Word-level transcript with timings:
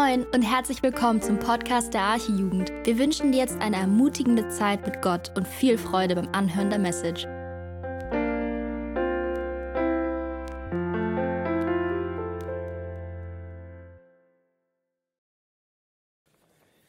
Moin 0.00 0.24
und 0.26 0.42
herzlich 0.42 0.80
willkommen 0.84 1.20
zum 1.20 1.40
Podcast 1.40 1.92
der 1.92 2.02
Archijugend. 2.02 2.70
Wir 2.84 2.98
wünschen 3.00 3.32
dir 3.32 3.38
jetzt 3.38 3.58
eine 3.60 3.78
ermutigende 3.78 4.48
Zeit 4.48 4.86
mit 4.86 5.02
Gott 5.02 5.32
und 5.36 5.48
viel 5.48 5.76
Freude 5.76 6.14
beim 6.14 6.28
Anhören 6.28 6.70
der 6.70 6.78
Message. 6.78 7.26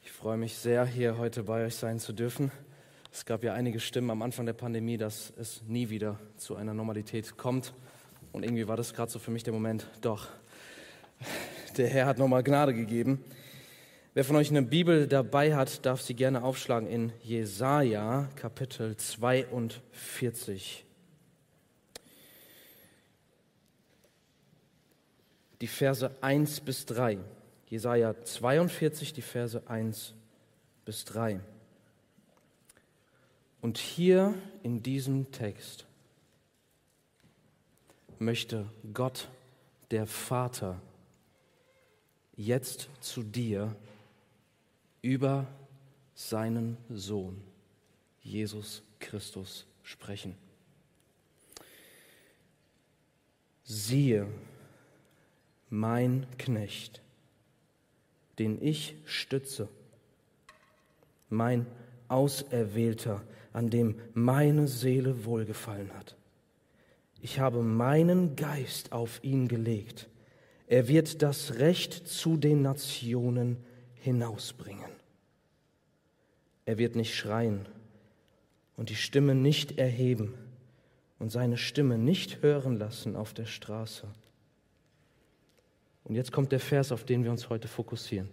Ich 0.03 0.11
freue 0.11 0.37
mich 0.37 0.55
sehr, 0.55 0.85
hier 0.85 1.17
heute 1.17 1.41
bei 1.41 1.65
euch 1.65 1.75
sein 1.77 1.97
zu 1.97 2.13
dürfen. 2.13 2.51
Es 3.11 3.25
gab 3.25 3.43
ja 3.43 3.53
einige 3.53 3.79
Stimmen 3.79 4.11
am 4.11 4.21
Anfang 4.21 4.45
der 4.45 4.53
Pandemie, 4.53 4.97
dass 4.97 5.33
es 5.35 5.63
nie 5.67 5.89
wieder 5.89 6.19
zu 6.37 6.55
einer 6.55 6.75
Normalität 6.75 7.37
kommt. 7.37 7.73
Und 8.33 8.43
irgendwie 8.43 8.67
war 8.67 8.77
das 8.77 8.93
gerade 8.93 9.11
so 9.11 9.17
für 9.17 9.31
mich 9.31 9.41
der 9.41 9.53
Moment, 9.53 9.87
doch, 10.01 10.27
der 11.77 11.87
Herr 11.87 12.05
hat 12.05 12.17
nochmal 12.17 12.43
Gnade 12.43 12.73
gegeben. 12.73 13.23
Wer 14.13 14.25
von 14.25 14.35
euch 14.35 14.49
eine 14.49 14.63
Bibel 14.63 15.07
dabei 15.07 15.55
hat, 15.55 15.85
darf 15.85 16.01
sie 16.01 16.13
gerne 16.15 16.43
aufschlagen 16.43 16.89
in 16.89 17.13
Jesaja 17.21 18.27
Kapitel 18.35 18.97
42. 18.97 20.83
Die 25.61 25.67
Verse 25.67 26.11
1 26.21 26.61
bis 26.61 26.85
3. 26.85 27.19
Jesaja 27.67 28.15
42, 28.23 29.13
die 29.13 29.21
Verse 29.21 29.61
1 29.67 30.15
bis 30.85 31.05
3. 31.05 31.39
Und 33.61 33.77
hier 33.77 34.33
in 34.63 34.81
diesem 34.81 35.31
Text 35.31 35.85
möchte 38.17 38.65
Gott, 38.93 39.29
der 39.91 40.07
Vater, 40.07 40.81
jetzt 42.39 42.89
zu 43.01 43.21
dir 43.21 43.75
über 45.01 45.45
seinen 46.15 46.77
Sohn, 46.89 47.41
Jesus 48.21 48.81
Christus, 48.99 49.65
sprechen. 49.83 50.35
Siehe, 53.65 54.25
mein 55.69 56.25
Knecht, 56.37 57.01
den 58.39 58.63
ich 58.63 58.95
stütze, 59.05 59.67
mein 61.29 61.67
Auserwählter, 62.07 63.21
an 63.51 63.69
dem 63.69 63.99
meine 64.13 64.67
Seele 64.67 65.25
wohlgefallen 65.25 65.93
hat. 65.93 66.15
Ich 67.21 67.39
habe 67.39 67.61
meinen 67.61 68.37
Geist 68.37 68.93
auf 68.93 69.21
ihn 69.23 69.49
gelegt. 69.49 70.07
Er 70.69 70.87
wird 70.87 71.23
das 71.23 71.55
Recht 71.55 72.07
zu 72.07 72.37
den 72.37 72.61
Nationen 72.61 73.57
hinausbringen. 73.95 74.91
Er 76.65 76.77
wird 76.77 76.95
nicht 76.95 77.15
schreien 77.15 77.67
und 78.77 78.91
die 78.91 78.95
Stimme 78.95 79.33
nicht 79.33 79.79
erheben 79.79 80.35
und 81.17 81.31
seine 81.31 81.57
Stimme 81.57 81.97
nicht 81.97 82.43
hören 82.43 82.77
lassen 82.77 83.15
auf 83.15 83.33
der 83.33 83.47
Straße. 83.47 84.07
Und 86.03 86.13
jetzt 86.13 86.31
kommt 86.31 86.51
der 86.51 86.59
Vers, 86.59 86.91
auf 86.91 87.03
den 87.03 87.23
wir 87.23 87.31
uns 87.31 87.49
heute 87.49 87.67
fokussieren. 87.67 88.29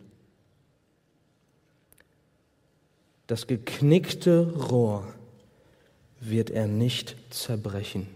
Das 3.26 3.46
geknickte 3.46 4.52
Rohr 4.68 5.10
wird 6.20 6.50
er 6.50 6.66
nicht 6.66 7.16
zerbrechen 7.30 8.15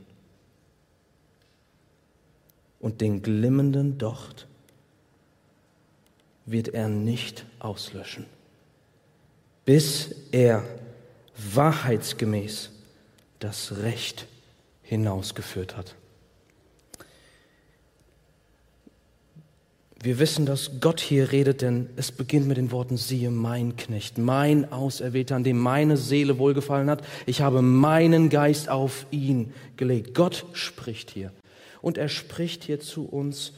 und 2.81 3.00
den 3.00 3.23
glimmenden 3.23 3.98
Docht 3.98 4.47
wird 6.47 6.69
er 6.69 6.89
nicht 6.89 7.45
auslöschen, 7.61 8.27
bis 9.65 10.15
er 10.32 10.65
wahrheitsgemäß 11.54 12.71
das 13.38 13.78
Recht 13.78 14.27
hinausgeführt 14.82 15.77
hat. 15.77 15.94
Wir 20.03 20.19
wissen, 20.19 20.47
dass 20.47 20.81
Gott 20.81 20.99
hier 20.99 21.31
redet, 21.31 21.60
denn 21.60 21.91
es 21.97 22.10
beginnt 22.10 22.49
mit 22.49 22.56
den 22.56 22.71
Worten, 22.71 22.97
siehe 22.97 23.31
mein 23.31 23.77
Knecht, 23.77 24.16
mein 24.16 24.72
Auserwählter, 24.72 25.37
an 25.37 25.44
dem 25.44 25.59
meine 25.59 25.99
Seele 25.99 26.38
wohlgefallen 26.38 26.88
hat. 26.88 27.04
Ich 27.27 27.43
habe 27.43 27.60
meinen 27.60 28.31
Geist 28.31 28.71
auf 28.71 29.04
ihn 29.10 29.53
gelegt. 29.77 30.15
Gott 30.15 30.47
spricht 30.54 31.10
hier. 31.10 31.33
Und 31.82 31.98
er 31.98 32.08
spricht 32.08 32.64
hier 32.64 32.80
zu 32.80 33.06
uns 33.06 33.52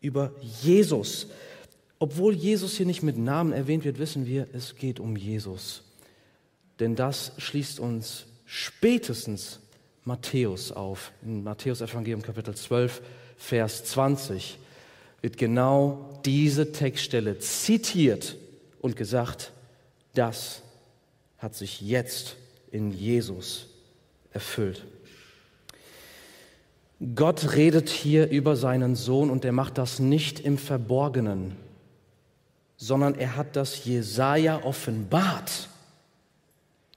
über 0.00 0.32
Jesus. 0.62 1.28
Obwohl 1.98 2.34
Jesus 2.34 2.76
hier 2.76 2.86
nicht 2.86 3.02
mit 3.02 3.18
Namen 3.18 3.52
erwähnt 3.52 3.84
wird, 3.84 3.98
wissen 3.98 4.26
wir, 4.26 4.46
es 4.52 4.76
geht 4.76 5.00
um 5.00 5.16
Jesus. 5.16 5.82
Denn 6.78 6.96
das 6.96 7.32
schließt 7.36 7.78
uns 7.78 8.24
spätestens 8.46 9.60
Matthäus 10.04 10.72
auf. 10.72 11.12
In 11.22 11.44
Matthäus 11.44 11.82
Evangelium 11.82 12.22
Kapitel 12.22 12.54
12, 12.54 13.02
Vers 13.36 13.84
20 13.84 14.58
wird 15.20 15.36
genau 15.36 16.20
diese 16.24 16.72
Textstelle 16.72 17.38
zitiert 17.38 18.36
und 18.80 18.96
gesagt, 18.96 19.52
das 20.14 20.62
hat 21.38 21.54
sich 21.54 21.80
jetzt 21.80 22.36
in 22.70 22.92
Jesus 22.92 23.66
erfüllt. 24.32 24.84
Gott 27.14 27.54
redet 27.56 27.88
hier 27.88 28.28
über 28.28 28.56
seinen 28.56 28.94
Sohn 28.94 29.30
und 29.30 29.44
er 29.46 29.52
macht 29.52 29.78
das 29.78 30.00
nicht 30.00 30.40
im 30.40 30.58
Verborgenen, 30.58 31.56
sondern 32.76 33.14
er 33.14 33.36
hat 33.36 33.56
das 33.56 33.84
Jesaja 33.86 34.62
offenbart 34.64 35.70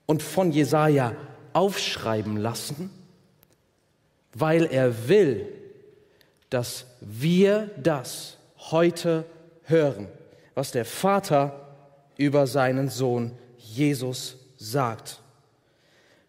und 0.04 0.22
von 0.22 0.52
Jesaja 0.52 1.14
aufschreiben 1.54 2.36
lassen, 2.36 2.90
weil 4.34 4.66
er 4.66 5.08
will, 5.08 5.48
dass 6.50 6.84
wir 7.00 7.70
das 7.82 8.36
heute 8.58 9.24
hören, 9.62 10.08
was 10.54 10.70
der 10.70 10.84
Vater 10.84 11.76
über 12.18 12.46
seinen 12.46 12.90
Sohn 12.90 13.32
Jesus 13.56 14.36
sagt. 14.58 15.20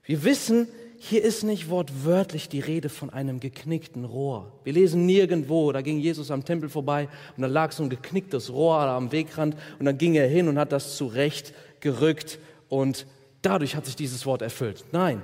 Wir 0.03 0.24
wissen, 0.24 0.69
hier 1.08 1.24
ist 1.24 1.44
nicht 1.44 1.70
wortwörtlich 1.70 2.50
die 2.50 2.60
Rede 2.60 2.90
von 2.90 3.12
einem 3.12 3.40
geknickten 3.40 4.06
Rohr. 4.06 4.52
Wir 4.64 4.74
lesen 4.74 5.06
nirgendwo, 5.06 5.72
da 5.72 5.82
ging 5.82 6.00
Jesus 6.00 6.32
am 6.32 6.44
Tempel 6.44 6.68
vorbei 6.68 7.08
und 7.38 7.44
da 7.44 7.48
lag 7.48 7.72
so 7.72 7.84
ein 7.84 7.90
geknicktes 7.90 8.52
Rohr 8.52 8.80
am 8.80 9.12
Wegrand 9.12 9.56
und 9.78 9.86
dann 9.86 10.00
ging 10.00 10.16
er 10.16 10.28
hin 10.28 10.48
und 10.48 10.58
hat 10.58 10.72
das 10.72 10.98
zurecht 10.98 11.54
gerückt 11.80 12.40
und 12.70 13.06
dadurch 13.44 13.76
hat 13.76 13.86
sich 13.86 13.96
dieses 13.96 14.26
Wort 14.26 14.42
erfüllt. 14.42 14.84
Nein, 14.92 15.22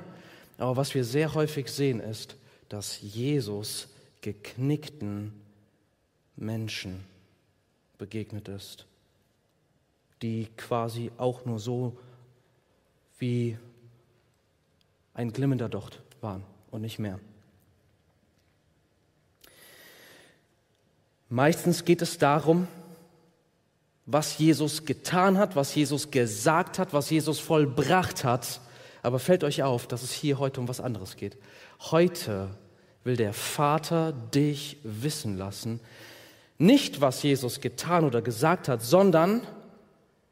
aber 0.59 0.77
was 0.77 0.93
wir 0.93 1.03
sehr 1.03 1.33
häufig 1.33 1.67
sehen 1.69 1.99
ist, 1.99 2.35
dass 2.69 3.01
Jesus 3.01 3.87
geknickten 4.21 5.33
Menschen 6.35 7.03
begegnet 7.97 8.47
ist, 8.49 8.85
die 10.21 10.47
quasi 10.57 11.11
auch 11.17 11.43
nur 11.45 11.57
so 11.57 11.97
wie 13.17 13.57
ein 15.13 15.33
glimmender 15.33 15.69
Docht 15.69 16.01
waren 16.21 16.43
und 16.71 16.81
nicht 16.81 16.99
mehr. 16.99 17.19
Meistens 21.29 21.85
geht 21.85 22.01
es 22.01 22.17
darum, 22.17 22.67
was 24.05 24.37
Jesus 24.37 24.85
getan 24.85 25.37
hat, 25.37 25.55
was 25.55 25.73
Jesus 25.73 26.11
gesagt 26.11 26.79
hat, 26.79 26.93
was 26.93 27.09
Jesus 27.09 27.39
vollbracht 27.39 28.23
hat. 28.23 28.59
Aber 29.01 29.19
fällt 29.19 29.43
euch 29.43 29.63
auf, 29.63 29.87
dass 29.87 30.03
es 30.03 30.11
hier 30.11 30.39
heute 30.39 30.59
um 30.59 30.67
was 30.67 30.81
anderes 30.81 31.15
geht. 31.15 31.37
Heute 31.79 32.49
will 33.03 33.15
der 33.15 33.33
Vater 33.33 34.11
dich 34.11 34.77
wissen 34.83 35.37
lassen, 35.37 35.79
nicht 36.57 37.01
was 37.01 37.23
Jesus 37.23 37.61
getan 37.61 38.03
oder 38.03 38.21
gesagt 38.21 38.67
hat, 38.67 38.83
sondern 38.83 39.41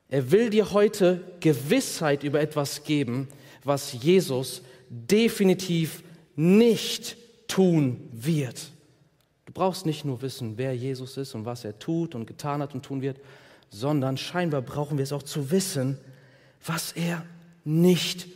er 0.09 0.31
will 0.31 0.49
dir 0.49 0.71
heute 0.71 1.23
Gewissheit 1.39 2.23
über 2.23 2.41
etwas 2.41 2.83
geben, 2.83 3.27
was 3.63 3.93
Jesus 3.93 4.61
definitiv 4.89 6.03
nicht 6.35 7.17
tun 7.47 8.09
wird. 8.11 8.71
Du 9.45 9.53
brauchst 9.53 9.85
nicht 9.85 10.05
nur 10.05 10.21
wissen, 10.21 10.57
wer 10.57 10.75
Jesus 10.75 11.17
ist 11.17 11.33
und 11.35 11.45
was 11.45 11.65
er 11.65 11.79
tut 11.79 12.15
und 12.15 12.25
getan 12.25 12.61
hat 12.61 12.73
und 12.73 12.83
tun 12.83 13.01
wird, 13.01 13.19
sondern 13.69 14.17
scheinbar 14.17 14.61
brauchen 14.61 14.97
wir 14.97 15.03
es 15.03 15.13
auch 15.13 15.23
zu 15.23 15.51
wissen, 15.51 15.97
was 16.65 16.91
er 16.91 17.25
nicht 17.63 18.27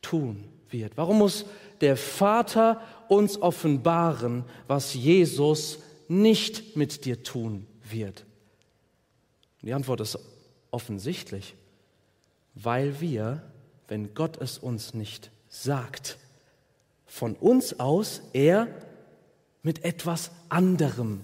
tun 0.00 0.44
wird. 0.70 0.96
Warum 0.96 1.18
muss 1.18 1.44
der 1.80 1.96
Vater 1.96 2.80
uns 3.08 3.40
offenbaren, 3.40 4.44
was 4.66 4.94
Jesus 4.94 5.78
nicht 6.08 6.76
mit 6.76 7.04
dir 7.04 7.22
tun 7.22 7.66
wird? 7.88 8.24
Die 9.62 9.72
Antwort 9.72 10.00
ist 10.00 10.18
offensichtlich, 10.70 11.54
weil 12.54 13.00
wir, 13.00 13.42
wenn 13.88 14.14
Gott 14.14 14.40
es 14.40 14.58
uns 14.58 14.94
nicht 14.94 15.30
sagt, 15.52 16.16
von 17.06 17.36
uns 17.36 17.78
aus 17.78 18.22
eher 18.32 18.66
mit 19.62 19.84
etwas 19.84 20.30
anderem 20.48 21.20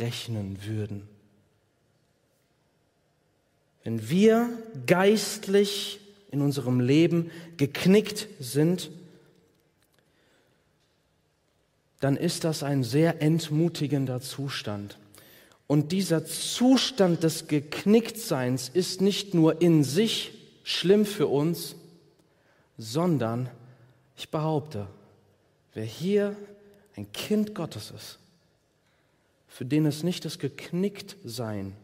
rechnen 0.00 0.58
würden. 0.64 1.06
Wenn 3.84 4.08
wir 4.08 4.48
geistlich 4.86 6.00
in 6.30 6.40
unserem 6.40 6.80
Leben 6.80 7.30
geknickt 7.58 8.26
sind, 8.40 8.90
dann 12.00 12.16
ist 12.16 12.44
das 12.44 12.62
ein 12.62 12.82
sehr 12.82 13.22
entmutigender 13.22 14.20
Zustand. 14.20 14.98
Und 15.66 15.92
dieser 15.92 16.24
Zustand 16.24 17.22
des 17.22 17.48
Geknicktseins 17.48 18.70
ist 18.72 19.02
nicht 19.02 19.34
nur 19.34 19.60
in 19.60 19.84
sich 19.84 20.32
schlimm 20.64 21.04
für 21.04 21.26
uns, 21.26 21.76
sondern 22.78 23.50
ich 24.16 24.30
behaupte, 24.30 24.86
wer 25.74 25.84
hier 25.84 26.36
ein 26.96 27.12
Kind 27.12 27.54
Gottes 27.54 27.90
ist, 27.90 28.18
für 29.48 29.64
den 29.64 29.86
es 29.86 30.02
nicht 30.02 30.24
das 30.24 30.38
Geknicktsein 30.38 31.76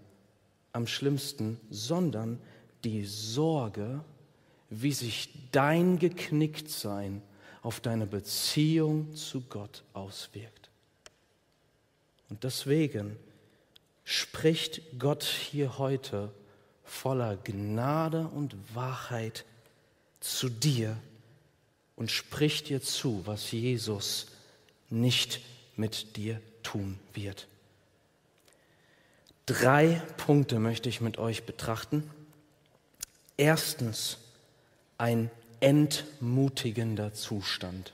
am 0.72 0.86
schlimmsten, 0.86 1.60
sondern 1.70 2.40
die 2.84 3.04
Sorge, 3.04 4.00
wie 4.70 4.92
sich 4.92 5.50
dein 5.52 5.98
Geknicktsein 5.98 7.22
auf 7.62 7.80
deine 7.80 8.06
Beziehung 8.06 9.14
zu 9.14 9.40
Gott 9.42 9.82
auswirkt. 9.92 10.70
Und 12.28 12.44
deswegen 12.44 13.16
spricht 14.04 14.82
Gott 14.98 15.22
hier 15.22 15.78
heute 15.78 16.30
voller 16.82 17.36
Gnade 17.36 18.28
und 18.28 18.54
Wahrheit 18.74 19.44
zu 20.24 20.48
dir 20.48 20.96
und 21.96 22.10
spricht 22.10 22.70
dir 22.70 22.80
zu, 22.80 23.26
was 23.26 23.52
Jesus 23.52 24.28
nicht 24.88 25.40
mit 25.76 26.16
dir 26.16 26.40
tun 26.62 26.98
wird. 27.12 27.46
Drei 29.44 30.00
Punkte 30.16 30.58
möchte 30.58 30.88
ich 30.88 31.02
mit 31.02 31.18
euch 31.18 31.44
betrachten. 31.44 32.10
Erstens 33.36 34.16
ein 34.96 35.30
entmutigender 35.60 37.12
Zustand. 37.12 37.92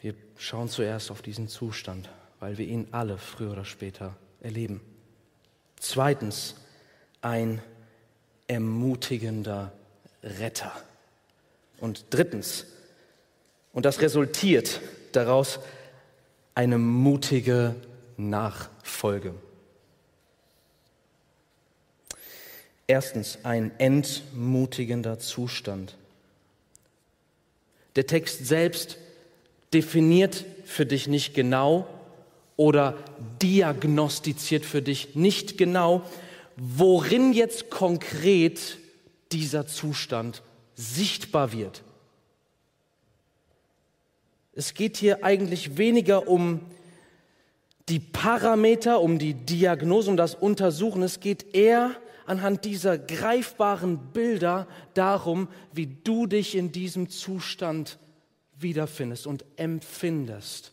Wir 0.00 0.14
schauen 0.38 0.68
zuerst 0.68 1.10
auf 1.10 1.20
diesen 1.20 1.48
Zustand, 1.48 2.08
weil 2.38 2.58
wir 2.58 2.66
ihn 2.66 2.86
alle 2.92 3.18
früher 3.18 3.50
oder 3.52 3.64
später 3.64 4.16
erleben. 4.40 4.80
Zweitens 5.80 6.54
ein 7.22 7.60
ermutigender 8.50 9.72
Retter. 10.24 10.72
Und 11.78 12.06
drittens, 12.10 12.66
und 13.72 13.84
das 13.86 14.00
resultiert 14.00 14.80
daraus 15.12 15.60
eine 16.56 16.76
mutige 16.76 17.76
Nachfolge. 18.16 19.34
Erstens 22.88 23.38
ein 23.44 23.70
entmutigender 23.78 25.20
Zustand. 25.20 25.94
Der 27.94 28.08
Text 28.08 28.46
selbst 28.46 28.98
definiert 29.72 30.44
für 30.64 30.86
dich 30.86 31.06
nicht 31.06 31.34
genau 31.34 31.86
oder 32.56 32.98
diagnostiziert 33.40 34.64
für 34.64 34.82
dich 34.82 35.14
nicht 35.14 35.56
genau, 35.56 36.02
worin 36.56 37.32
jetzt 37.32 37.70
konkret 37.70 38.78
dieser 39.32 39.66
Zustand 39.66 40.42
sichtbar 40.74 41.52
wird. 41.52 41.82
Es 44.52 44.74
geht 44.74 44.96
hier 44.96 45.24
eigentlich 45.24 45.78
weniger 45.78 46.28
um 46.28 46.60
die 47.88 48.00
Parameter, 48.00 49.00
um 49.00 49.18
die 49.18 49.34
Diagnose, 49.34 50.10
um 50.10 50.16
das 50.16 50.34
Untersuchen. 50.34 51.02
Es 51.02 51.20
geht 51.20 51.54
eher 51.54 51.96
anhand 52.26 52.64
dieser 52.64 52.98
greifbaren 52.98 53.98
Bilder 54.12 54.68
darum, 54.94 55.48
wie 55.72 55.86
du 55.86 56.26
dich 56.26 56.54
in 56.54 56.72
diesem 56.72 57.08
Zustand 57.08 57.98
wiederfindest 58.56 59.26
und 59.26 59.44
empfindest. 59.56 60.72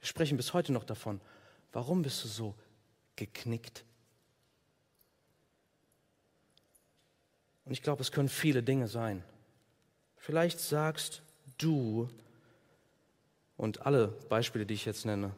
Wir 0.00 0.08
sprechen 0.08 0.36
bis 0.36 0.52
heute 0.52 0.72
noch 0.72 0.84
davon. 0.84 1.20
Warum 1.72 2.02
bist 2.02 2.24
du 2.24 2.28
so 2.28 2.54
geknickt? 3.16 3.84
Und 7.64 7.72
ich 7.72 7.82
glaube, 7.82 8.02
es 8.02 8.12
können 8.12 8.28
viele 8.28 8.62
Dinge 8.62 8.88
sein. 8.88 9.22
Vielleicht 10.16 10.60
sagst 10.60 11.22
du, 11.58 12.08
und 13.56 13.86
alle 13.86 14.08
Beispiele, 14.28 14.66
die 14.66 14.74
ich 14.74 14.84
jetzt 14.84 15.06
nenne, 15.06 15.32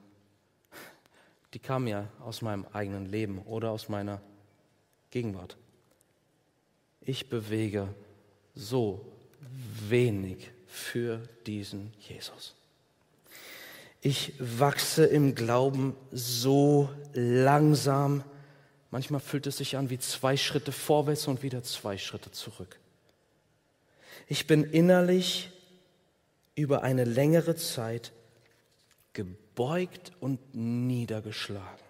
die 1.55 1.59
kamen 1.59 1.87
ja 1.87 2.09
aus 2.21 2.43
meinem 2.43 2.67
eigenen 2.73 3.07
Leben 3.07 3.39
oder 3.43 3.71
aus 3.71 3.89
meiner 3.89 4.21
Gegenwart. 5.11 5.57
Ich 7.01 7.29
bewege 7.29 7.89
so 8.55 9.07
wenig 9.89 10.51
für 10.67 11.23
diesen 11.47 11.93
Jesus. 12.01 12.55
Ich 14.01 14.35
wachse 14.39 15.05
im 15.05 15.35
Glauben 15.35 15.95
so 16.13 16.89
langsam. 17.13 18.23
Manchmal 18.91 19.21
fühlt 19.21 19.47
es 19.47 19.59
sich 19.59 19.77
an 19.77 19.91
wie 19.91 19.99
zwei 19.99 20.37
Schritte 20.37 20.73
vorwärts 20.73 21.27
und 21.27 21.43
wieder 21.43 21.63
zwei 21.63 21.99
Schritte 21.99 22.31
zurück. 22.31 22.79
Ich 24.29 24.47
bin 24.47 24.65
innerlich 24.65 25.51
über 26.55 26.83
eine 26.83 27.05
längere 27.05 27.57
Zeit 27.57 28.13
gebeugt 29.13 30.13
und 30.21 30.55
niedergeschlagen 30.55 31.85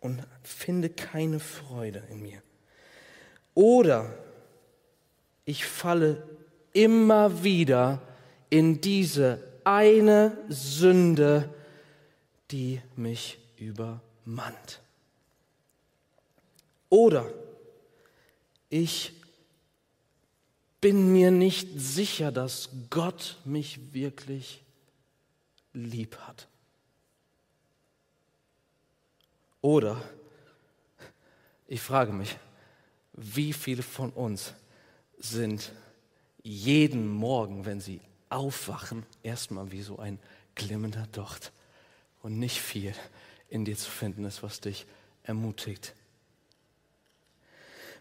und 0.00 0.22
finde 0.42 0.90
keine 0.90 1.40
Freude 1.40 2.02
in 2.10 2.22
mir. 2.22 2.42
Oder 3.54 4.14
ich 5.44 5.64
falle 5.64 6.22
immer 6.72 7.42
wieder 7.42 8.00
in 8.50 8.80
diese 8.80 9.42
eine 9.64 10.36
Sünde, 10.48 11.48
die 12.50 12.80
mich 12.96 13.38
übermannt. 13.56 14.80
Oder 16.92 17.32
ich 18.68 19.14
bin 20.82 21.10
mir 21.10 21.30
nicht 21.30 21.68
sicher, 21.74 22.30
dass 22.30 22.68
Gott 22.90 23.38
mich 23.46 23.94
wirklich 23.94 24.62
lieb 25.72 26.18
hat. 26.18 26.48
Oder 29.62 30.02
ich 31.66 31.80
frage 31.80 32.12
mich, 32.12 32.36
wie 33.14 33.54
viele 33.54 33.82
von 33.82 34.10
uns 34.10 34.52
sind 35.16 35.72
jeden 36.42 37.08
Morgen, 37.08 37.64
wenn 37.64 37.80
sie 37.80 38.02
aufwachen, 38.28 39.06
erstmal 39.22 39.72
wie 39.72 39.80
so 39.80 39.98
ein 39.98 40.18
glimmender 40.54 41.06
Docht 41.12 41.52
und 42.22 42.38
nicht 42.38 42.60
viel 42.60 42.94
in 43.48 43.64
dir 43.64 43.78
zu 43.78 43.90
finden 43.90 44.26
ist, 44.26 44.42
was 44.42 44.60
dich 44.60 44.84
ermutigt. 45.22 45.94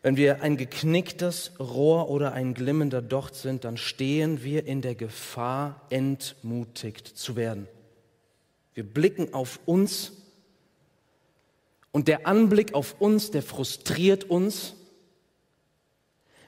Wenn 0.02 0.18
wir 0.18 0.42
ein 0.42 0.58
geknicktes 0.58 1.52
Rohr 1.60 2.10
oder 2.10 2.34
ein 2.34 2.56
glimmender 2.56 3.04
Docht 3.04 3.36
sind, 3.36 3.64
dann 3.66 3.78
stehen 3.78 4.44
wir 4.44 4.66
in 4.66 4.82
der 4.82 4.96
Gefahr, 4.96 5.82
entmutigt 5.92 7.08
zu 7.08 7.36
werden. 7.36 7.68
Wir 8.74 8.84
blicken 8.84 9.34
auf 9.34 9.60
uns 9.66 10.14
und 11.92 12.08
der 12.08 12.26
Anblick 12.26 12.74
auf 12.74 13.00
uns, 13.00 13.30
der 13.30 13.44
frustriert 13.44 14.24
uns. 14.24 14.74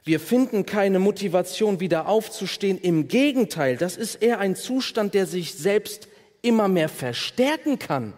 Wir 0.04 0.20
finden 0.20 0.66
keine 0.66 0.98
Motivation, 1.00 1.80
wieder 1.80 2.08
aufzustehen. 2.08 2.80
Im 2.80 3.08
Gegenteil, 3.08 3.78
das 3.78 3.98
ist 3.98 4.16
eher 4.16 4.40
ein 4.40 4.56
Zustand, 4.56 5.14
der 5.14 5.28
sich 5.28 5.54
selbst 5.54 6.08
immer 6.42 6.68
mehr 6.68 6.90
verstärken 6.90 7.78
kann. 7.78 8.14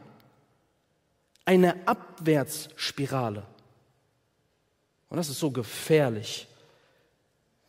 Eine 1.43 1.87
Abwärtsspirale. 1.87 3.45
Und 5.15 5.19
das 5.19 5.29
ist 5.29 5.39
so 5.39 5.49
gefährlich, 5.49 6.45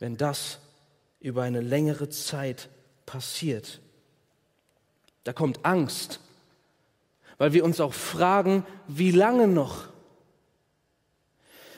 wenn 0.00 0.16
das 0.16 0.58
über 1.20 1.44
eine 1.44 1.60
längere 1.60 2.08
Zeit 2.08 2.68
passiert. 3.06 3.80
Da 5.22 5.32
kommt 5.32 5.64
Angst, 5.64 6.18
weil 7.38 7.52
wir 7.52 7.64
uns 7.64 7.78
auch 7.78 7.94
fragen, 7.94 8.66
wie 8.88 9.12
lange 9.12 9.46
noch? 9.46 9.90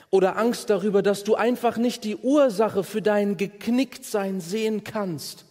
Oder 0.09 0.37
Angst 0.37 0.71
darüber, 0.71 1.03
dass 1.03 1.23
du 1.23 1.35
einfach 1.35 1.77
nicht 1.77 2.03
die 2.03 2.15
Ursache 2.15 2.83
für 2.83 3.03
dein 3.03 3.37
Geknicktsein 3.37 4.41
sehen 4.41 4.83
kannst 4.83 5.45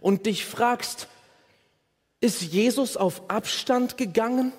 und 0.00 0.24
dich 0.24 0.46
fragst, 0.46 1.06
ist 2.22 2.40
Jesus 2.40 2.96
auf 2.96 3.28
Abstand 3.28 3.98
gegangen? 3.98 4.54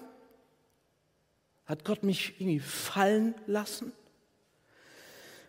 Hat 1.66 1.84
Gott 1.86 2.04
mich 2.04 2.36
irgendwie 2.38 2.60
fallen 2.60 3.34
lassen? 3.48 3.94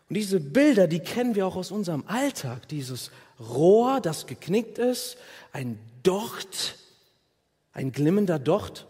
Und 0.09 0.17
diese 0.17 0.41
Bilder, 0.41 0.87
die 0.87 1.01
kennen 1.01 1.35
wir 1.35 1.47
auch 1.47 1.57
aus 1.57 1.71
unserem 1.71 2.05
Alltag. 2.07 2.69
Dieses 2.69 3.11
Rohr, 3.41 4.01
das 4.01 4.27
geknickt 4.27 4.79
ist, 4.79 5.17
ein 5.53 5.79
Docht, 6.03 6.79
ein 7.73 7.93
glimmender 7.93 8.39
Docht. 8.39 8.87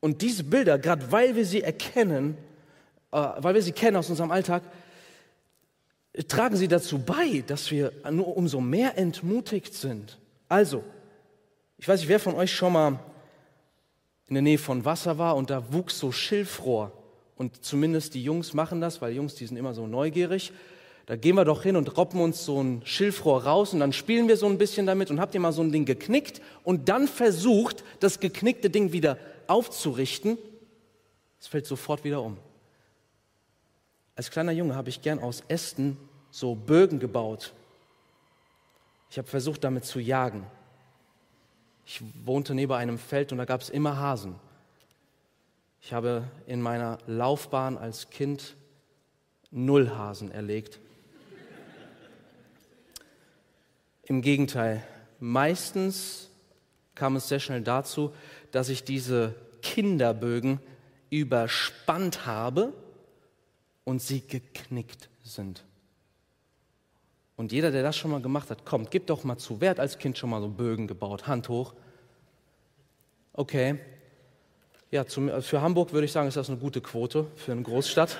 Und 0.00 0.22
diese 0.22 0.44
Bilder, 0.44 0.78
gerade 0.78 1.12
weil 1.12 1.36
wir 1.36 1.44
sie 1.44 1.62
erkennen, 1.62 2.36
äh, 3.12 3.16
weil 3.16 3.54
wir 3.54 3.62
sie 3.62 3.72
kennen 3.72 3.96
aus 3.96 4.10
unserem 4.10 4.30
Alltag, 4.30 4.62
tragen 6.28 6.56
sie 6.56 6.68
dazu 6.68 6.98
bei, 6.98 7.42
dass 7.46 7.70
wir 7.70 7.92
nur 8.10 8.36
umso 8.36 8.60
mehr 8.60 8.98
entmutigt 8.98 9.74
sind. 9.74 10.18
Also, 10.48 10.84
ich 11.78 11.88
weiß 11.88 12.00
nicht, 12.00 12.08
wer 12.08 12.20
von 12.20 12.34
euch 12.34 12.54
schon 12.54 12.72
mal 12.72 12.98
in 14.26 14.34
der 14.34 14.42
Nähe 14.42 14.58
von 14.58 14.84
Wasser 14.84 15.18
war 15.18 15.36
und 15.36 15.50
da 15.50 15.72
wuchs 15.72 15.98
so 15.98 16.12
Schilfrohr. 16.12 16.92
Und 17.36 17.64
zumindest 17.64 18.14
die 18.14 18.22
Jungs 18.22 18.54
machen 18.54 18.80
das, 18.80 19.02
weil 19.02 19.12
Jungs, 19.12 19.34
die 19.34 19.46
sind 19.46 19.56
immer 19.56 19.74
so 19.74 19.86
neugierig. 19.86 20.52
Da 21.06 21.16
gehen 21.16 21.34
wir 21.34 21.44
doch 21.44 21.62
hin 21.62 21.76
und 21.76 21.96
roppen 21.96 22.20
uns 22.20 22.44
so 22.44 22.62
ein 22.62 22.82
Schilfrohr 22.84 23.44
raus 23.44 23.74
und 23.74 23.80
dann 23.80 23.92
spielen 23.92 24.28
wir 24.28 24.36
so 24.36 24.46
ein 24.46 24.58
bisschen 24.58 24.86
damit 24.86 25.10
und 25.10 25.20
habt 25.20 25.34
ihr 25.34 25.40
mal 25.40 25.52
so 25.52 25.62
ein 25.62 25.72
Ding 25.72 25.84
geknickt 25.84 26.40
und 26.62 26.88
dann 26.88 27.08
versucht, 27.08 27.82
das 27.98 28.20
geknickte 28.20 28.70
Ding 28.70 28.92
wieder 28.92 29.18
aufzurichten. 29.48 30.38
Es 31.40 31.48
fällt 31.48 31.66
sofort 31.66 32.04
wieder 32.04 32.22
um. 32.22 32.36
Als 34.14 34.30
kleiner 34.30 34.52
Junge 34.52 34.76
habe 34.76 34.90
ich 34.90 35.02
gern 35.02 35.18
aus 35.18 35.42
Ästen 35.48 35.96
so 36.30 36.54
Bögen 36.54 37.00
gebaut. 37.00 37.52
Ich 39.10 39.18
habe 39.18 39.28
versucht, 39.28 39.64
damit 39.64 39.84
zu 39.84 39.98
jagen. 39.98 40.46
Ich 41.84 42.00
wohnte 42.24 42.54
neben 42.54 42.72
einem 42.72 42.98
Feld 42.98 43.32
und 43.32 43.38
da 43.38 43.44
gab 43.44 43.60
es 43.60 43.70
immer 43.70 43.96
Hasen. 43.96 44.36
Ich 45.84 45.92
habe 45.92 46.28
in 46.46 46.62
meiner 46.62 46.98
Laufbahn 47.08 47.76
als 47.76 48.08
Kind 48.08 48.54
null 49.50 49.90
Hasen 49.90 50.30
erlegt. 50.30 50.78
Im 54.04 54.22
Gegenteil, 54.22 54.84
meistens 55.18 56.30
kam 56.94 57.16
es 57.16 57.28
sehr 57.28 57.40
schnell 57.40 57.62
dazu, 57.62 58.14
dass 58.52 58.68
ich 58.68 58.84
diese 58.84 59.34
Kinderbögen 59.60 60.60
überspannt 61.10 62.26
habe 62.26 62.72
und 63.82 64.00
sie 64.00 64.20
geknickt 64.20 65.08
sind. 65.24 65.64
Und 67.34 67.50
jeder, 67.50 67.72
der 67.72 67.82
das 67.82 67.96
schon 67.96 68.12
mal 68.12 68.22
gemacht 68.22 68.50
hat, 68.50 68.64
kommt, 68.64 68.92
gib 68.92 69.08
doch 69.08 69.24
mal 69.24 69.36
zu. 69.36 69.60
Wer 69.60 69.70
hat 69.70 69.80
als 69.80 69.98
Kind 69.98 70.16
schon 70.16 70.30
mal 70.30 70.40
so 70.40 70.48
Bögen 70.48 70.86
gebaut? 70.86 71.26
Hand 71.26 71.48
hoch. 71.48 71.74
Okay. 73.32 73.80
Ja, 74.92 75.06
zum, 75.06 75.30
also 75.30 75.40
für 75.40 75.62
Hamburg 75.62 75.94
würde 75.94 76.04
ich 76.04 76.12
sagen, 76.12 76.28
ist 76.28 76.36
das 76.36 76.50
eine 76.50 76.58
gute 76.58 76.82
Quote 76.82 77.26
für 77.36 77.52
eine 77.52 77.62
Großstadt. 77.62 78.18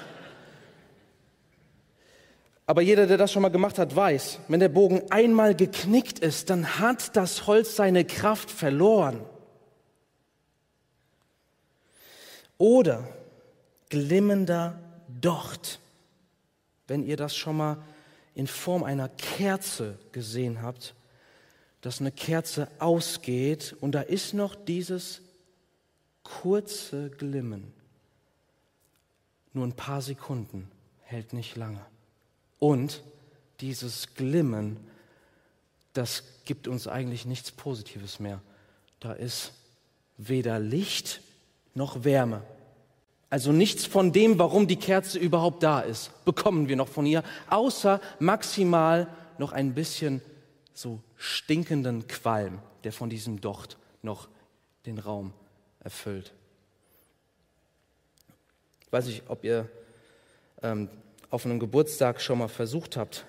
Aber 2.65 2.81
jeder, 2.81 3.07
der 3.07 3.19
das 3.19 3.31
schon 3.31 3.43
mal 3.43 3.51
gemacht 3.51 3.79
hat, 3.79 3.95
weiß, 3.95 4.39
wenn 4.49 4.59
der 4.59 4.71
Bogen 4.71 5.03
einmal 5.11 5.55
geknickt 5.55 6.19
ist, 6.21 6.49
dann 6.49 6.79
hat 6.79 7.15
das 7.15 7.47
Holz 7.47 7.77
seine 7.77 8.07
Kraft 8.07 8.51
verloren. 8.51 9.21
Oder 12.57 13.07
glimmender 13.91 14.79
Docht. 15.21 15.79
Wenn 16.89 17.03
ihr 17.03 17.19
das 17.19 17.37
schon 17.37 17.59
mal 17.59 17.77
in 18.35 18.47
Form 18.47 18.83
einer 18.83 19.11
Kerze 19.11 19.99
gesehen 20.13 20.63
habt, 20.63 20.95
dass 21.83 22.01
eine 22.01 22.13
Kerze 22.13 22.69
ausgeht 22.79 23.77
und 23.79 23.93
da 23.93 24.01
ist 24.01 24.33
noch 24.33 24.55
dieses 24.55 25.22
kurze 26.23 27.11
Glimmen. 27.11 27.73
Nur 29.53 29.67
ein 29.67 29.75
paar 29.75 30.01
Sekunden, 30.01 30.71
hält 31.03 31.33
nicht 31.33 31.57
lange. 31.57 31.85
Und 32.59 33.03
dieses 33.61 34.15
Glimmen, 34.15 34.77
das 35.93 36.25
gibt 36.45 36.69
uns 36.69 36.89
eigentlich 36.89 37.27
nichts 37.27 37.51
Positives 37.51 38.19
mehr. 38.19 38.41
Da 39.01 39.13
ist 39.13 39.53
weder 40.17 40.59
Licht 40.59 41.21
noch 41.75 42.05
Wärme. 42.05 42.43
Also 43.31 43.53
nichts 43.53 43.87
von 43.87 44.13
dem, 44.13 44.39
warum 44.39 44.67
die 44.67 44.77
Kerze 44.77 45.19
überhaupt 45.19 45.63
da 45.63 45.81
ist, 45.81 46.11
bekommen 46.25 46.69
wir 46.69 46.77
noch 46.77 46.89
von 46.89 47.07
ihr, 47.07 47.23
außer 47.49 48.01
maximal 48.19 49.09
noch 49.39 49.53
ein 49.53 49.75
bisschen 49.75 50.21
so 50.75 51.01
stinkenden 51.17 52.07
Qualm, 52.09 52.59
der 52.85 52.93
von 52.93 53.11
diesem 53.11 53.41
Docht 53.41 53.79
noch 54.03 54.29
den 54.87 54.99
Raum 54.99 55.33
erfüllt. 55.83 56.33
Ich 58.87 58.93
weiß 58.93 59.07
nicht, 59.07 59.23
ob 59.29 59.45
ihr 59.45 59.69
ähm, 60.63 60.89
auf 61.31 61.45
einem 61.47 61.59
Geburtstag 61.59 62.21
schon 62.21 62.39
mal 62.39 62.49
versucht 62.49 62.97
habt 62.97 63.25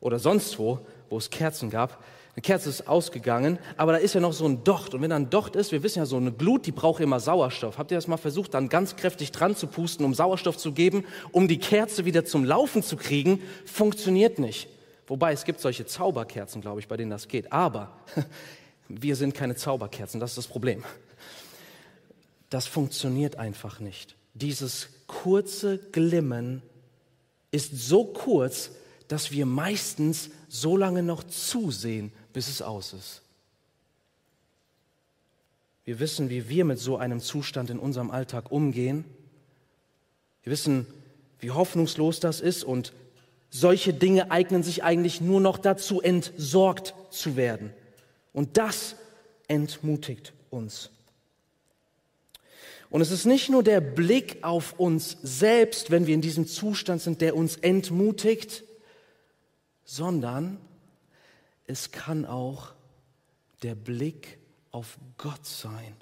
oder 0.00 0.18
sonst 0.18 0.58
wo, 0.58 0.86
wo 1.08 1.18
es 1.18 1.30
Kerzen 1.30 1.70
gab, 1.70 2.02
eine 2.38 2.42
Kerze 2.42 2.68
ist 2.68 2.86
ausgegangen, 2.86 3.58
aber 3.76 3.90
da 3.90 3.98
ist 3.98 4.14
ja 4.14 4.20
noch 4.20 4.32
so 4.32 4.46
ein 4.46 4.62
Docht. 4.62 4.94
Und 4.94 5.02
wenn 5.02 5.10
da 5.10 5.16
ein 5.16 5.28
Docht 5.28 5.56
ist, 5.56 5.72
wir 5.72 5.82
wissen 5.82 5.98
ja, 5.98 6.06
so 6.06 6.18
eine 6.18 6.30
Glut, 6.30 6.66
die 6.66 6.70
braucht 6.70 7.00
immer 7.00 7.18
Sauerstoff. 7.18 7.78
Habt 7.78 7.90
ihr 7.90 7.96
das 7.96 8.06
mal 8.06 8.16
versucht, 8.16 8.54
dann 8.54 8.68
ganz 8.68 8.94
kräftig 8.94 9.32
dran 9.32 9.56
zu 9.56 9.66
pusten, 9.66 10.04
um 10.04 10.14
Sauerstoff 10.14 10.56
zu 10.56 10.70
geben, 10.70 11.04
um 11.32 11.48
die 11.48 11.58
Kerze 11.58 12.04
wieder 12.04 12.24
zum 12.24 12.44
Laufen 12.44 12.84
zu 12.84 12.96
kriegen? 12.96 13.42
Funktioniert 13.64 14.38
nicht. 14.38 14.68
Wobei 15.08 15.32
es 15.32 15.42
gibt 15.42 15.58
solche 15.58 15.84
Zauberkerzen, 15.84 16.60
glaube 16.60 16.78
ich, 16.78 16.86
bei 16.86 16.96
denen 16.96 17.10
das 17.10 17.26
geht. 17.26 17.52
Aber 17.52 17.90
wir 18.88 19.16
sind 19.16 19.34
keine 19.34 19.56
Zauberkerzen, 19.56 20.20
das 20.20 20.30
ist 20.30 20.38
das 20.38 20.46
Problem. 20.46 20.84
Das 22.50 22.66
funktioniert 22.66 23.36
einfach 23.36 23.80
nicht. 23.80 24.16
Dieses 24.34 24.88
kurze 25.06 25.78
Glimmen 25.78 26.62
ist 27.50 27.76
so 27.76 28.04
kurz, 28.04 28.70
dass 29.08 29.32
wir 29.32 29.46
meistens 29.46 30.30
so 30.48 30.76
lange 30.76 31.02
noch 31.02 31.24
zusehen, 31.24 32.12
bis 32.32 32.48
es 32.48 32.62
aus 32.62 32.92
ist. 32.92 33.22
Wir 35.84 35.98
wissen, 36.00 36.28
wie 36.28 36.48
wir 36.50 36.66
mit 36.66 36.78
so 36.78 36.98
einem 36.98 37.20
Zustand 37.20 37.70
in 37.70 37.78
unserem 37.78 38.10
Alltag 38.10 38.52
umgehen. 38.52 39.04
Wir 40.42 40.52
wissen, 40.52 40.86
wie 41.40 41.50
hoffnungslos 41.50 42.20
das 42.20 42.40
ist 42.40 42.62
und 42.64 42.92
solche 43.50 43.94
Dinge 43.94 44.30
eignen 44.30 44.62
sich 44.62 44.84
eigentlich 44.84 45.22
nur 45.22 45.40
noch 45.40 45.56
dazu, 45.56 46.02
entsorgt 46.02 46.94
zu 47.10 47.36
werden. 47.36 47.72
Und 48.34 48.58
das 48.58 48.96
entmutigt 49.46 50.34
uns. 50.50 50.90
Und 52.90 53.02
es 53.02 53.10
ist 53.10 53.26
nicht 53.26 53.50
nur 53.50 53.62
der 53.62 53.80
Blick 53.80 54.42
auf 54.42 54.78
uns 54.78 55.18
selbst, 55.22 55.90
wenn 55.90 56.06
wir 56.06 56.14
in 56.14 56.22
diesem 56.22 56.46
Zustand 56.46 57.02
sind, 57.02 57.20
der 57.20 57.36
uns 57.36 57.56
entmutigt, 57.56 58.64
sondern 59.84 60.58
es 61.66 61.92
kann 61.92 62.24
auch 62.24 62.72
der 63.62 63.74
Blick 63.74 64.38
auf 64.70 64.98
Gott 65.18 65.44
sein, 65.44 65.94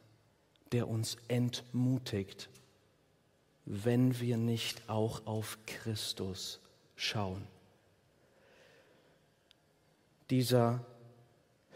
der 0.73 0.88
uns 0.88 1.16
entmutigt, 1.28 2.49
wenn 3.64 4.21
wir 4.21 4.37
nicht 4.37 4.88
auch 4.88 5.26
auf 5.26 5.59
Christus 5.66 6.61
schauen. 6.95 7.43
Dieser 10.31 10.85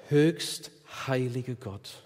höchst 0.09 0.71
heilige 1.07 1.57
Gott, 1.57 2.03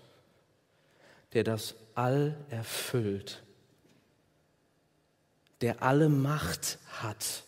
der 1.32 1.44
das 1.44 1.74
All 1.94 2.36
erfüllt, 2.50 3.42
der 5.60 5.82
alle 5.82 6.08
Macht 6.08 6.78
hat, 7.00 7.44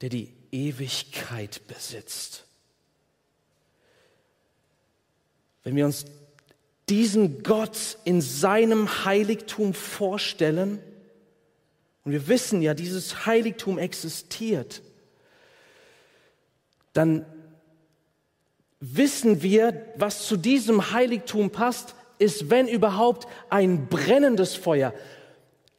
der 0.00 0.08
die 0.08 0.32
Ewigkeit 0.50 1.66
besitzt. 1.66 2.44
Wenn 5.62 5.76
wir 5.76 5.86
uns 5.86 6.04
diesen 6.88 7.42
Gott 7.42 7.98
in 8.04 8.20
seinem 8.20 9.04
Heiligtum 9.04 9.74
vorstellen, 9.74 10.80
und 12.04 12.12
wir 12.12 12.26
wissen 12.26 12.62
ja, 12.62 12.74
dieses 12.74 13.26
Heiligtum 13.26 13.78
existiert, 13.78 14.82
dann 16.92 17.24
wissen 18.80 19.42
wir, 19.42 19.92
was 19.96 20.26
zu 20.26 20.36
diesem 20.36 20.90
Heiligtum 20.92 21.50
passt, 21.50 21.94
ist, 22.22 22.48
wenn 22.50 22.68
überhaupt, 22.68 23.26
ein 23.50 23.88
brennendes 23.88 24.54
Feuer, 24.54 24.94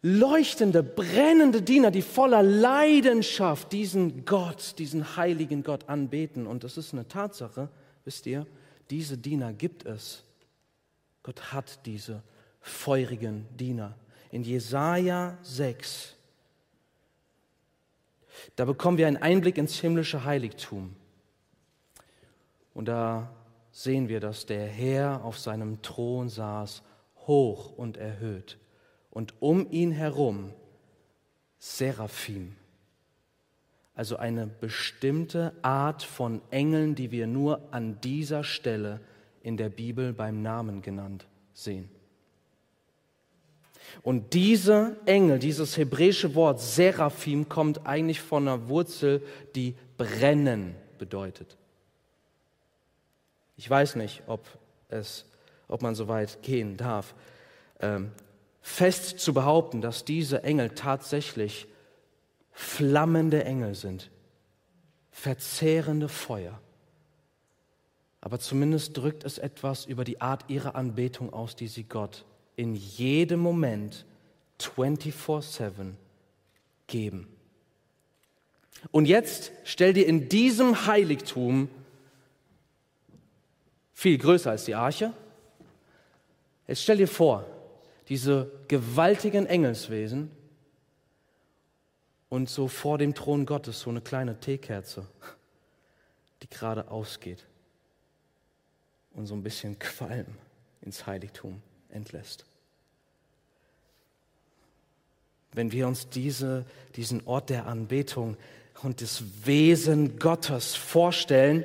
leuchtende, 0.01 0.83
brennende 0.83 1.62
Diener, 1.62 1.89
die 1.89 2.01
voller 2.01 2.43
Leidenschaft 2.43 3.71
diesen 3.71 4.25
Gott, 4.25 4.75
diesen 4.77 5.15
heiligen 5.15 5.63
Gott 5.63 5.88
anbeten. 5.88 6.45
Und 6.45 6.63
das 6.63 6.77
ist 6.77 6.93
eine 6.93 7.07
Tatsache, 7.07 7.69
wisst 8.03 8.25
ihr, 8.27 8.45
diese 8.89 9.17
Diener 9.17 9.53
gibt 9.53 9.85
es. 9.85 10.23
Gott 11.23 11.53
hat 11.53 11.85
diese 11.85 12.21
feurigen 12.59 13.47
Diener. 13.57 13.95
In 14.29 14.43
Jesaja 14.43 15.38
6, 15.41 16.15
da 18.55 18.65
bekommen 18.65 18.97
wir 18.97 19.07
einen 19.07 19.17
Einblick 19.17 19.57
ins 19.57 19.79
himmlische 19.79 20.25
Heiligtum. 20.25 20.95
Und 22.73 22.88
da 22.88 23.29
sehen 23.74 24.08
wir, 24.08 24.22
dass 24.22 24.46
der 24.46 24.65
Herr 24.65 25.25
auf 25.25 25.38
seinem 25.38 25.82
Thron 25.82 26.30
saß, 26.30 26.84
hoch 27.27 27.74
und 27.75 27.98
erhöht 27.98 28.58
und 29.10 29.34
um 29.42 29.70
ihn 29.72 29.92
herum 29.92 30.53
Seraphim, 31.58 32.56
also 33.96 34.18
eine 34.18 34.48
bestimmte 34.48 35.53
Art 35.62 36.03
von 36.03 36.42
Engeln, 36.51 36.96
die 36.96 37.12
wir 37.12 37.27
nur 37.27 37.62
an 37.72 38.00
dieser 38.01 38.44
Stelle 38.44 39.01
in 39.42 39.58
der 39.58 39.70
Bibel 39.70 40.13
beim 40.13 40.42
Namen 40.42 40.82
genannt 40.82 41.25
sehen. 41.53 41.89
Und 44.01 44.34
dieser 44.34 44.96
Engel, 45.06 45.39
dieses 45.39 45.77
hebräische 45.77 46.36
Wort 46.36 46.60
Seraphim, 46.60 47.50
kommt 47.50 47.86
eigentlich 47.86 48.22
von 48.22 48.48
einer 48.48 48.68
Wurzel, 48.68 49.22
die 49.56 49.75
brennen 49.98 50.75
bedeutet. 50.98 51.58
Ich 53.57 53.69
weiß 53.69 53.95
nicht, 53.95 54.24
ob, 54.27 54.45
es, 54.89 55.25
ob 55.67 55.81
man 55.81 55.95
so 55.95 56.07
weit 56.07 56.41
gehen 56.41 56.77
darf, 56.77 57.13
ähm, 57.79 58.12
fest 58.62 59.19
zu 59.19 59.33
behaupten, 59.33 59.81
dass 59.81 60.05
diese 60.05 60.43
Engel 60.43 60.69
tatsächlich 60.69 61.67
flammende 62.51 63.43
Engel 63.43 63.75
sind, 63.75 64.10
verzehrende 65.12 66.07
Feuer. 66.07 66.60
Aber 68.22 68.39
zumindest 68.39 68.95
drückt 68.98 69.25
es 69.25 69.38
etwas 69.38 69.86
über 69.86 70.05
die 70.05 70.22
Art 70.22 70.50
ihrer 70.50 70.75
Anbetung 70.75 71.33
aus, 71.33 71.55
die 71.55 71.67
sie 71.67 71.83
Gott 71.83 72.24
in 72.55 72.74
jedem 72.74 73.41
Moment 73.41 74.05
24/7 74.60 75.95
geben. 76.88 77.27
Und 78.91 79.05
jetzt 79.05 79.51
stell 79.63 79.93
dir 79.93 80.07
in 80.07 80.29
diesem 80.29 80.86
Heiligtum, 80.88 81.69
viel 83.93 84.17
größer 84.17 84.51
als 84.51 84.65
die 84.65 84.75
Arche, 84.75 85.13
jetzt 86.67 86.83
stell 86.83 86.97
dir 86.97 87.07
vor, 87.07 87.45
diese 88.09 88.51
gewaltigen 88.67 89.45
Engelswesen 89.45 90.31
und 92.29 92.50
so 92.50 92.67
vor 92.67 92.97
dem 92.97 93.13
Thron 93.13 93.45
Gottes 93.45 93.81
so 93.81 93.89
eine 93.89 94.01
kleine 94.01 94.39
Teekerze, 94.39 95.07
die 96.41 96.50
gerade 96.50 96.89
ausgeht 96.89 97.45
und 99.13 99.27
so 99.27 99.35
ein 99.35 99.43
bisschen 99.43 99.79
Qualm 99.79 100.25
ins 100.81 101.05
Heiligtum 101.05 101.62
entlässt. 101.89 102.45
Wenn 105.53 105.71
wir 105.71 105.88
uns 105.88 106.09
diese, 106.09 106.65
diesen 106.95 107.25
Ort 107.27 107.51
der 107.51 107.67
Anbetung 107.67 108.38
und 108.81 109.01
des 109.01 109.45
Wesen 109.45 110.17
Gottes 110.17 110.75
vorstellen 110.75 111.63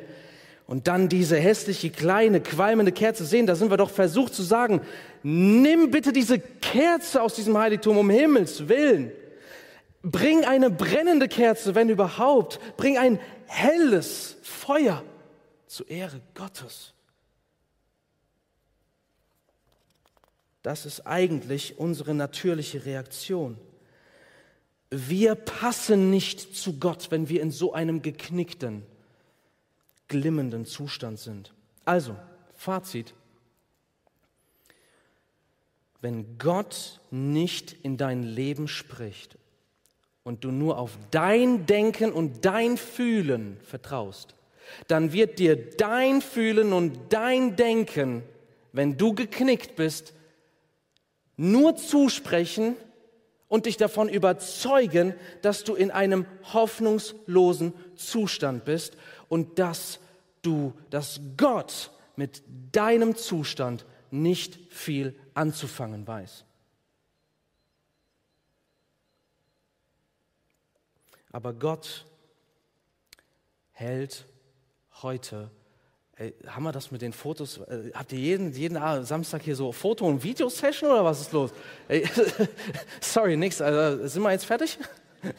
und 0.69 0.87
dann 0.87 1.09
diese 1.09 1.39
hässliche, 1.39 1.89
kleine, 1.89 2.43
qualmende 2.43 2.93
Kerze 2.93 3.25
sehen, 3.25 3.47
da 3.47 3.57
sind 3.57 3.71
wir 3.71 3.79
doch 3.79 3.89
versucht 3.89 4.35
zu 4.35 4.43
sagen, 4.43 4.83
nimm 5.23 5.91
bitte 5.91 6.13
diese 6.13 6.39
Kerze 6.39 7.23
aus 7.23 7.35
diesem 7.35 7.57
Heiligtum 7.57 7.97
um 7.97 8.11
Himmels 8.11 8.69
willen. 8.69 9.11
Bring 10.03 10.45
eine 10.45 10.71
brennende 10.71 11.27
Kerze, 11.27 11.75
wenn 11.75 11.89
überhaupt. 11.89 12.61
Bring 12.77 12.99
ein 12.99 13.19
helles 13.47 14.37
Feuer 14.43 15.03
zur 15.67 15.89
Ehre 15.89 16.21
Gottes. 16.35 16.93
Das 20.63 20.85
ist 20.85 21.07
eigentlich 21.07 21.79
unsere 21.79 22.13
natürliche 22.13 22.85
Reaktion. 22.85 23.57
Wir 24.91 25.35
passen 25.35 26.11
nicht 26.11 26.55
zu 26.55 26.79
Gott, 26.79 27.11
wenn 27.11 27.31
wir 27.31 27.41
in 27.41 27.51
so 27.51 27.73
einem 27.73 28.03
geknickten, 28.03 28.83
glimmenden 30.09 30.65
Zustand 30.65 31.19
sind. 31.19 31.53
Also, 31.85 32.17
Fazit. 32.55 33.15
Wenn 36.01 36.39
Gott 36.39 37.01
nicht 37.11 37.73
in 37.83 37.97
dein 37.97 38.23
Leben 38.23 38.69
spricht 38.69 39.37
und 40.23 40.45
du 40.45 40.51
nur 40.51 40.79
auf 40.79 40.99
dein 41.11 41.67
Denken 41.67 42.13
und 42.13 42.45
dein 42.45 42.77
Fühlen 42.77 43.59
vertraust, 43.63 44.35
dann 44.87 45.13
wird 45.13 45.39
dir 45.39 45.57
dein 45.77 46.21
Fühlen 46.21 46.73
und 46.73 46.99
dein 47.11 47.57
Denken, 47.57 48.23
wenn 48.73 48.97
du 48.97 49.15
geknickt 49.15 49.77
bist, 49.77 50.15
nur 51.37 51.77
zusprechen 51.77 52.77
und 53.49 53.67
dich 53.67 53.77
davon 53.77 54.09
überzeugen, 54.09 55.15
dass 55.43 55.65
du 55.65 55.75
in 55.75 55.91
einem 55.91 56.27
hoffnungslosen 56.53 57.73
Zustand 57.97 58.65
bist 58.65 58.97
und 59.29 59.59
dass 59.59 60.01
du, 60.43 60.73
dass 60.91 61.21
Gott 61.37 61.91
mit 62.17 62.43
deinem 62.73 63.17
Zustand 63.17 63.85
nicht 64.11 64.59
viel 64.73 65.19
anzufangen 65.35 66.07
weiß. 66.07 66.45
Aber 71.31 71.53
Gott 71.53 72.07
hält 73.73 74.27
heute 75.03 75.51
Ey, 76.19 76.35
haben 76.49 76.65
wir 76.65 76.73
das 76.73 76.91
mit 76.91 77.01
den 77.01 77.13
Fotos? 77.13 77.59
Äh, 77.59 77.93
habt 77.95 78.13
ihr 78.13 78.19
jeden, 78.19 78.53
jeden 78.53 79.05
Samstag 79.05 79.43
hier 79.43 79.55
so 79.55 79.71
Foto- 79.71 80.05
und 80.05 80.25
Videosession 80.25 80.91
oder 80.91 81.05
was 81.05 81.21
ist 81.21 81.33
los? 81.33 81.53
Ey, 81.87 82.05
sorry, 83.01 83.37
nix. 83.37 83.61
Also, 83.61 84.05
sind 84.09 84.23
wir 84.23 84.33
jetzt 84.33 84.45
fertig? 84.45 84.81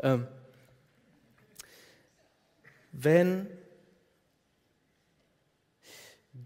ähm, 0.00 0.26
wenn 2.98 3.46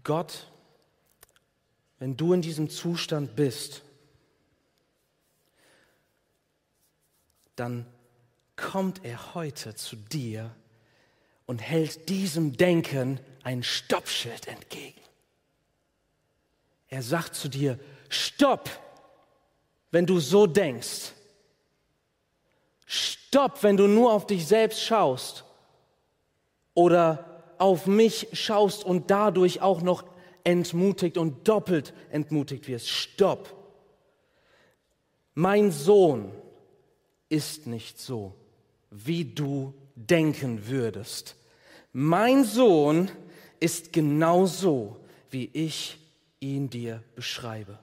Gott, 0.03 0.47
wenn 1.99 2.17
du 2.17 2.33
in 2.33 2.41
diesem 2.41 2.69
Zustand 2.69 3.35
bist, 3.35 3.83
dann 7.55 7.85
kommt 8.55 9.05
er 9.05 9.33
heute 9.33 9.75
zu 9.75 9.95
dir 9.95 10.53
und 11.45 11.59
hält 11.59 12.09
diesem 12.09 12.57
Denken 12.57 13.19
ein 13.43 13.63
Stoppschild 13.63 14.47
entgegen. 14.47 15.01
Er 16.89 17.01
sagt 17.01 17.35
zu 17.35 17.47
dir, 17.47 17.79
stopp, 18.09 18.69
wenn 19.91 20.05
du 20.05 20.19
so 20.19 20.47
denkst. 20.47 21.13
Stopp, 22.85 23.63
wenn 23.63 23.77
du 23.77 23.87
nur 23.87 24.11
auf 24.11 24.27
dich 24.27 24.45
selbst 24.45 24.81
schaust 24.81 25.45
oder 26.73 27.43
auf 27.57 27.85
mich 27.85 28.27
schaust 28.33 28.83
und 28.83 29.11
dadurch 29.11 29.61
auch 29.61 29.81
noch 29.81 30.03
entmutigt 30.43 31.17
und 31.17 31.47
doppelt 31.47 31.93
entmutigt 32.09 32.67
wirst. 32.67 32.89
Stopp. 32.89 33.55
Mein 35.33 35.71
Sohn 35.71 36.31
ist 37.29 37.67
nicht 37.67 37.99
so, 37.99 38.33
wie 38.89 39.25
du 39.25 39.73
denken 39.95 40.67
würdest. 40.67 41.35
Mein 41.93 42.43
Sohn 42.43 43.11
ist 43.59 43.93
genauso, 43.93 44.97
wie 45.29 45.49
ich 45.53 45.99
ihn 46.39 46.69
dir 46.69 47.03
beschreibe. 47.15 47.77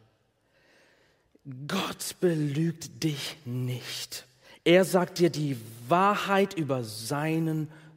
Gott 1.67 2.17
belügt 2.21 3.03
dich 3.03 3.37
nicht. 3.45 4.27
Er 4.65 4.85
sagt 4.85 5.19
dir 5.19 5.31
die 5.31 5.57
Wahrheit 5.89 6.55
über 6.55 6.83
seinen 6.83 7.69
Sohn. 7.69 7.88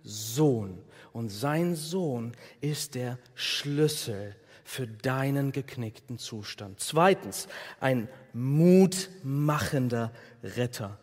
Und 1.14 1.30
sein 1.30 1.76
Sohn 1.76 2.34
ist 2.62 2.96
der 2.96 3.18
Schlüssel 3.36 4.36
für 4.64 4.88
deinen 4.88 5.52
geknickten 5.52 6.18
Zustand. 6.18 6.80
Zweitens, 6.80 7.48
ein 7.80 8.08
mutmachender 8.34 10.14
Retter. 10.44 10.98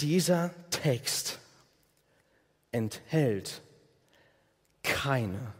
Dieser 0.00 0.54
Text 0.70 1.38
enthält 2.70 3.62
keine 4.82 5.54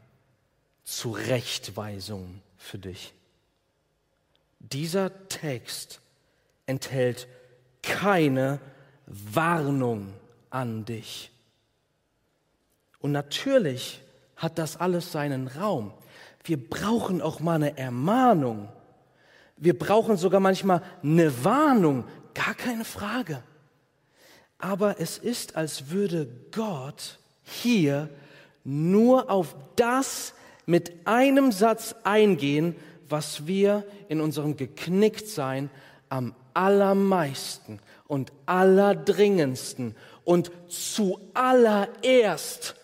Zurechtweisung 0.84 2.42
für 2.56 2.78
dich. 2.78 3.14
Dieser 4.60 5.28
Text 5.28 6.00
enthält 6.66 7.28
keine 7.82 8.60
Warnung 9.06 10.12
an 10.50 10.84
dich. 10.84 11.30
Und 13.00 13.12
natürlich 13.12 14.00
hat 14.36 14.58
das 14.58 14.76
alles 14.76 15.12
seinen 15.12 15.48
Raum. 15.48 15.92
Wir 16.44 16.58
brauchen 16.58 17.20
auch 17.20 17.40
mal 17.40 17.56
eine 17.56 17.76
Ermahnung. 17.76 18.68
Wir 19.56 19.78
brauchen 19.78 20.16
sogar 20.16 20.40
manchmal 20.40 20.82
eine 21.02 21.44
Warnung, 21.44 22.04
gar 22.34 22.54
keine 22.54 22.84
Frage. 22.84 23.42
Aber 24.58 25.00
es 25.00 25.18
ist, 25.18 25.56
als 25.56 25.90
würde 25.90 26.28
Gott 26.52 27.18
hier 27.42 28.08
nur 28.64 29.30
auf 29.30 29.54
das 29.76 30.34
mit 30.66 31.06
einem 31.06 31.52
Satz 31.52 31.94
eingehen, 32.04 32.76
was 33.08 33.46
wir 33.46 33.84
in 34.08 34.20
unserem 34.20 34.56
Geknicktsein 34.56 35.70
am 36.08 36.34
allermeisten 36.54 37.80
und 38.06 38.32
allerdringendsten 38.46 39.94
und 40.28 40.52
zuallererst 40.68 42.76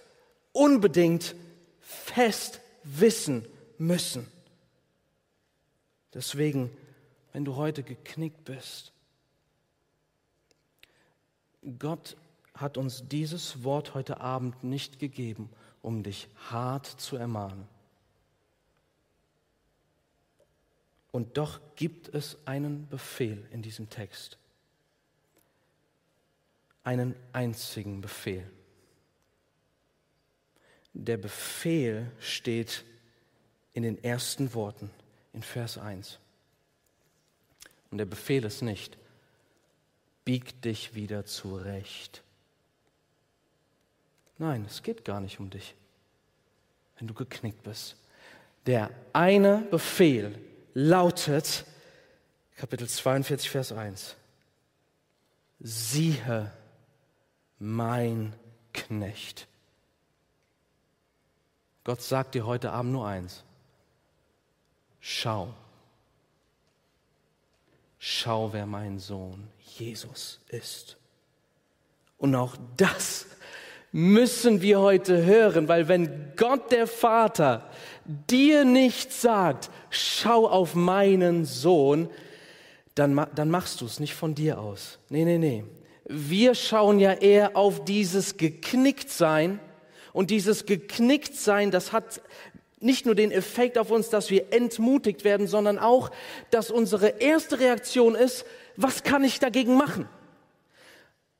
unbedingt 0.52 1.34
fest 1.78 2.62
wissen 2.84 3.46
müssen. 3.76 4.26
Deswegen, 6.14 6.74
wenn 7.34 7.44
du 7.44 7.56
heute 7.56 7.82
geknickt 7.82 8.46
bist, 8.46 8.92
Gott 11.78 12.16
hat 12.54 12.78
uns 12.78 13.06
dieses 13.08 13.62
Wort 13.62 13.92
heute 13.92 14.22
Abend 14.22 14.64
nicht 14.64 14.98
gegeben, 14.98 15.50
um 15.82 16.02
dich 16.02 16.28
hart 16.48 16.86
zu 16.86 17.16
ermahnen. 17.16 17.68
Und 21.12 21.36
doch 21.36 21.60
gibt 21.76 22.08
es 22.14 22.38
einen 22.46 22.88
Befehl 22.88 23.46
in 23.50 23.60
diesem 23.60 23.90
Text. 23.90 24.38
Einen 26.84 27.16
einzigen 27.32 28.00
Befehl. 28.00 28.48
Der 30.92 31.16
Befehl 31.16 32.10
steht 32.20 32.84
in 33.72 33.82
den 33.82 34.02
ersten 34.04 34.54
Worten 34.54 34.90
in 35.32 35.42
Vers 35.42 35.76
1. 35.76 36.18
Und 37.90 37.98
der 37.98 38.04
Befehl 38.04 38.44
ist 38.44 38.62
nicht, 38.62 38.96
bieg 40.24 40.62
dich 40.62 40.94
wieder 40.94 41.24
zurecht. 41.24 42.22
Nein, 44.38 44.64
es 44.68 44.82
geht 44.82 45.04
gar 45.04 45.20
nicht 45.20 45.40
um 45.40 45.50
dich, 45.50 45.74
wenn 46.98 47.08
du 47.08 47.14
geknickt 47.14 47.62
bist. 47.62 47.96
Der 48.66 48.90
eine 49.12 49.58
Befehl 49.70 50.38
lautet, 50.74 51.64
Kapitel 52.56 52.88
42, 52.88 53.50
Vers 53.50 53.72
1, 53.72 54.16
siehe 55.60 56.52
mein 57.58 58.34
Knecht. 58.72 59.46
Gott 61.84 62.00
sagt 62.00 62.34
dir 62.34 62.46
heute 62.46 62.72
Abend 62.72 62.92
nur 62.92 63.06
eins, 63.06 63.44
schau, 65.00 65.52
schau, 67.98 68.52
wer 68.52 68.66
mein 68.66 68.98
Sohn 68.98 69.48
Jesus 69.76 70.40
ist. 70.48 70.96
Und 72.16 72.34
auch 72.34 72.56
das 72.76 73.26
müssen 73.92 74.62
wir 74.62 74.80
heute 74.80 75.24
hören, 75.24 75.68
weil 75.68 75.88
wenn 75.88 76.32
Gott 76.36 76.72
der 76.72 76.86
Vater 76.86 77.70
dir 78.04 78.64
nicht 78.64 79.12
sagt, 79.12 79.70
schau 79.90 80.48
auf 80.48 80.74
meinen 80.74 81.44
Sohn, 81.44 82.08
dann, 82.94 83.26
dann 83.34 83.50
machst 83.50 83.80
du 83.80 83.86
es 83.86 84.00
nicht 84.00 84.14
von 84.14 84.34
dir 84.34 84.58
aus. 84.58 84.98
Nee, 85.10 85.24
nee, 85.24 85.38
nee. 85.38 85.64
Wir 86.04 86.54
schauen 86.54 87.00
ja 87.00 87.12
eher 87.12 87.56
auf 87.56 87.84
dieses 87.84 88.36
Geknicktsein 88.36 89.58
und 90.12 90.30
dieses 90.30 90.66
Geknicktsein, 90.66 91.70
das 91.70 91.92
hat 91.92 92.20
nicht 92.78 93.06
nur 93.06 93.14
den 93.14 93.32
Effekt 93.32 93.78
auf 93.78 93.90
uns, 93.90 94.10
dass 94.10 94.30
wir 94.30 94.52
entmutigt 94.52 95.24
werden, 95.24 95.46
sondern 95.46 95.78
auch, 95.78 96.10
dass 96.50 96.70
unsere 96.70 97.08
erste 97.20 97.58
Reaktion 97.58 98.14
ist, 98.14 98.44
was 98.76 99.02
kann 99.02 99.24
ich 99.24 99.40
dagegen 99.40 99.76
machen? 99.76 100.08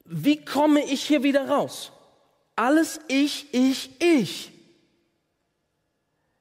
Wie 0.05 0.42
komme 0.42 0.83
ich 0.85 1.05
hier 1.05 1.22
wieder 1.22 1.48
raus? 1.48 1.92
Alles 2.57 3.00
ich, 3.09 3.53
ich, 3.53 3.90
ich. 4.00 4.53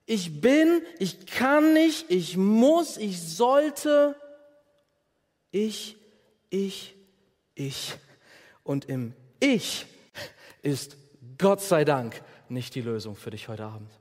Ich 0.05 0.41
bin, 0.41 0.81
ich 0.99 1.25
kann 1.25 1.73
nicht, 1.73 2.05
ich 2.09 2.38
muss, 2.38 2.97
ich 2.97 3.21
sollte. 3.21 4.15
Ich, 5.51 5.97
ich, 6.49 6.95
ich. 7.55 7.93
Und 8.63 8.86
im 8.86 9.13
Ich 9.39 9.86
ist 10.62 10.97
Gott 11.38 11.62
sei 11.62 11.86
Dank 11.86 12.21
nicht 12.49 12.76
die 12.76 12.82
Lösung 12.82 13.15
für 13.15 13.32
dich 13.32 13.47
heute 13.47 13.65
Abend, 13.65 13.91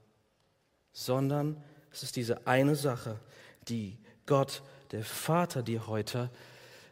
sondern 0.92 1.62
es 1.90 2.02
ist 2.02 2.16
diese 2.16 2.46
eine 2.46 2.76
Sache, 2.76 3.18
die 3.68 3.98
Gott, 4.26 4.62
der 4.92 5.04
Vater, 5.04 5.62
dir 5.62 5.86
heute 5.86 6.30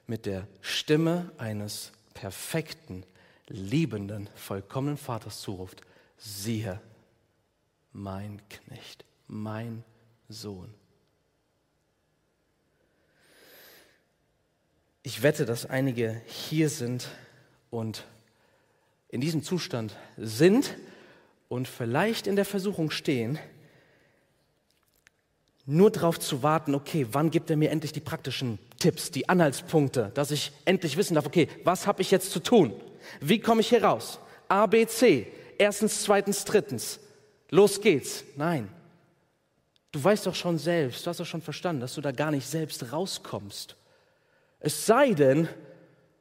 mit 0.07 0.27
der 0.27 0.47
Stimme 0.61 1.31
eines 1.39 1.93
perfekten, 2.15 3.05
liebenden, 3.47 4.29
vollkommenen 4.35 4.97
Vaters 4.97 5.41
zuruft, 5.41 5.83
siehe, 6.17 6.81
mein 7.93 8.41
Knecht, 8.49 9.05
mein 9.27 9.85
Sohn. 10.29 10.73
Ich 15.03 15.23
wette, 15.23 15.47
dass 15.47 15.67
einige 15.67 16.21
hier 16.27 16.69
sind 16.69 17.09
und 17.71 18.05
in 19.09 19.21
diesem 19.21 19.43
Zustand 19.43 19.97
sind 20.17 20.77
und 21.49 21.67
vielleicht 21.67 22.27
in 22.27 22.37
der 22.37 22.45
Versuchung 22.45 22.91
stehen, 22.91 23.39
nur 25.67 25.91
darauf 25.91 26.19
zu 26.19 26.43
warten, 26.43 26.75
okay, 26.75 27.07
wann 27.13 27.31
gibt 27.31 27.51
er 27.51 27.57
mir 27.57 27.71
endlich 27.71 27.93
die 27.93 28.01
praktischen 28.01 28.59
Tipps, 28.79 29.11
die 29.11 29.29
Anhaltspunkte, 29.29 30.11
dass 30.15 30.31
ich 30.31 30.53
endlich 30.65 30.97
wissen 30.97 31.15
darf, 31.15 31.27
okay, 31.27 31.49
was 31.65 31.87
habe 31.87 32.03
ich 32.03 32.11
jetzt 32.11 32.33
zu 32.33 32.41
tun? 32.41 32.73
Wie 33.21 33.41
komme 33.41 33.61
ich 33.61 33.69
hier 33.69 33.85
raus? 33.85 34.19
A, 34.49 34.67
B, 34.67 34.87
C. 34.87 35.31
Erstens, 35.59 36.03
zweitens, 36.03 36.45
drittens. 36.45 36.99
Los 37.51 37.81
geht's. 37.81 38.25
Nein. 38.37 38.69
Du 39.93 40.03
weißt 40.03 40.27
doch 40.27 40.35
schon 40.35 40.59
selbst, 40.59 41.05
du 41.05 41.11
hast 41.11 41.21
doch 41.21 41.27
schon 41.27 41.43
verstanden, 41.43 41.81
dass 41.81 41.95
du 41.95 42.01
da 42.01 42.13
gar 42.13 42.31
nicht 42.31 42.47
selbst 42.47 42.93
rauskommst. 42.93 43.77
Es 44.61 44.87
sei 44.87 45.13
denn, 45.15 45.49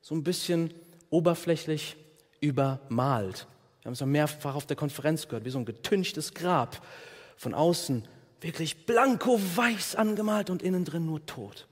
so 0.02 0.16
ein 0.16 0.24
bisschen 0.24 0.74
oberflächlich 1.10 1.98
übermalt. 2.42 3.48
Wir 3.82 3.86
haben 3.86 3.94
es 3.94 4.02
mehrfach 4.02 4.56
auf 4.56 4.66
der 4.66 4.76
Konferenz 4.76 5.28
gehört, 5.28 5.46
wie 5.46 5.50
so 5.50 5.60
ein 5.60 5.66
getünchtes 5.66 6.34
Grab. 6.34 6.86
Von 7.38 7.54
außen 7.54 8.08
wirklich 8.42 8.86
blanko 8.86 9.40
weiß 9.56 9.96
angemalt 9.96 10.50
und 10.50 10.62
innen 10.62 10.86
drin 10.86 11.06
nur 11.06 11.26
tot. 11.26 11.68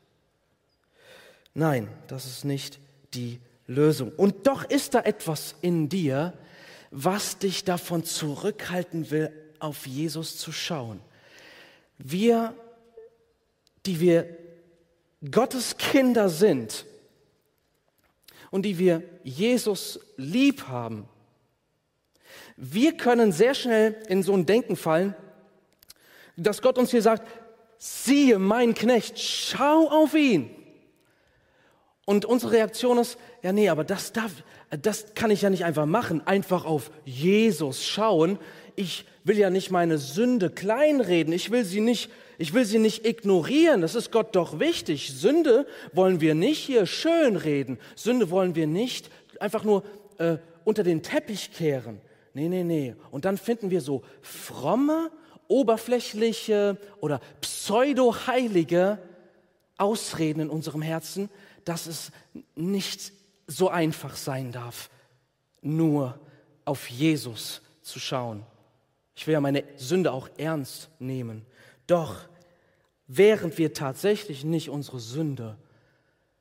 Nein, 1.54 1.90
das 2.08 2.26
ist 2.26 2.46
nicht 2.46 2.80
die 3.14 3.40
Lösung. 3.66 4.12
Und 4.16 4.48
doch 4.48 4.64
ist 4.64 4.94
da 4.94 5.02
etwas 5.02 5.56
in 5.62 5.90
dir, 5.90 6.34
was 6.92 7.38
dich 7.38 7.64
davon 7.64 8.04
zurückhalten 8.04 9.12
will, 9.12 9.32
auf 9.60 9.88
Jesus 9.88 10.38
zu 10.38 10.52
schauen. 10.52 11.02
Wir, 11.98 12.54
die 13.86 14.00
wir 14.00 14.38
Gottes 15.32 15.78
Kinder 15.78 16.30
sind 16.30 16.86
und 18.52 18.64
die 18.64 18.78
wir 18.78 19.04
Jesus 19.24 20.00
lieb 20.18 20.68
haben, 20.68 21.08
wir 22.56 22.98
können 22.98 23.32
sehr 23.32 23.54
schnell 23.54 23.96
in 24.08 24.24
so 24.24 24.34
ein 24.34 24.46
Denken 24.46 24.76
fallen, 24.76 25.16
dass 26.36 26.62
Gott 26.62 26.78
uns 26.78 26.92
hier 26.92 27.02
sagt, 27.02 27.28
siehe 27.78 28.40
mein 28.40 28.74
Knecht, 28.74 29.20
schau 29.20 29.90
auf 29.90 30.14
ihn. 30.16 30.50
Und 32.06 32.26
unsere 32.26 32.54
Reaktion 32.54 32.98
ist, 32.98 33.18
ja, 33.44 33.52
nee, 33.52 33.70
aber 33.70 33.84
das 33.84 34.14
darf, 34.14 34.32
das 34.70 35.14
kann 35.14 35.30
ich 35.30 35.42
ja 35.42 35.50
nicht 35.50 35.66
einfach 35.66 35.86
machen, 35.86 36.26
einfach 36.26 36.66
auf 36.66 36.90
Jesus 37.06 37.86
schauen. 37.86 38.40
Ich 38.76 39.06
will 39.24 39.38
ja 39.38 39.50
nicht 39.50 39.72
meine 39.72 39.98
Sünde 39.98 40.50
kleinreden. 40.50 41.34
Ich 41.34 41.52
will 41.52 41.66
sie 41.66 41.82
nicht, 41.82 42.10
ich 42.38 42.54
will 42.54 42.66
sie 42.66 42.80
nicht 42.80 43.06
ignorieren. 43.06 43.82
Das 43.82 43.96
ist 43.96 44.12
Gott 44.12 44.36
doch 44.36 44.60
wichtig. 44.60 45.14
Sünde 45.14 45.66
wollen 45.94 46.22
wir 46.22 46.36
nicht 46.36 46.60
hier 46.60 46.86
schön 46.86 47.36
reden. 47.36 47.80
Sünde 47.96 48.30
wollen 48.30 48.56
wir 48.56 48.68
nicht 48.68 49.10
einfach 49.40 49.64
nur 49.64 49.84
äh, 50.18 50.38
unter 50.64 50.84
den 50.84 51.02
Teppich 51.02 51.52
kehren. 51.52 52.00
Nee, 52.34 52.50
nee, 52.50 52.64
nee. 52.64 52.96
Und 53.10 53.26
dann 53.26 53.38
finden 53.38 53.72
wir 53.72 53.82
so 53.82 54.04
fromme, 54.22 55.12
oberflächliche 55.48 56.78
oder 57.00 57.22
pseudo-heilige 57.42 59.00
Ausreden 59.78 60.42
in 60.42 60.50
unserem 60.50 60.82
Herzen, 60.82 61.30
dass 61.66 61.88
es 61.88 62.12
nicht 62.56 63.14
so 63.48 63.70
einfach 63.70 64.16
sein 64.16 64.52
darf, 64.52 64.90
nur 65.62 66.20
auf 66.66 66.90
Jesus 66.90 67.62
zu 67.82 68.00
schauen. 68.00 68.44
Ich 69.16 69.26
will 69.26 69.34
ja 69.34 69.42
meine 69.42 69.64
Sünde 69.78 70.12
auch 70.12 70.30
ernst 70.38 70.90
nehmen. 71.00 71.46
Doch 71.88 72.28
während 73.08 73.58
wir 73.58 73.74
tatsächlich 73.74 74.44
nicht 74.44 74.70
unsere 74.70 75.00
Sünde 75.00 75.58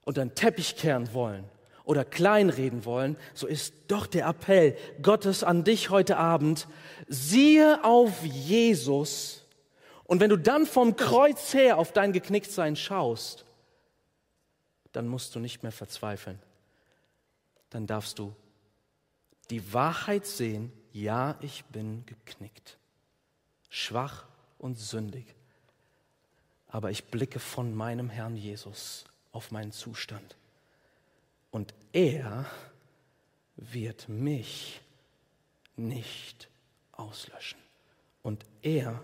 unter 0.04 0.24
den 0.24 0.34
Teppich 0.34 0.76
kehren 0.76 1.12
wollen 1.14 1.44
oder 1.84 2.04
kleinreden 2.04 2.84
wollen, 2.84 3.16
so 3.34 3.46
ist 3.46 3.74
doch 3.88 4.06
der 4.06 4.26
Appell 4.26 4.76
Gottes 5.02 5.44
an 5.44 5.64
dich 5.64 5.90
heute 5.90 6.16
Abend, 6.16 6.66
siehe 7.08 7.84
auf 7.84 8.24
Jesus. 8.24 9.44
Und 10.04 10.20
wenn 10.20 10.30
du 10.30 10.36
dann 10.36 10.66
vom 10.66 10.96
Kreuz 10.96 11.54
her 11.54 11.78
auf 11.78 11.92
dein 11.92 12.12
Geknicktsein 12.12 12.76
schaust, 12.76 13.44
dann 14.92 15.08
musst 15.08 15.34
du 15.34 15.40
nicht 15.40 15.62
mehr 15.62 15.72
verzweifeln. 15.72 16.40
Dann 17.70 17.86
darfst 17.86 18.18
du 18.18 18.34
die 19.50 19.72
Wahrheit 19.72 20.26
sehen, 20.26 20.72
ja, 20.92 21.36
ich 21.40 21.64
bin 21.66 22.04
geknickt, 22.06 22.78
schwach 23.68 24.24
und 24.58 24.78
sündig. 24.78 25.26
Aber 26.68 26.90
ich 26.90 27.04
blicke 27.04 27.38
von 27.38 27.74
meinem 27.74 28.10
Herrn 28.10 28.36
Jesus 28.36 29.04
auf 29.32 29.50
meinen 29.50 29.72
Zustand. 29.72 30.36
Und 31.50 31.74
er 31.92 32.46
wird 33.56 34.08
mich 34.08 34.80
nicht 35.76 36.48
auslöschen. 36.92 37.58
Und 38.22 38.44
er 38.62 39.00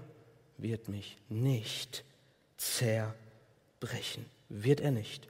wird 0.58 0.88
mich 0.88 1.16
nicht 1.28 2.04
zerbrechen. 2.56 4.26
Wird 4.48 4.80
er 4.80 4.90
nicht 4.90 5.28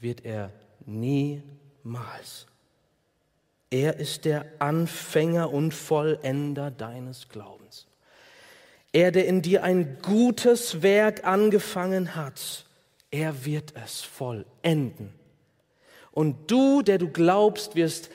wird 0.00 0.24
er 0.24 0.50
niemals. 0.86 2.46
Er 3.70 3.96
ist 3.98 4.24
der 4.24 4.46
Anfänger 4.58 5.52
und 5.52 5.72
Vollender 5.72 6.70
deines 6.70 7.28
Glaubens. 7.28 7.86
Er, 8.92 9.12
der 9.12 9.26
in 9.26 9.42
dir 9.42 9.62
ein 9.62 9.98
gutes 10.02 10.82
Werk 10.82 11.24
angefangen 11.24 12.16
hat, 12.16 12.66
Er 13.12 13.44
wird 13.44 13.74
es 13.74 14.02
vollenden. 14.02 15.12
Und 16.12 16.50
du, 16.50 16.82
der 16.82 16.98
du 16.98 17.08
glaubst, 17.08 17.74
wirst 17.74 18.10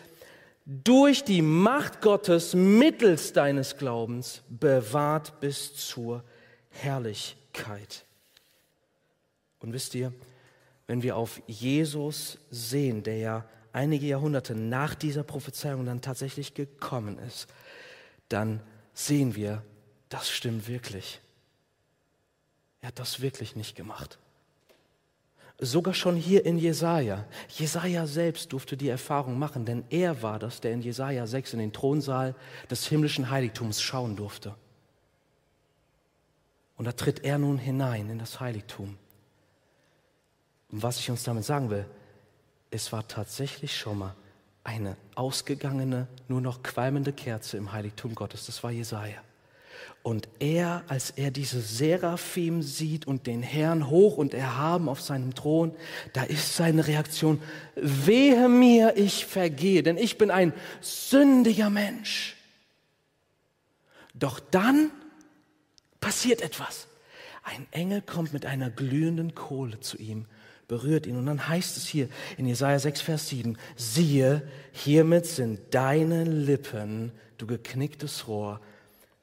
durch 0.66 1.24
die 1.24 1.42
Macht 1.42 2.02
Gottes 2.02 2.54
mittels 2.54 3.34
deines 3.34 3.78
Glaubens 3.78 4.42
bewahrt 4.50 5.40
bis 5.42 5.76
zur 5.76 6.24
Herrlichkeit. 6.70 8.06
Und 9.60 9.74
wisst 9.74 9.96
ihr, 9.96 10.14
wenn 10.88 11.04
wir 11.04 11.18
auf 11.18 11.42
Jesus 11.48 12.38
sehen, 12.50 13.04
der 13.04 13.18
ja 13.18 13.46
einige 13.74 14.06
Jahrhunderte 14.08 14.56
nach 14.56 14.96
dieser 14.96 15.24
Prophezeiung 15.24 15.86
dann 15.86 16.02
tatsächlich 16.02 16.54
gekommen 16.54 17.20
ist, 17.20 17.48
dann 18.30 18.62
sehen 18.94 19.36
wir, 19.36 19.62
das 20.10 20.30
stimmt 20.30 20.68
wirklich. 20.68 21.20
Er 22.82 22.90
hat 22.90 23.00
das 23.00 23.22
wirklich 23.22 23.56
nicht 23.56 23.76
gemacht. 23.76 24.20
Sogar 25.58 25.94
schon 25.94 26.18
hier 26.18 26.46
in 26.46 26.58
Jesaja. 26.58 27.26
Jesaja 27.48 28.08
selbst 28.08 28.52
durfte 28.52 28.76
die 28.76 28.90
Erfahrung 28.90 29.40
machen, 29.40 29.66
denn 29.66 29.86
er 29.90 30.22
war 30.22 30.38
das, 30.38 30.60
der 30.60 30.74
in 30.74 30.82
Jesaja 30.82 31.26
6 31.26 31.54
in 31.54 31.60
den 31.60 31.74
Thronsaal 31.74 32.36
des 32.70 32.86
himmlischen 32.88 33.30
Heiligtums 33.30 33.82
schauen 33.82 34.16
durfte. 34.16 34.56
Und 36.76 36.86
da 36.86 36.92
tritt 36.92 37.24
er 37.24 37.38
nun 37.38 37.58
hinein 37.58 38.10
in 38.10 38.20
das 38.20 38.42
Heiligtum. 38.42 38.98
Und 40.72 40.84
was 40.84 41.00
ich 41.00 41.10
uns 41.10 41.24
damit 41.24 41.46
sagen 41.46 41.70
will, 41.70 41.86
es 42.70 42.92
war 42.92 43.08
tatsächlich 43.08 43.78
schon 43.78 44.00
mal 44.00 44.16
eine 44.66 44.98
ausgegangene, 45.16 46.08
nur 46.28 46.42
noch 46.42 46.64
qualmende 46.64 47.14
Kerze 47.14 47.56
im 47.56 47.72
Heiligtum 47.72 48.14
Gottes. 48.14 48.48
Das 48.48 48.62
war 48.64 48.72
Jesaja. 48.72 49.22
Und 50.04 50.30
er, 50.40 50.84
als 50.88 51.10
er 51.10 51.32
diese 51.32 51.62
Seraphim 51.62 52.62
sieht 52.62 53.08
und 53.08 53.26
den 53.26 53.42
Herrn 53.42 53.90
hoch 53.90 54.18
und 54.18 54.36
erhaben 54.36 54.88
auf 54.88 55.02
seinem 55.02 55.34
Thron, 55.34 55.76
da 56.14 56.22
ist 56.22 56.56
seine 56.56 56.86
Reaktion, 56.86 57.42
wehe 57.76 58.48
mir, 58.48 58.98
ich 58.98 59.26
vergehe, 59.26 59.82
denn 59.82 59.98
ich 59.98 60.20
bin 60.20 60.30
ein 60.30 60.54
sündiger 60.80 61.72
Mensch. 61.72 62.36
Doch 64.14 64.40
dann 64.40 64.92
passiert 66.00 66.42
etwas. 66.42 66.88
Ein 67.44 67.66
Engel 67.72 68.04
kommt 68.04 68.32
mit 68.32 68.46
einer 68.46 68.70
glühenden 68.70 69.34
Kohle 69.34 69.80
zu 69.80 69.98
ihm, 69.98 70.26
berührt 70.68 71.08
ihn. 71.08 71.18
Und 71.18 71.26
dann 71.26 71.48
heißt 71.48 71.78
es 71.78 71.88
hier 71.88 72.10
in 72.38 72.46
Jesaja 72.46 72.78
6, 72.78 73.02
Vers 73.02 73.30
7, 73.30 73.58
siehe, 73.76 74.48
hiermit 74.72 75.26
sind 75.26 75.60
deine 75.72 76.24
Lippen, 76.26 77.12
du 77.40 77.48
geknicktes 77.48 78.28
Rohr, 78.28 78.62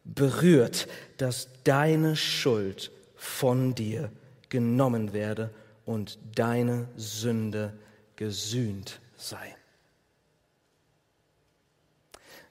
berührt, 0.04 0.88
dass 1.16 1.48
deine 1.64 2.16
Schuld 2.16 2.90
von 3.16 3.74
dir 3.74 4.10
genommen 4.48 5.12
werde 5.12 5.50
und 5.86 6.18
deine 6.34 6.88
Sünde 6.96 7.72
gesühnt 8.16 9.00
sei. 9.16 9.56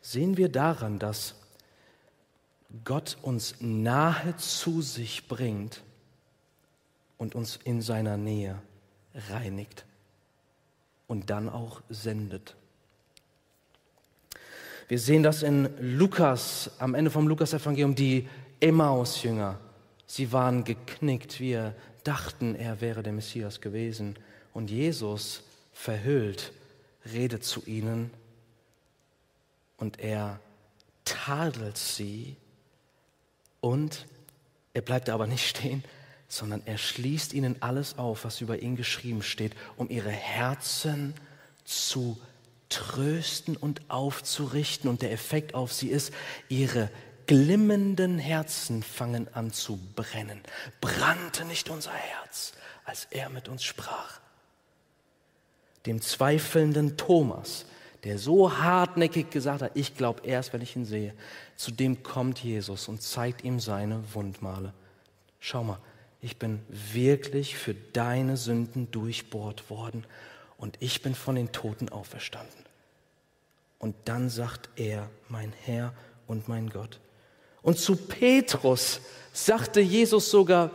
Sehen 0.01 0.37
wir 0.37 0.49
daran, 0.49 0.97
dass 0.97 1.35
Gott 2.83 3.17
uns 3.21 3.55
nahe 3.59 4.35
zu 4.37 4.81
sich 4.81 5.27
bringt 5.27 5.83
und 7.17 7.35
uns 7.35 7.59
in 7.63 7.81
seiner 7.81 8.17
Nähe 8.17 8.59
reinigt 9.13 9.85
und 11.07 11.29
dann 11.29 11.49
auch 11.49 11.81
sendet. 11.89 12.55
Wir 14.91 14.99
sehen 14.99 15.23
das 15.23 15.41
in 15.41 15.69
Lukas, 15.79 16.69
am 16.77 16.95
Ende 16.95 17.09
vom 17.11 17.25
Lukas-Evangelium, 17.25 17.95
die 17.95 18.27
Emmaus-Jünger. 18.59 19.57
Sie 20.05 20.33
waren 20.33 20.65
geknickt, 20.65 21.39
wir 21.39 21.73
dachten, 22.03 22.55
er 22.55 22.81
wäre 22.81 23.01
der 23.01 23.13
Messias 23.13 23.61
gewesen. 23.61 24.19
Und 24.53 24.69
Jesus, 24.69 25.43
verhüllt, 25.71 26.51
redet 27.05 27.45
zu 27.45 27.63
ihnen 27.65 28.11
und 29.77 29.97
er 30.01 30.41
tadelt 31.05 31.77
sie 31.77 32.35
und 33.61 34.07
er 34.73 34.81
bleibt 34.81 35.09
aber 35.09 35.25
nicht 35.25 35.47
stehen, 35.47 35.85
sondern 36.27 36.63
er 36.65 36.77
schließt 36.77 37.31
ihnen 37.31 37.55
alles 37.61 37.97
auf, 37.97 38.25
was 38.25 38.41
über 38.41 38.61
ihn 38.61 38.75
geschrieben 38.75 39.23
steht, 39.23 39.55
um 39.77 39.89
ihre 39.89 40.09
Herzen 40.09 41.13
zu 41.63 42.19
trösten 42.71 43.55
und 43.55 43.81
aufzurichten. 43.89 44.89
Und 44.89 45.03
der 45.03 45.11
Effekt 45.11 45.53
auf 45.53 45.71
sie 45.71 45.89
ist, 45.89 46.11
ihre 46.49 46.89
glimmenden 47.27 48.17
Herzen 48.17 48.81
fangen 48.81 49.27
an 49.33 49.51
zu 49.53 49.79
brennen. 49.95 50.41
Brannte 50.81 51.45
nicht 51.45 51.69
unser 51.69 51.93
Herz, 51.93 52.53
als 52.83 53.07
er 53.11 53.29
mit 53.29 53.47
uns 53.47 53.63
sprach. 53.63 54.19
Dem 55.85 56.01
zweifelnden 56.01 56.97
Thomas, 56.97 57.65
der 58.03 58.17
so 58.17 58.57
hartnäckig 58.57 59.29
gesagt 59.29 59.61
hat, 59.61 59.71
ich 59.75 59.95
glaube 59.95 60.25
erst, 60.25 60.53
wenn 60.53 60.61
ich 60.61 60.75
ihn 60.75 60.85
sehe, 60.85 61.13
zu 61.55 61.71
dem 61.71 62.03
kommt 62.03 62.39
Jesus 62.39 62.87
und 62.87 63.01
zeigt 63.01 63.43
ihm 63.43 63.59
seine 63.59 64.03
Wundmale. 64.13 64.73
Schau 65.39 65.63
mal, 65.63 65.79
ich 66.21 66.37
bin 66.37 66.61
wirklich 66.69 67.55
für 67.55 67.73
deine 67.73 68.37
Sünden 68.37 68.91
durchbohrt 68.91 69.69
worden 69.69 70.05
und 70.61 70.77
ich 70.79 71.01
bin 71.01 71.15
von 71.15 71.35
den 71.35 71.51
Toten 71.51 71.89
auferstanden. 71.89 72.65
Und 73.79 73.95
dann 74.05 74.29
sagt 74.29 74.69
er, 74.75 75.09
mein 75.27 75.53
Herr 75.63 75.91
und 76.27 76.47
mein 76.47 76.69
Gott. 76.69 76.99
Und 77.63 77.79
zu 77.79 77.95
Petrus 77.95 79.01
sagte 79.33 79.81
Jesus 79.81 80.29
sogar, 80.29 80.69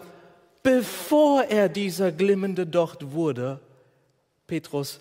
bevor 0.64 1.44
er 1.44 1.68
dieser 1.68 2.10
glimmende 2.10 2.66
Docht 2.66 3.12
wurde, 3.12 3.60
Petrus, 4.48 5.00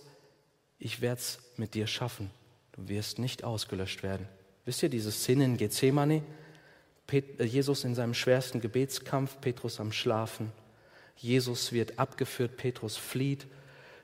ich 0.78 1.02
werde 1.02 1.20
es 1.20 1.40
mit 1.58 1.74
dir 1.74 1.88
schaffen. 1.88 2.30
Du 2.74 2.88
wirst 2.88 3.18
nicht 3.18 3.44
ausgelöscht 3.44 4.04
werden. 4.04 4.28
Wisst 4.66 4.84
ihr 4.84 4.90
diese 4.90 5.12
Szene 5.12 5.46
in 5.46 5.58
Gethsemane? 5.58 6.22
Pet 7.08 7.40
Jesus 7.42 7.86
in 7.86 7.96
seinem 7.96 8.14
schwersten 8.14 8.62
Gebetskampf, 8.62 9.42
Petrus 9.42 9.80
am 9.80 9.92
Schlafen. 9.92 10.52
Jesus 11.18 11.72
wird 11.72 11.98
abgeführt, 11.98 12.58
Petrus 12.58 12.98
flieht 12.98 13.48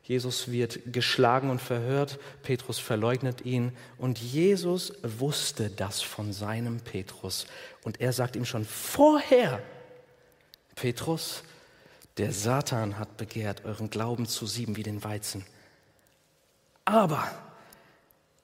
Jesus 0.04 0.52
wird 0.52 0.92
geschlagen 0.92 1.50
und 1.50 1.62
verhört, 1.62 2.20
Petrus 2.44 2.80
verleugnet 2.80 3.46
ihn 3.46 3.72
und 3.98 4.20
Jesus 4.20 4.94
wusste 5.04 5.70
das 5.70 6.02
von 6.02 6.34
seinem 6.34 6.80
Petrus 6.80 7.46
und 7.84 8.02
er 8.02 8.12
sagt 8.14 8.36
ihm 8.36 8.46
schon 8.46 8.66
vorher, 8.66 9.62
Petrus, 10.76 11.44
der 12.18 12.34
Satan 12.34 12.98
hat 12.98 13.18
begehrt, 13.18 13.64
euren 13.66 13.90
Glauben 13.90 14.26
zu 14.26 14.46
sieben 14.46 14.76
wie 14.76 14.84
den 14.84 15.04
Weizen. 15.04 15.46
Aber 16.86 17.32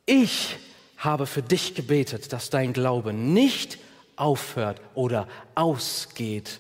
ich 0.06 0.58
habe 0.98 1.26
für 1.26 1.42
dich 1.42 1.76
gebetet, 1.76 2.32
dass 2.34 2.50
dein 2.50 2.74
Glaube 2.74 3.14
nicht 3.14 3.78
aufhört 4.16 4.82
oder 4.96 5.28
ausgeht. 5.56 6.60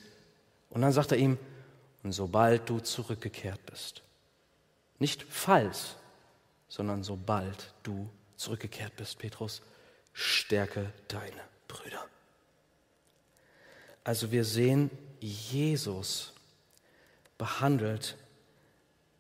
Und 0.70 0.82
dann 0.82 0.92
sagt 0.92 1.12
er 1.12 1.18
ihm, 1.18 1.38
und 2.04 2.12
sobald 2.12 2.70
du 2.70 2.80
zurückgekehrt 2.80 3.66
bist, 3.66 4.04
nicht 5.00 5.24
falls, 5.30 5.96
sondern 6.68 7.04
sobald 7.04 7.74
du 7.84 8.10
zurückgekehrt 8.36 8.96
bist, 8.96 9.20
Petrus, 9.20 9.62
stärke 10.14 10.92
deine 11.08 11.42
Brüder. 11.68 12.06
Also 14.04 14.32
wir 14.32 14.46
sehen, 14.46 14.90
Jesus 15.20 16.34
behandelt 17.38 18.18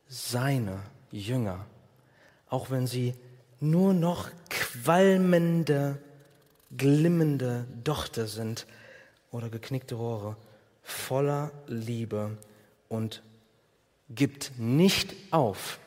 seine 0.07 0.81
Jünger, 1.11 1.65
auch 2.49 2.69
wenn 2.69 2.87
sie 2.87 3.13
nur 3.59 3.93
noch 3.93 4.29
qualmende, 4.49 6.01
glimmende 6.75 7.67
Dochte 7.83 8.27
sind 8.27 8.65
oder 9.31 9.49
geknickte 9.49 9.95
Rohre, 9.95 10.37
voller 10.83 11.51
Liebe 11.67 12.37
und 12.87 13.21
gibt 14.09 14.53
nicht 14.57 15.13
auf, 15.31 15.79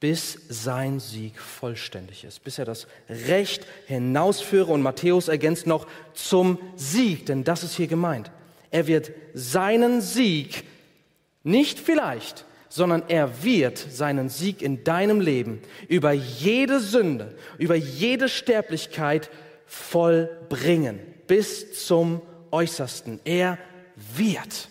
bis 0.00 0.38
sein 0.48 0.98
Sieg 0.98 1.38
vollständig 1.38 2.24
ist, 2.24 2.42
bis 2.42 2.58
er 2.58 2.64
das 2.64 2.86
Recht 3.08 3.66
hinausführe. 3.86 4.72
Und 4.72 4.82
Matthäus 4.82 5.28
ergänzt 5.28 5.66
noch 5.66 5.86
zum 6.12 6.58
Sieg, 6.74 7.26
denn 7.26 7.44
das 7.44 7.62
ist 7.62 7.76
hier 7.76 7.86
gemeint. 7.86 8.30
Er 8.70 8.86
wird 8.86 9.12
seinen 9.32 10.00
Sieg 10.00 10.64
nicht 11.44 11.78
vielleicht, 11.78 12.46
sondern 12.68 13.04
er 13.08 13.44
wird 13.44 13.78
seinen 13.78 14.28
Sieg 14.28 14.62
in 14.62 14.82
deinem 14.82 15.20
Leben 15.20 15.60
über 15.88 16.12
jede 16.12 16.80
Sünde, 16.80 17.36
über 17.58 17.76
jede 17.76 18.28
Sterblichkeit 18.28 19.30
vollbringen, 19.66 20.98
bis 21.26 21.84
zum 21.86 22.22
Äußersten. 22.50 23.20
Er 23.24 23.58
wird. 24.16 24.68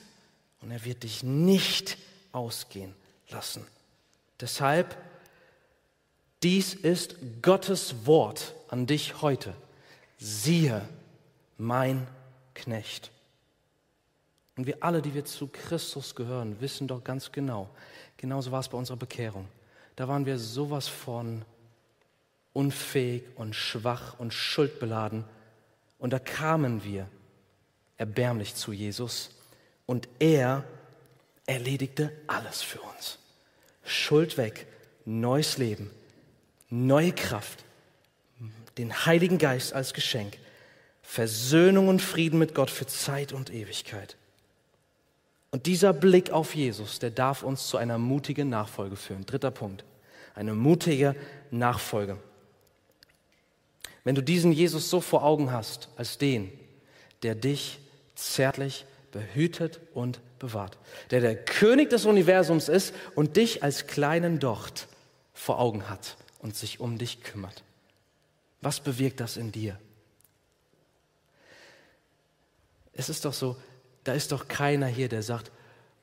Und 0.62 0.72
er 0.72 0.84
wird 0.84 1.04
dich 1.04 1.24
nicht 1.24 1.98
ausgehen 2.32 2.94
lassen. 3.30 3.66
Deshalb, 4.40 4.98
dies 6.44 6.74
ist 6.74 7.16
Gottes 7.42 8.06
Wort 8.06 8.54
an 8.68 8.88
dich 8.88 9.22
heute. 9.22 9.54
Siehe, 10.18 10.88
mein 11.58 12.08
Knecht. 12.56 13.12
Und 14.58 14.68
wir 14.68 14.78
alle, 14.84 15.02
die 15.02 15.14
wir 15.14 15.26
zu 15.26 15.48
Christus 15.48 16.16
gehören, 16.16 16.60
wissen 16.60 16.88
doch 16.88 17.04
ganz 17.04 17.32
genau, 17.32 17.70
genauso 18.18 18.52
war 18.52 18.60
es 18.60 18.70
bei 18.70 18.78
unserer 18.78 18.98
Bekehrung. 18.98 19.48
Da 19.96 20.08
waren 20.08 20.26
wir 20.26 20.38
sowas 20.38 20.88
von 20.88 21.44
unfähig 22.54 23.24
und 23.36 23.56
schwach 23.56 24.20
und 24.20 24.34
schuldbeladen. 24.34 25.24
Und 26.00 26.12
da 26.12 26.20
kamen 26.20 26.84
wir 26.84 27.08
erbärmlich 27.98 28.56
zu 28.56 28.74
Jesus 28.74 29.30
und 29.86 30.08
er 30.20 30.64
erledigte 31.52 32.12
alles 32.28 32.62
für 32.62 32.80
uns. 32.80 33.20
Schuld 33.84 34.38
weg, 34.38 34.68
neues 35.04 35.58
Leben, 35.58 35.92
neue 36.70 37.12
Kraft, 37.12 37.66
den 38.78 39.06
Heiligen 39.06 39.38
Geist 39.38 39.74
als 39.74 39.94
Geschenk, 39.94 40.38
Versöhnung 41.02 41.90
und 41.90 42.02
Frieden 42.02 42.40
mit 42.40 42.56
Gott 42.56 42.70
für 42.70 42.88
Zeit 42.88 43.34
und 43.34 43.54
Ewigkeit. 43.54 44.16
Und 45.52 45.66
dieser 45.66 45.92
Blick 45.92 46.32
auf 46.32 46.56
Jesus, 46.56 47.00
der 47.00 47.12
darf 47.12 47.44
uns 47.44 47.68
zu 47.68 47.76
einer 47.76 47.98
mutigen 47.98 48.48
Nachfolge 48.48 48.96
führen. 48.96 49.26
Dritter 49.26 49.52
Punkt. 49.52 49.84
Eine 50.34 50.54
mutige 50.54 51.14
Nachfolge. 51.50 52.18
Wenn 54.06 54.16
du 54.16 54.24
diesen 54.24 54.54
Jesus 54.54 54.90
so 54.90 55.02
vor 55.02 55.26
Augen 55.26 55.52
hast, 55.52 55.90
als 55.98 56.18
den, 56.18 56.50
der 57.24 57.36
dich 57.36 57.80
zärtlich 58.16 58.86
behütet 59.12 59.82
und 59.94 60.22
bewahrt, 60.42 60.78
der 61.12 61.22
der 61.22 61.36
König 61.36 61.90
des 61.90 62.06
Universums 62.06 62.68
ist 62.68 62.94
und 63.16 63.38
dich 63.38 63.64
als 63.64 63.88
kleinen 63.88 64.40
Docht 64.40 64.88
vor 65.34 65.60
Augen 65.60 65.90
hat 65.90 66.18
und 66.40 66.56
sich 66.56 66.80
um 66.80 66.98
dich 66.98 67.24
kümmert. 67.24 67.64
Was 68.60 68.80
bewirkt 68.80 69.20
das 69.22 69.38
in 69.38 69.52
dir? 69.52 69.80
Es 72.94 73.08
ist 73.08 73.24
doch 73.24 73.34
so, 73.34 73.56
da 74.04 74.14
ist 74.14 74.32
doch 74.32 74.48
keiner 74.48 74.88
hier, 74.88 75.08
der 75.08 75.24
sagt, 75.24 75.52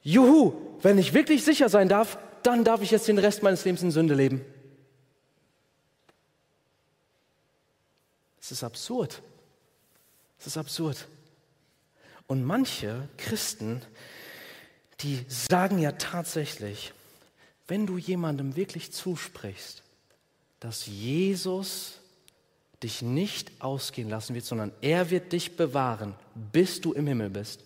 Juhu, 0.02 0.54
wenn 0.80 0.96
ich 0.98 1.12
wirklich 1.12 1.44
sicher 1.44 1.68
sein 1.68 1.88
darf, 1.88 2.18
dann 2.42 2.64
darf 2.64 2.80
ich 2.82 2.90
jetzt 2.90 3.08
den 3.08 3.18
Rest 3.18 3.42
meines 3.42 3.64
Lebens 3.64 3.82
in 3.82 3.90
Sünde 3.90 4.14
leben. 4.14 4.44
Es 8.40 8.52
ist 8.52 8.64
absurd. 8.64 9.20
Es 10.38 10.46
ist 10.46 10.56
absurd. 10.56 11.06
Und 12.26 12.44
manche 12.44 13.08
Christen, 13.16 13.82
die 15.00 15.24
sagen 15.28 15.78
ja 15.78 15.92
tatsächlich, 15.92 16.92
wenn 17.66 17.86
du 17.86 17.98
jemandem 17.98 18.56
wirklich 18.56 18.92
zusprichst, 18.92 19.82
dass 20.60 20.86
Jesus 20.86 22.00
dich 22.82 23.02
nicht 23.02 23.50
ausgehen 23.60 24.08
lassen 24.08 24.34
wird, 24.34 24.44
sondern 24.44 24.72
er 24.80 25.10
wird 25.10 25.32
dich 25.32 25.56
bewahren, 25.56 26.14
bis 26.34 26.80
du 26.80 26.92
im 26.92 27.06
Himmel 27.06 27.30
bist, 27.30 27.64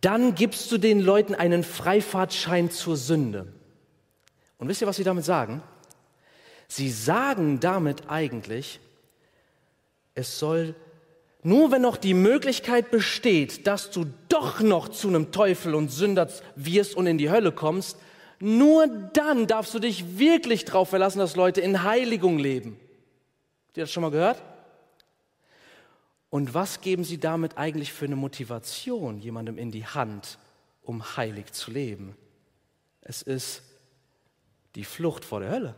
dann 0.00 0.34
gibst 0.34 0.70
du 0.70 0.78
den 0.78 1.00
Leuten 1.00 1.34
einen 1.34 1.64
Freifahrtschein 1.64 2.70
zur 2.70 2.96
Sünde. 2.96 3.52
Und 4.58 4.68
wisst 4.68 4.80
ihr, 4.80 4.86
was 4.86 4.96
sie 4.96 5.04
damit 5.04 5.24
sagen? 5.24 5.62
Sie 6.68 6.90
sagen 6.90 7.58
damit 7.58 8.08
eigentlich, 8.08 8.78
es 10.14 10.38
soll 10.38 10.74
nur 11.42 11.72
wenn 11.72 11.82
noch 11.82 11.96
die 11.96 12.14
Möglichkeit 12.14 12.90
besteht, 12.90 13.66
dass 13.66 13.90
du 13.90 14.06
doch 14.28 14.60
noch 14.60 14.88
zu 14.88 15.08
einem 15.08 15.32
Teufel 15.32 15.74
und 15.74 15.90
Sünder 15.90 16.28
wirst 16.54 16.94
und 16.94 17.06
in 17.06 17.18
die 17.18 17.30
Hölle 17.30 17.52
kommst, 17.52 17.96
nur 18.40 18.86
dann 18.86 19.46
darfst 19.46 19.74
du 19.74 19.78
dich 19.78 20.18
wirklich 20.18 20.64
darauf 20.64 20.90
verlassen, 20.90 21.18
dass 21.18 21.36
Leute 21.36 21.60
in 21.60 21.82
Heiligung 21.82 22.38
leben. 22.38 22.78
Habt 23.68 23.76
ihr 23.76 23.84
das 23.84 23.92
schon 23.92 24.02
mal 24.02 24.10
gehört? 24.10 24.42
Und 26.30 26.54
was 26.54 26.80
geben 26.80 27.04
sie 27.04 27.18
damit 27.18 27.58
eigentlich 27.58 27.92
für 27.92 28.04
eine 28.04 28.16
Motivation 28.16 29.18
jemandem 29.18 29.58
in 29.58 29.70
die 29.70 29.84
Hand, 29.84 30.38
um 30.82 31.16
heilig 31.16 31.52
zu 31.52 31.70
leben? 31.70 32.16
Es 33.00 33.22
ist 33.22 33.62
die 34.74 34.84
Flucht 34.84 35.24
vor 35.24 35.40
der 35.40 35.50
Hölle. 35.50 35.74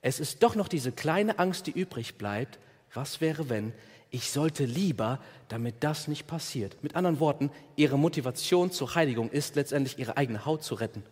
Es 0.00 0.20
ist 0.20 0.42
doch 0.42 0.54
noch 0.54 0.68
diese 0.68 0.92
kleine 0.92 1.38
Angst, 1.38 1.66
die 1.66 1.72
übrig 1.72 2.16
bleibt. 2.16 2.58
Was 2.92 3.20
wäre, 3.20 3.48
wenn 3.48 3.72
ich 4.14 4.30
sollte 4.30 4.64
lieber, 4.64 5.18
damit 5.48 5.76
das 5.80 6.06
nicht 6.06 6.28
passiert? 6.28 6.76
Mit 6.82 6.94
anderen 6.94 7.18
Worten, 7.18 7.50
ihre 7.74 7.98
Motivation 7.98 8.70
zur 8.70 8.94
Heiligung 8.94 9.28
ist 9.28 9.56
letztendlich 9.56 9.98
ihre 9.98 10.16
eigene 10.16 10.46
Haut 10.46 10.62
zu 10.62 10.76
retten. 10.76 11.02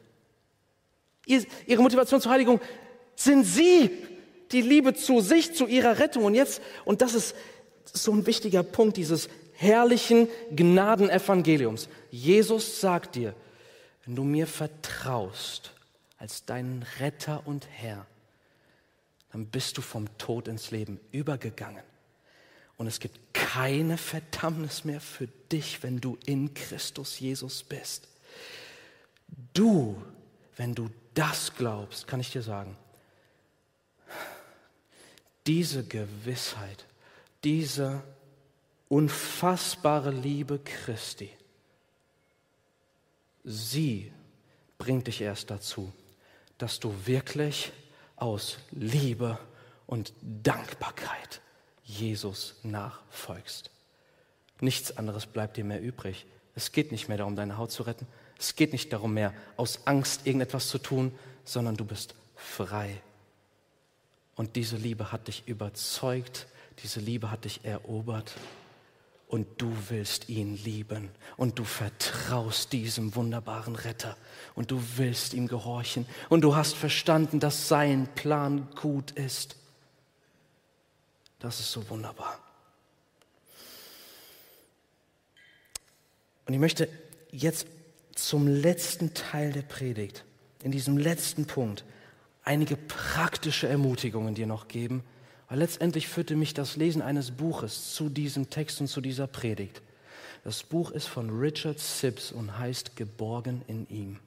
Ihre 1.26 1.82
Motivation 1.82 2.20
zur 2.20 2.30
Heiligung 2.30 2.60
sind 3.16 3.44
sie, 3.44 3.90
die 4.52 4.60
Liebe 4.60 4.94
zu 4.94 5.20
sich, 5.20 5.52
zu 5.52 5.66
ihrer 5.66 5.98
Rettung. 5.98 6.24
Und 6.24 6.34
jetzt, 6.34 6.62
und 6.84 7.02
das 7.02 7.14
ist 7.14 7.34
so 7.92 8.12
ein 8.12 8.24
wichtiger 8.24 8.62
Punkt 8.62 8.96
dieses 8.96 9.28
herrlichen 9.54 10.28
Gnadenevangeliums. 10.54 11.88
Jesus 12.12 12.80
sagt 12.80 13.16
dir, 13.16 13.34
wenn 14.04 14.14
du 14.14 14.22
mir 14.22 14.46
vertraust 14.46 15.72
als 16.18 16.44
deinen 16.44 16.84
Retter 17.00 17.42
und 17.46 17.66
Herr, 17.68 18.06
dann 19.32 19.46
bist 19.46 19.76
du 19.76 19.82
vom 19.82 20.06
Tod 20.18 20.46
ins 20.46 20.70
Leben 20.70 21.00
übergegangen. 21.10 21.82
Und 22.82 22.88
es 22.88 22.98
gibt 22.98 23.32
keine 23.32 23.96
Verdammnis 23.96 24.84
mehr 24.84 25.00
für 25.00 25.28
dich, 25.52 25.84
wenn 25.84 26.00
du 26.00 26.18
in 26.26 26.52
Christus 26.52 27.20
Jesus 27.20 27.62
bist. 27.62 28.08
Du, 29.54 30.02
wenn 30.56 30.74
du 30.74 30.90
das 31.14 31.54
glaubst, 31.54 32.08
kann 32.08 32.18
ich 32.18 32.32
dir 32.32 32.42
sagen, 32.42 32.76
diese 35.46 35.84
Gewissheit, 35.84 36.84
diese 37.44 38.02
unfassbare 38.88 40.10
Liebe 40.10 40.58
Christi, 40.58 41.30
sie 43.44 44.10
bringt 44.78 45.06
dich 45.06 45.20
erst 45.20 45.52
dazu, 45.52 45.92
dass 46.58 46.80
du 46.80 46.92
wirklich 47.06 47.70
aus 48.16 48.58
Liebe 48.72 49.38
und 49.86 50.12
Dankbarkeit 50.20 51.42
Jesus 51.98 52.57
nachfolgst. 52.62 53.70
Nichts 54.61 54.96
anderes 54.96 55.26
bleibt 55.26 55.57
dir 55.57 55.64
mehr 55.64 55.81
übrig. 55.81 56.26
Es 56.55 56.72
geht 56.72 56.92
nicht 56.92 57.09
mehr 57.09 57.18
darum, 57.18 57.37
deine 57.37 57.59
Haut 57.59 57.72
zu 57.72 57.83
retten. 57.83 58.07
Es 58.38 58.57
geht 58.57 58.72
nicht 58.72 58.92
darum 58.92 59.14
mehr, 59.14 59.33
aus 59.57 59.87
Angst 59.87 60.26
irgendetwas 60.26 60.68
zu 60.68 60.78
tun, 60.78 61.12
sondern 61.44 61.76
du 61.76 61.85
bist 61.85 62.14
frei. 62.37 63.00
Und 64.35 64.57
diese 64.57 64.76
Liebe 64.76 65.12
hat 65.12 65.28
dich 65.28 65.44
überzeugt, 65.46 66.46
diese 66.83 67.00
Liebe 67.00 67.31
hat 67.31 67.44
dich 67.44 67.64
erobert 67.64 68.33
und 69.28 69.46
du 69.59 69.72
willst 69.88 70.28
ihn 70.28 70.57
lieben 70.57 71.11
und 71.37 71.59
du 71.59 71.64
vertraust 71.64 72.72
diesem 72.72 73.14
wunderbaren 73.14 73.76
Retter 73.76 74.16
und 74.55 74.70
du 74.70 74.83
willst 74.96 75.35
ihm 75.35 75.48
gehorchen 75.48 76.07
und 76.28 76.42
du 76.42 76.55
hast 76.55 76.74
verstanden, 76.74 77.40
dass 77.40 77.68
sein 77.68 78.09
Plan 78.14 78.68
gut 78.81 79.12
ist. 79.12 79.57
Das 81.42 81.59
ist 81.59 81.72
so 81.72 81.90
wunderbar. 81.90 82.38
Und 86.46 86.55
ich 86.55 86.61
möchte 86.61 86.88
jetzt 87.33 87.66
zum 88.14 88.46
letzten 88.46 89.12
Teil 89.12 89.52
der 89.52 89.62
Predigt, 89.62 90.24
in 90.62 90.70
diesem 90.70 90.96
letzten 90.96 91.46
Punkt, 91.46 91.85
einige 92.44 92.76
praktische 92.76 93.66
Ermutigungen 93.66 94.37
dir 94.37 94.46
noch 94.46 94.68
geben, 94.68 95.02
weil 95.48 95.59
letztendlich 95.59 96.07
führte 96.07 96.37
mich 96.37 96.55
das 96.55 96.76
Lesen 96.76 97.02
eines 97.02 97.33
Buches 97.33 97.92
zu 97.92 98.09
diesem 98.09 98.48
Text 98.48 98.81
und 98.81 98.87
zu 98.87 99.00
dieser 99.00 99.26
Predigt. 99.26 99.83
Das 100.44 100.62
Buch 100.62 100.92
ist 100.92 101.09
von 101.09 101.28
Richard 101.40 101.81
Sibbs 101.81 102.31
und 102.31 102.57
heißt 102.57 102.94
Geborgen 102.94 103.62
in 103.66 103.88
ihm. 103.88 104.20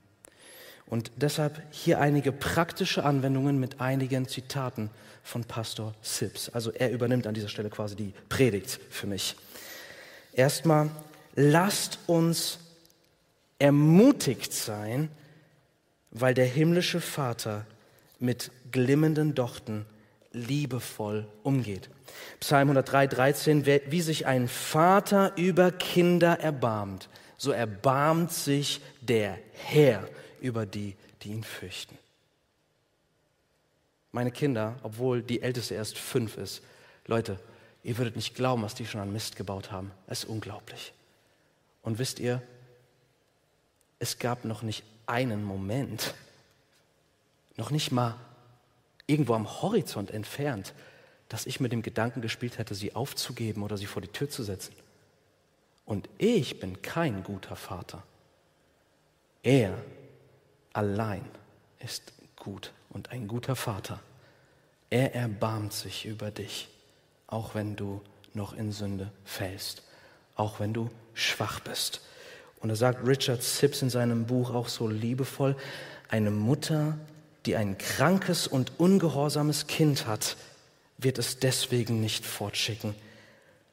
Und 0.88 1.12
deshalb 1.16 1.62
hier 1.72 2.00
einige 2.00 2.32
praktische 2.32 3.04
Anwendungen 3.04 3.60
mit 3.60 3.82
einigen 3.82 4.28
Zitaten 4.28 4.90
von 5.24 5.44
Pastor 5.44 5.96
Sibbs. 6.02 6.50
Also 6.50 6.72
er 6.72 6.92
übernimmt 6.92 7.26
an 7.26 7.34
dieser 7.34 7.50
Stelle 7.50 7.70
quasi 7.70 7.96
die 7.96 8.14
Predigt 8.30 8.80
für 8.92 9.08
mich. 9.08 9.36
Erstmal, 10.34 10.92
lasst 11.36 12.00
uns 12.06 12.60
ermutigt 13.58 14.54
sein, 14.54 15.10
weil 16.12 16.34
der 16.34 16.46
himmlische 16.46 17.02
Vater 17.02 17.66
mit 18.20 18.52
glimmenden 18.72 19.34
Dochten 19.34 19.86
liebevoll 20.32 21.28
umgeht. 21.44 21.90
Psalm 22.40 22.70
103, 22.70 23.08
13, 23.08 23.66
wie 23.66 24.02
sich 24.02 24.28
ein 24.28 24.48
Vater 24.48 25.34
über 25.36 25.72
Kinder 25.72 26.40
erbarmt, 26.40 27.10
so 27.38 27.52
erbarmt 27.52 28.32
sich 28.32 28.82
der 29.02 29.38
Herr 29.54 30.08
über 30.46 30.66
die, 30.66 30.96
die 31.22 31.30
ihn 31.30 31.44
fürchten. 31.44 31.98
Meine 34.12 34.32
Kinder, 34.32 34.76
obwohl 34.84 35.22
die 35.22 35.42
älteste 35.42 35.74
erst 35.74 35.98
fünf 35.98 36.38
ist, 36.38 36.62
Leute, 37.08 37.40
ihr 37.84 37.98
würdet 37.98 38.16
nicht 38.16 38.36
glauben, 38.36 38.62
was 38.62 38.76
die 38.76 38.86
schon 38.86 39.02
an 39.02 39.12
Mist 39.12 39.36
gebaut 39.36 39.72
haben. 39.72 39.92
Es 40.08 40.24
ist 40.24 40.30
unglaublich. 40.30 40.94
Und 41.82 42.00
wisst 42.00 42.20
ihr, 42.20 42.42
es 44.00 44.20
gab 44.20 44.46
noch 44.46 44.62
nicht 44.62 44.84
einen 45.08 45.44
Moment, 45.44 46.14
noch 47.58 47.72
nicht 47.72 47.92
mal 47.92 48.16
irgendwo 49.08 49.34
am 49.34 49.62
Horizont 49.62 50.12
entfernt, 50.12 50.74
dass 51.28 51.46
ich 51.46 51.60
mit 51.60 51.72
dem 51.72 51.82
Gedanken 51.82 52.22
gespielt 52.22 52.58
hätte, 52.58 52.76
sie 52.76 52.96
aufzugeben 52.96 53.64
oder 53.64 53.78
sie 53.78 53.86
vor 53.86 54.02
die 54.02 54.08
Tür 54.08 54.30
zu 54.30 54.44
setzen. 54.44 54.76
Und 55.86 56.08
ich 56.18 56.60
bin 56.60 56.82
kein 56.82 57.24
guter 57.24 57.56
Vater. 57.56 58.04
Er 59.44 59.78
allein 60.76 61.24
ist 61.80 62.14
gut 62.36 62.72
und 62.90 63.12
ein 63.12 63.28
guter 63.28 63.56
Vater. 63.56 64.00
Er 64.90 65.16
erbarmt 65.16 65.74
sich 65.74 66.06
über 66.06 66.32
dich, 66.32 66.68
auch 67.28 67.56
wenn 67.56 67.76
du 67.76 68.02
noch 68.34 68.54
in 68.54 68.72
Sünde 68.72 69.10
fällst, 69.24 69.84
auch 70.36 70.60
wenn 70.60 70.74
du 70.74 70.90
schwach 71.14 71.62
bist. 71.62 72.02
Und 72.60 72.70
da 72.70 72.76
sagt 72.76 73.08
Richard 73.08 73.42
Sips 73.42 73.82
in 73.82 73.90
seinem 73.90 74.26
Buch 74.26 74.54
auch 74.54 74.68
so 74.68 74.88
liebevoll, 74.88 75.56
eine 76.10 76.32
Mutter, 76.32 76.98
die 77.46 77.56
ein 77.56 77.78
krankes 77.78 78.48
und 78.48 78.80
ungehorsames 78.80 79.68
Kind 79.68 80.08
hat, 80.08 80.36
wird 80.98 81.20
es 81.20 81.40
deswegen 81.40 82.02
nicht 82.02 82.26
fortschicken. 82.26 82.96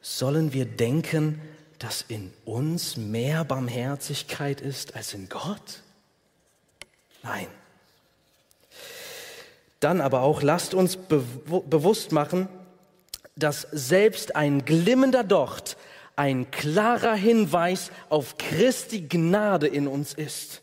Sollen 0.01 0.53
wir 0.53 0.65
denken, 0.65 1.41
dass 1.79 2.03
in 2.07 2.31
uns 2.45 2.97
mehr 2.97 3.43
Barmherzigkeit 3.43 4.61
ist 4.61 4.95
als 4.95 5.13
in 5.13 5.27
Gott? 5.27 5.83
Nein. 7.23 7.47
Dann 9.79 10.01
aber 10.01 10.21
auch 10.21 10.41
lasst 10.41 10.73
uns 10.73 10.95
be 10.95 11.23
bewusst 11.45 12.11
machen, 12.11 12.47
dass 13.35 13.67
selbst 13.71 14.35
ein 14.35 14.63
glimmender 14.63 15.23
Docht 15.23 15.77
ein 16.15 16.51
klarer 16.51 17.15
Hinweis 17.15 17.91
auf 18.09 18.37
Christi 18.37 19.01
Gnade 19.01 19.67
in 19.67 19.87
uns 19.87 20.13
ist. 20.13 20.61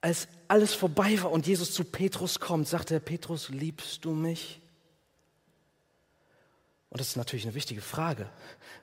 Als 0.00 0.28
alles 0.48 0.72
vorbei 0.72 1.20
war 1.22 1.32
und 1.32 1.46
Jesus 1.46 1.72
zu 1.72 1.84
Petrus 1.84 2.40
kommt, 2.40 2.68
sagt 2.68 2.90
er, 2.90 3.00
Petrus, 3.00 3.48
liebst 3.48 4.04
du 4.04 4.12
mich? 4.12 4.60
Und 6.90 7.00
das 7.00 7.08
ist 7.08 7.16
natürlich 7.16 7.44
eine 7.44 7.54
wichtige 7.54 7.82
Frage. 7.82 8.30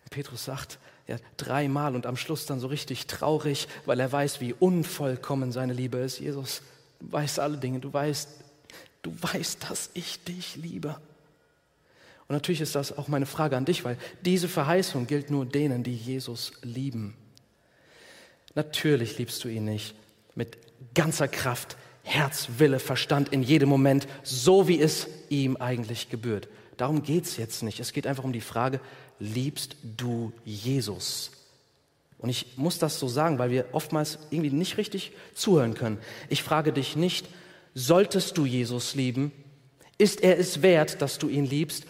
Petrus 0.10 0.46
sagt 0.46 0.78
ja, 1.08 1.18
dreimal 1.38 1.96
und 1.96 2.06
am 2.06 2.16
Schluss 2.16 2.46
dann 2.46 2.60
so 2.60 2.68
richtig 2.68 3.08
traurig, 3.08 3.68
weil 3.86 4.00
er 4.00 4.12
weiß, 4.12 4.40
wie 4.42 4.54
unvollkommen 4.54 5.52
seine 5.52 5.74
Liebe 5.74 5.98
ist. 5.98 6.20
Jesus, 6.20 6.62
du 7.00 7.12
weißt 7.12 7.40
alle 7.40 7.58
Dinge, 7.58 7.80
du 7.80 7.92
weißt, 7.92 8.30
du 9.02 9.14
weißt, 9.22 9.70
dass 9.70 9.90
ich 9.94 10.24
dich 10.24 10.56
liebe. 10.56 10.98
Und 12.28 12.36
natürlich 12.36 12.62
ist 12.62 12.76
das 12.76 12.98
auch 12.98 13.10
meine 13.10 13.26
Frage 13.26 13.58
an 13.58 13.66
dich, 13.66 13.84
weil 13.84 13.98
diese 14.22 14.48
Verheißung 14.48 15.08
gilt 15.08 15.30
nur 15.30 15.46
denen, 15.46 15.84
die 15.84 15.96
Jesus 15.96 16.54
lieben. 16.62 17.16
Natürlich 18.56 19.18
liebst 19.18 19.44
du 19.44 19.50
ihn 19.50 19.66
nicht 19.66 19.96
mit 20.36 20.58
ganzer 20.94 21.28
Kraft, 21.28 21.76
Herz, 22.04 22.48
Wille, 22.58 22.80
Verstand 22.80 23.30
in 23.30 23.44
jedem 23.44 23.70
Moment, 23.70 24.08
so 24.24 24.68
wie 24.68 24.80
es 24.80 25.08
ihm 25.30 25.58
eigentlich 25.58 26.10
gebührt. 26.10 26.48
Darum 26.78 27.04
geht 27.04 27.26
es 27.26 27.38
jetzt 27.38 27.64
nicht. 27.64 27.80
Es 27.80 27.94
geht 27.94 28.08
einfach 28.08 28.24
um 28.24 28.34
die 28.34 28.42
Frage, 28.42 28.80
liebst 29.24 29.78
du 29.84 30.34
Jesus? 30.44 31.32
Und 32.18 32.30
ich 32.30 32.58
muss 32.58 32.78
das 32.78 33.00
so 33.00 33.08
sagen, 33.08 33.40
weil 33.40 33.52
wir 33.52 33.68
oftmals 33.72 34.20
irgendwie 34.30 34.52
nicht 34.52 34.78
richtig 34.78 35.14
zuhören 35.34 35.74
können. 35.74 35.98
Ich 36.30 36.44
frage 36.44 36.72
dich 36.72 36.96
nicht, 36.96 37.28
solltest 37.74 38.38
du 38.38 38.46
Jesus 38.46 38.96
lieben? 38.96 39.32
Ist 39.98 40.22
er 40.22 40.38
es 40.38 40.62
wert, 40.62 41.02
dass 41.02 41.20
du 41.20 41.30
ihn 41.30 41.46
liebst? 41.46 41.86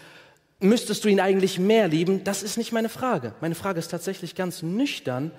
Müsstest 0.60 1.04
du 1.04 1.08
ihn 1.08 1.20
eigentlich 1.20 1.58
mehr 1.58 1.88
lieben? 1.88 2.24
Das 2.24 2.42
ist 2.42 2.56
nicht 2.56 2.72
meine 2.72 2.88
Frage. 2.88 3.34
Meine 3.40 3.54
Frage 3.54 3.78
ist 3.78 3.90
tatsächlich 3.90 4.34
ganz 4.34 4.62
nüchtern, 4.62 5.30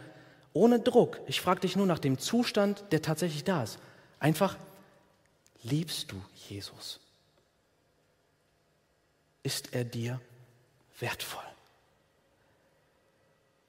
ohne 0.54 0.80
Druck. 0.80 1.20
Ich 1.28 1.42
frage 1.42 1.62
dich 1.62 1.76
nur 1.76 1.86
nach 1.86 2.00
dem 2.00 2.18
Zustand, 2.18 2.84
der 2.92 3.02
tatsächlich 3.02 3.44
da 3.44 3.64
ist. 3.64 3.80
Einfach, 4.20 4.58
liebst 5.64 6.12
du 6.12 6.22
Jesus? 6.50 7.00
Ist 9.44 9.74
er 9.74 9.84
dir 9.84 10.20
wertvoll? 11.00 11.55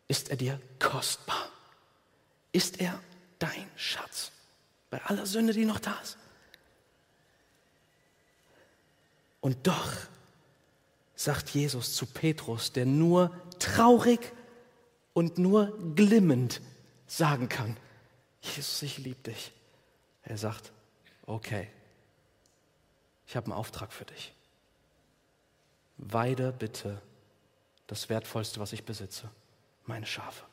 Ist 0.08 0.30
er 0.30 0.36
dir 0.36 0.60
kostbar? 0.78 1.50
Ist 2.52 2.80
er 2.80 2.98
dein 3.38 3.68
Schatz? 3.76 4.30
Bei 4.90 5.02
aller 5.04 5.26
Sünde, 5.26 5.52
die 5.52 5.64
noch 5.64 5.80
da 5.80 5.98
ist. 6.00 6.16
Und 9.40 9.66
doch 9.66 9.92
sagt 11.14 11.50
Jesus 11.50 11.94
zu 11.94 12.06
Petrus, 12.06 12.72
der 12.72 12.86
nur 12.86 13.34
traurig 13.58 14.32
und 15.12 15.38
nur 15.38 15.76
glimmend 15.94 16.60
sagen 17.06 17.48
kann, 17.48 17.76
Jesus, 18.40 18.82
ich 18.82 18.98
liebe 18.98 19.30
dich. 19.30 19.52
Er 20.22 20.38
sagt, 20.38 20.72
okay, 21.24 21.68
ich 23.26 23.36
habe 23.36 23.46
einen 23.46 23.54
Auftrag 23.54 23.92
für 23.92 24.04
dich 24.04 24.36
weide 25.98 26.52
bitte 26.52 27.00
das 27.86 28.08
Wertvollste, 28.08 28.60
was 28.60 28.72
ich 28.72 28.84
besitze, 28.84 29.30
meine 29.88 30.06
Schafe. 30.06 30.44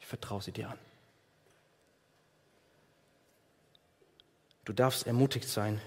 Ich 0.00 0.06
vertraue 0.06 0.42
sie 0.42 0.52
dir 0.52 0.70
an. 0.70 0.78
Du 4.64 4.72
darfst 4.72 5.06
ermutigt 5.06 5.48
sein, 5.48 5.80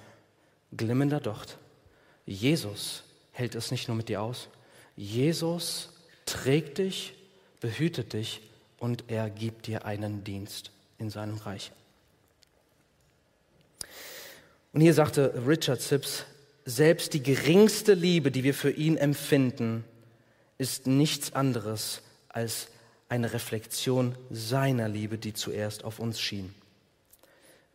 glimmender 0.76 1.20
Docht. 1.20 1.58
Jesus 2.26 3.04
hält 3.32 3.56
es 3.56 3.72
nicht 3.72 3.88
nur 3.88 3.98
mit 3.98 4.10
dir 4.10 4.22
aus. 4.22 4.50
Jesus 4.96 5.94
trägt 6.26 6.80
dich, 6.80 7.14
behütet 7.60 8.14
dich 8.14 8.42
und 8.80 9.06
er 9.08 9.30
gibt 9.30 9.68
dir 9.68 9.86
einen 9.86 10.24
Dienst 10.24 10.72
in 10.98 11.10
seinem 11.10 11.38
Reich. 11.38 11.72
Und 14.74 14.82
hier 14.82 14.94
sagte 14.94 15.46
Richard 15.46 15.82
Sips, 15.82 16.26
selbst 16.66 17.14
die 17.14 17.24
geringste 17.24 17.94
Liebe, 17.94 18.32
die 18.32 18.44
wir 18.44 18.54
für 18.54 18.72
ihn 18.72 18.98
empfinden, 18.98 19.84
ist 20.58 20.88
nichts 20.88 21.34
anderes 21.34 22.02
als 22.30 22.68
eine 23.12 23.34
Reflexion 23.34 24.16
seiner 24.30 24.88
Liebe, 24.88 25.18
die 25.18 25.34
zuerst 25.34 25.84
auf 25.84 26.00
uns 26.00 26.22
schien. 26.22 26.56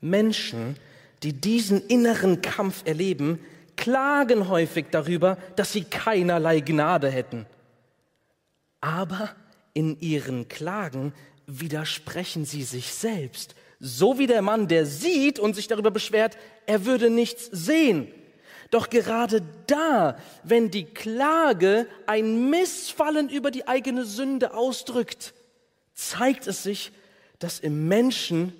Menschen, 0.00 0.76
die 1.22 1.34
diesen 1.34 1.86
inneren 1.88 2.40
Kampf 2.40 2.82
erleben, 2.86 3.38
klagen 3.76 4.48
häufig 4.48 4.86
darüber, 4.90 5.36
dass 5.56 5.74
sie 5.74 5.84
keinerlei 5.84 6.60
Gnade 6.60 7.10
hätten. 7.10 7.44
Aber 8.80 9.28
in 9.74 10.00
ihren 10.00 10.48
Klagen 10.48 11.12
widersprechen 11.46 12.46
sie 12.46 12.62
sich 12.62 12.94
selbst, 12.94 13.54
so 13.78 14.18
wie 14.18 14.26
der 14.26 14.40
Mann, 14.40 14.68
der 14.68 14.86
sieht 14.86 15.38
und 15.38 15.54
sich 15.54 15.68
darüber 15.68 15.90
beschwert, 15.90 16.38
er 16.64 16.86
würde 16.86 17.10
nichts 17.10 17.44
sehen. 17.52 18.08
Doch 18.70 18.90
gerade 18.90 19.42
da, 19.66 20.18
wenn 20.42 20.70
die 20.70 20.84
Klage 20.84 21.86
ein 22.06 22.50
Missfallen 22.50 23.28
über 23.28 23.50
die 23.50 23.68
eigene 23.68 24.04
Sünde 24.04 24.54
ausdrückt, 24.54 25.34
zeigt 25.94 26.46
es 26.46 26.62
sich, 26.62 26.92
dass 27.38 27.60
im 27.60 27.88
Menschen 27.88 28.52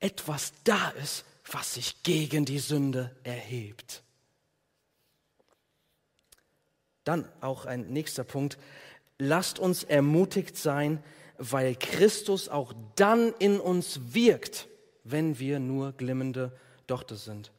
etwas 0.00 0.52
da 0.64 0.90
ist, 1.02 1.24
was 1.50 1.74
sich 1.74 2.02
gegen 2.02 2.44
die 2.44 2.58
Sünde 2.58 3.14
erhebt. 3.24 4.02
Dann 7.04 7.28
auch 7.40 7.66
ein 7.66 7.88
nächster 7.88 8.24
Punkt. 8.24 8.58
Lasst 9.18 9.58
uns 9.58 9.82
ermutigt 9.84 10.56
sein, 10.56 11.02
weil 11.38 11.74
Christus 11.74 12.48
auch 12.48 12.72
dann 12.96 13.34
in 13.38 13.58
uns 13.58 14.14
wirkt, 14.14 14.68
wenn 15.04 15.38
wir 15.38 15.58
nur 15.58 15.92
glimmende 15.92 16.56
Dochte 16.86 17.16
sind. 17.16 17.50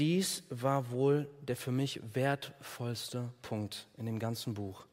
Dies 0.00 0.44
war 0.48 0.90
wohl 0.90 1.28
der 1.42 1.56
für 1.56 1.72
mich 1.72 2.00
wertvollste 2.14 3.28
Punkt 3.42 3.86
in 3.98 4.06
dem 4.06 4.18
ganzen 4.18 4.54
Buch. 4.54 4.86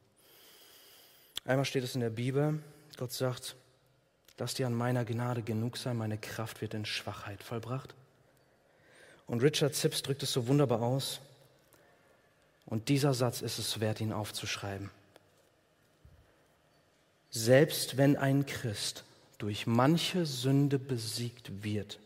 Einmal 1.46 1.64
steht 1.64 1.82
es 1.82 1.94
in 1.94 2.02
der 2.02 2.10
Bibel, 2.10 2.62
Gott 2.98 3.12
sagt, 3.12 3.56
lass 4.36 4.52
dir 4.52 4.66
an 4.66 4.74
meiner 4.74 5.06
Gnade 5.06 5.42
genug 5.42 5.78
sein, 5.78 5.96
meine 5.96 6.18
Kraft 6.18 6.60
wird 6.60 6.74
in 6.74 6.84
Schwachheit 6.84 7.42
vollbracht. 7.42 7.94
Und 9.26 9.42
Richard 9.42 9.74
Sips 9.74 10.02
drückt 10.02 10.22
es 10.24 10.32
so 10.34 10.46
wunderbar 10.46 10.82
aus. 10.82 11.20
Und 12.66 12.90
dieser 12.90 13.14
Satz 13.14 13.40
ist 13.40 13.58
es 13.58 13.80
wert, 13.80 14.02
ihn 14.02 14.12
aufzuschreiben. 14.12 14.90
Selbst 17.30 17.96
wenn 17.96 18.18
ein 18.18 18.44
Christ 18.44 19.04
durch 19.38 19.66
manche 19.66 20.26
Sünde 20.26 20.78
besiegt 20.78 21.64
wird, 21.64 21.98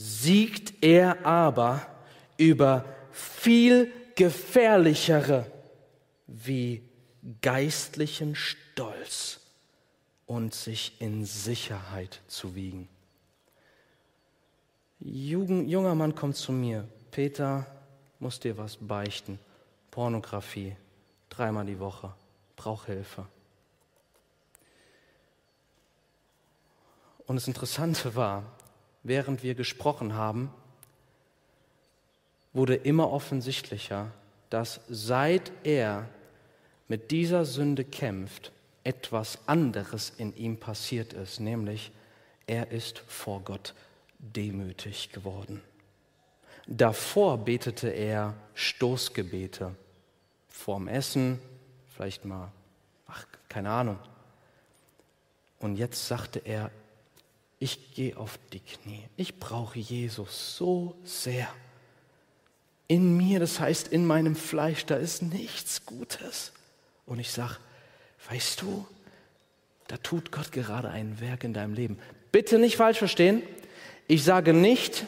siegt 0.00 0.84
er 0.84 1.26
aber 1.26 1.84
über 2.36 2.84
viel 3.10 3.92
gefährlichere 4.14 5.50
wie 6.28 6.88
geistlichen 7.42 8.36
Stolz 8.36 9.40
und 10.24 10.54
sich 10.54 11.00
in 11.00 11.24
Sicherheit 11.24 12.20
zu 12.28 12.54
wiegen. 12.54 12.88
Jugend, 15.00 15.68
junger 15.68 15.96
Mann 15.96 16.14
kommt 16.14 16.36
zu 16.36 16.52
mir, 16.52 16.86
Peter, 17.10 17.66
muss 18.20 18.38
dir 18.38 18.56
was 18.56 18.76
beichten. 18.76 19.40
Pornografie, 19.90 20.76
dreimal 21.28 21.66
die 21.66 21.80
Woche, 21.80 22.14
brauch 22.54 22.84
Hilfe. 22.84 23.26
Und 27.26 27.34
das 27.34 27.48
Interessante 27.48 28.14
war, 28.14 28.57
während 29.08 29.42
wir 29.42 29.54
gesprochen 29.54 30.14
haben, 30.14 30.50
wurde 32.52 32.74
immer 32.74 33.10
offensichtlicher, 33.10 34.10
dass 34.50 34.80
seit 34.88 35.52
er 35.64 36.08
mit 36.86 37.10
dieser 37.10 37.44
Sünde 37.44 37.84
kämpft, 37.84 38.52
etwas 38.84 39.38
anderes 39.46 40.10
in 40.16 40.34
ihm 40.36 40.58
passiert 40.58 41.12
ist, 41.12 41.40
nämlich 41.40 41.92
er 42.46 42.70
ist 42.70 42.98
vor 43.00 43.40
Gott 43.42 43.74
demütig 44.18 45.12
geworden. 45.12 45.62
Davor 46.66 47.38
betete 47.38 47.88
er 47.88 48.34
Stoßgebete 48.54 49.74
vorm 50.48 50.88
Essen, 50.88 51.38
vielleicht 51.94 52.24
mal, 52.24 52.50
ach, 53.06 53.26
keine 53.48 53.70
Ahnung. 53.70 53.98
Und 55.60 55.76
jetzt 55.76 56.06
sagte 56.06 56.40
er, 56.40 56.70
ich 57.58 57.94
gehe 57.94 58.16
auf 58.16 58.38
die 58.52 58.60
Knie. 58.60 59.02
Ich 59.16 59.38
brauche 59.38 59.78
Jesus 59.78 60.56
so 60.56 60.94
sehr. 61.04 61.48
In 62.86 63.16
mir, 63.16 63.40
das 63.40 63.60
heißt 63.60 63.88
in 63.88 64.06
meinem 64.06 64.36
Fleisch, 64.36 64.86
da 64.86 64.96
ist 64.96 65.22
nichts 65.22 65.84
Gutes. 65.84 66.52
Und 67.04 67.18
ich 67.18 67.30
sage, 67.30 67.56
weißt 68.30 68.62
du, 68.62 68.86
da 69.88 69.96
tut 69.96 70.30
Gott 70.30 70.52
gerade 70.52 70.90
ein 70.90 71.20
Werk 71.20 71.44
in 71.44 71.52
deinem 71.52 71.74
Leben. 71.74 71.98
Bitte 72.30 72.58
nicht 72.58 72.76
falsch 72.76 72.98
verstehen. 72.98 73.42
Ich 74.06 74.22
sage 74.24 74.52
nicht, 74.52 75.06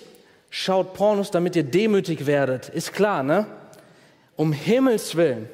schaut 0.51 0.95
Pornos, 0.95 1.31
damit 1.31 1.57
ihr 1.57 1.63
demütig 1.63 2.27
werdet. 2.27 2.69
Ist 2.69 2.93
klar, 2.93 3.23
ne? 3.23 3.47
Um 4.37 4.53
Himmels 4.53 5.17
Willen. 5.17 5.49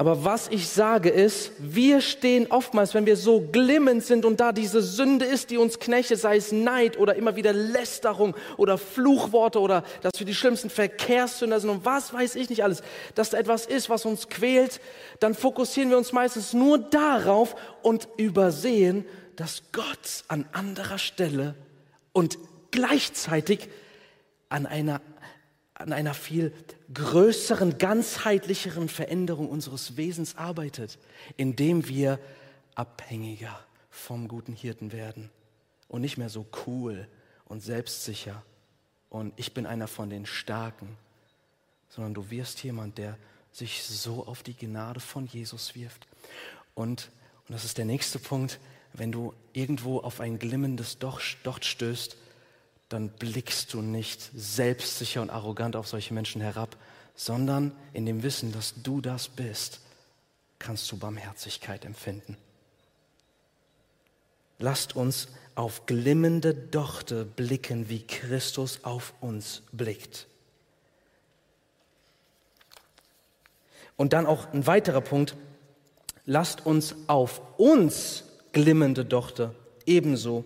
Aber 0.00 0.24
was 0.24 0.48
ich 0.48 0.66
sage 0.70 1.10
ist, 1.10 1.52
wir 1.58 2.00
stehen 2.00 2.46
oftmals, 2.50 2.94
wenn 2.94 3.04
wir 3.04 3.18
so 3.18 3.42
glimmend 3.52 4.02
sind 4.02 4.24
und 4.24 4.40
da 4.40 4.50
diese 4.50 4.80
Sünde 4.80 5.26
ist, 5.26 5.50
die 5.50 5.58
uns 5.58 5.78
knechtet, 5.78 6.18
sei 6.18 6.36
es 6.36 6.52
Neid 6.52 6.96
oder 6.96 7.16
immer 7.16 7.36
wieder 7.36 7.52
Lästerung 7.52 8.34
oder 8.56 8.78
Fluchworte 8.78 9.60
oder 9.60 9.84
dass 10.00 10.12
wir 10.18 10.24
die 10.24 10.34
schlimmsten 10.34 10.70
Verkehrssünder 10.70 11.60
sind 11.60 11.68
und 11.68 11.84
was 11.84 12.14
weiß 12.14 12.36
ich 12.36 12.48
nicht 12.48 12.64
alles, 12.64 12.82
dass 13.14 13.28
da 13.28 13.36
etwas 13.36 13.66
ist, 13.66 13.90
was 13.90 14.06
uns 14.06 14.30
quält, 14.30 14.80
dann 15.18 15.34
fokussieren 15.34 15.90
wir 15.90 15.98
uns 15.98 16.12
meistens 16.12 16.54
nur 16.54 16.78
darauf 16.78 17.54
und 17.82 18.08
übersehen, 18.16 19.04
dass 19.36 19.64
Gott 19.70 20.24
an 20.28 20.46
anderer 20.52 20.96
Stelle 20.96 21.54
und 22.14 22.38
gleichzeitig 22.70 23.68
an 24.48 24.64
einer 24.64 25.02
an 25.80 25.92
einer 25.92 26.14
viel 26.14 26.52
größeren, 26.92 27.78
ganzheitlicheren 27.78 28.88
Veränderung 28.88 29.48
unseres 29.48 29.96
Wesens 29.96 30.36
arbeitet, 30.36 30.98
indem 31.36 31.88
wir 31.88 32.18
abhängiger 32.74 33.58
vom 33.90 34.28
guten 34.28 34.52
Hirten 34.52 34.92
werden 34.92 35.30
und 35.88 36.00
nicht 36.00 36.18
mehr 36.18 36.28
so 36.28 36.46
cool 36.66 37.08
und 37.46 37.62
selbstsicher 37.62 38.42
und 39.10 39.34
ich 39.36 39.52
bin 39.52 39.66
einer 39.66 39.88
von 39.88 40.08
den 40.08 40.24
Starken, 40.24 40.96
sondern 41.88 42.14
du 42.14 42.30
wirst 42.30 42.62
jemand, 42.62 42.96
der 42.96 43.18
sich 43.52 43.82
so 43.82 44.24
auf 44.26 44.44
die 44.44 44.54
Gnade 44.54 45.00
von 45.00 45.26
Jesus 45.26 45.74
wirft. 45.74 46.06
Und, 46.74 47.10
und 47.48 47.52
das 47.52 47.64
ist 47.64 47.76
der 47.76 47.84
nächste 47.84 48.20
Punkt, 48.20 48.60
wenn 48.92 49.10
du 49.10 49.34
irgendwo 49.52 49.98
auf 49.98 50.20
ein 50.20 50.38
glimmendes 50.38 50.98
Docht 50.98 51.64
stößt, 51.64 52.16
dann 52.90 53.08
blickst 53.08 53.72
du 53.72 53.82
nicht 53.82 54.30
selbstsicher 54.34 55.22
und 55.22 55.30
arrogant 55.30 55.76
auf 55.76 55.86
solche 55.86 56.12
Menschen 56.12 56.42
herab, 56.42 56.76
sondern 57.14 57.72
in 57.92 58.04
dem 58.04 58.22
Wissen, 58.24 58.52
dass 58.52 58.74
du 58.82 59.00
das 59.00 59.28
bist, 59.28 59.80
kannst 60.58 60.90
du 60.90 60.98
Barmherzigkeit 60.98 61.84
empfinden. 61.84 62.36
Lasst 64.58 64.96
uns 64.96 65.28
auf 65.54 65.86
glimmende 65.86 66.52
Dochte 66.52 67.24
blicken, 67.24 67.88
wie 67.88 68.06
Christus 68.06 68.80
auf 68.82 69.14
uns 69.20 69.62
blickt. 69.72 70.26
Und 73.96 74.12
dann 74.12 74.26
auch 74.26 74.52
ein 74.52 74.66
weiterer 74.66 75.00
Punkt, 75.00 75.36
lasst 76.26 76.66
uns 76.66 76.96
auf 77.06 77.40
uns 77.56 78.24
glimmende 78.52 79.04
Dochte 79.04 79.54
ebenso 79.86 80.44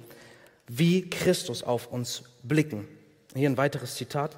wie 0.66 1.08
Christus 1.08 1.62
auf 1.62 1.86
uns 1.88 2.22
blicken. 2.42 2.88
Hier 3.34 3.48
ein 3.48 3.56
weiteres 3.56 3.96
Zitat. 3.96 4.36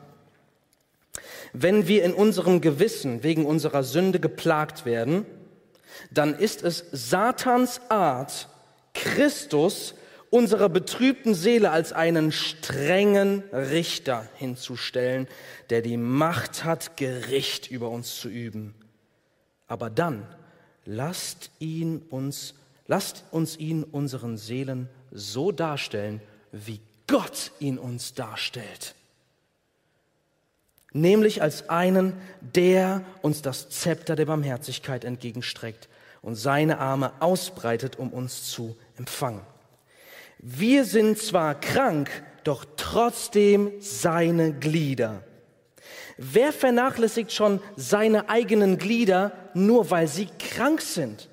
Wenn 1.52 1.88
wir 1.88 2.04
in 2.04 2.14
unserem 2.14 2.60
Gewissen 2.60 3.22
wegen 3.22 3.46
unserer 3.46 3.82
Sünde 3.82 4.20
geplagt 4.20 4.84
werden, 4.84 5.26
dann 6.10 6.34
ist 6.34 6.62
es 6.62 6.84
Satans 6.92 7.80
Art, 7.88 8.48
Christus 8.94 9.94
unserer 10.30 10.68
betrübten 10.68 11.34
Seele 11.34 11.70
als 11.70 11.92
einen 11.92 12.32
strengen 12.32 13.42
Richter 13.52 14.28
hinzustellen, 14.36 15.28
der 15.70 15.82
die 15.82 15.96
Macht 15.96 16.64
hat, 16.64 16.96
Gericht 16.96 17.70
über 17.70 17.90
uns 17.90 18.16
zu 18.16 18.28
üben. 18.28 18.74
Aber 19.66 19.90
dann 19.90 20.26
lasst 20.84 21.50
ihn 21.58 22.02
uns, 22.10 22.54
lasst 22.86 23.24
uns 23.30 23.56
ihn 23.58 23.84
unseren 23.84 24.36
Seelen 24.36 24.88
so 25.16 25.50
darstellen, 25.50 26.20
wie 26.52 26.80
Gott 27.06 27.52
ihn 27.58 27.78
uns 27.78 28.14
darstellt. 28.14 28.94
Nämlich 30.92 31.42
als 31.42 31.68
einen, 31.68 32.14
der 32.40 33.02
uns 33.22 33.42
das 33.42 33.68
Zepter 33.68 34.16
der 34.16 34.26
Barmherzigkeit 34.26 35.04
entgegenstreckt 35.04 35.88
und 36.22 36.36
seine 36.36 36.78
Arme 36.78 37.12
ausbreitet, 37.20 37.96
um 37.96 38.12
uns 38.12 38.50
zu 38.50 38.76
empfangen. 38.96 39.42
Wir 40.38 40.84
sind 40.84 41.18
zwar 41.18 41.54
krank, 41.60 42.10
doch 42.44 42.64
trotzdem 42.76 43.72
seine 43.80 44.52
Glieder. 44.52 45.22
Wer 46.16 46.52
vernachlässigt 46.52 47.32
schon 47.32 47.60
seine 47.76 48.28
eigenen 48.28 48.78
Glieder, 48.78 49.32
nur 49.54 49.90
weil 49.90 50.08
sie 50.08 50.28
krank 50.38 50.80
sind? 50.80 51.28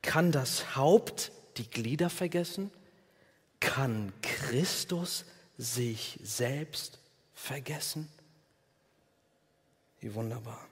Kann 0.00 0.32
das 0.32 0.74
Haupt 0.74 1.32
die 1.58 1.68
Glieder 1.68 2.10
vergessen? 2.10 2.70
Kann 3.60 4.12
Christus 4.22 5.24
sich 5.58 6.18
selbst 6.22 6.98
vergessen? 7.34 8.08
Wie 10.00 10.14
wunderbar. 10.14 10.66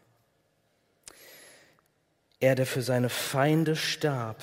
Er, 2.41 2.55
der 2.55 2.67
für 2.67 2.83
seine 2.83 3.11
Feinde 3.11 3.77
starb, 3.77 4.43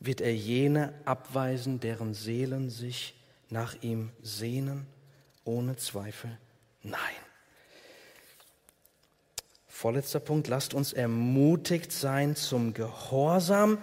wird 0.00 0.20
er 0.20 0.34
jene 0.34 0.92
abweisen, 1.04 1.78
deren 1.80 2.12
Seelen 2.12 2.70
sich 2.70 3.14
nach 3.50 3.80
ihm 3.82 4.10
sehnen? 4.20 4.86
Ohne 5.44 5.76
Zweifel 5.76 6.36
nein. 6.82 7.00
Vorletzter 9.68 10.20
Punkt, 10.20 10.48
lasst 10.48 10.74
uns 10.74 10.92
ermutigt 10.92 11.90
sein 11.92 12.36
zum 12.36 12.74
Gehorsam 12.74 13.78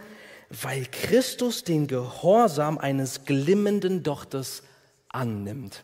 weil 0.49 0.85
Christus 0.91 1.63
den 1.63 1.87
Gehorsam 1.87 2.77
eines 2.77 3.25
glimmenden 3.25 4.03
Dochters 4.03 4.63
annimmt. 5.09 5.83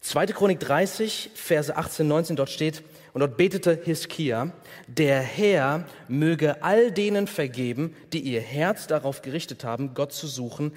2. 0.00 0.26
Chronik 0.26 0.60
30, 0.60 1.30
Verse 1.34 1.76
18, 1.76 2.06
19, 2.06 2.36
dort 2.36 2.50
steht, 2.50 2.82
und 3.12 3.20
dort 3.20 3.36
betete 3.36 3.80
Hiskia, 3.84 4.52
der 4.86 5.20
Herr 5.20 5.86
möge 6.06 6.62
all 6.62 6.92
denen 6.92 7.26
vergeben, 7.26 7.96
die 8.12 8.20
ihr 8.20 8.40
Herz 8.40 8.86
darauf 8.86 9.22
gerichtet 9.22 9.64
haben, 9.64 9.94
Gott 9.94 10.12
zu 10.12 10.26
suchen, 10.26 10.72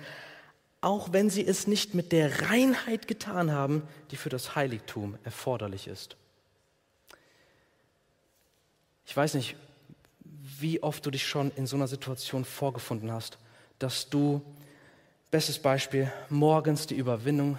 auch 0.79 1.13
wenn 1.13 1.29
sie 1.29 1.45
es 1.45 1.67
nicht 1.67 1.93
mit 1.93 2.11
der 2.11 2.49
Reinheit 2.49 3.07
getan 3.07 3.51
haben, 3.51 3.83
die 4.09 4.15
für 4.15 4.29
das 4.29 4.55
Heiligtum 4.55 5.17
erforderlich 5.23 5.87
ist. 5.87 6.15
Ich 9.05 9.15
weiß 9.15 9.35
nicht, 9.35 9.55
wie 10.61 10.81
oft 10.81 11.05
du 11.05 11.11
dich 11.11 11.27
schon 11.27 11.51
in 11.55 11.65
so 11.65 11.75
einer 11.75 11.87
Situation 11.87 12.45
vorgefunden 12.45 13.11
hast, 13.11 13.37
dass 13.79 14.09
du, 14.09 14.41
bestes 15.31 15.59
Beispiel, 15.59 16.11
morgens 16.29 16.87
die 16.87 16.95
Überwindung, 16.95 17.57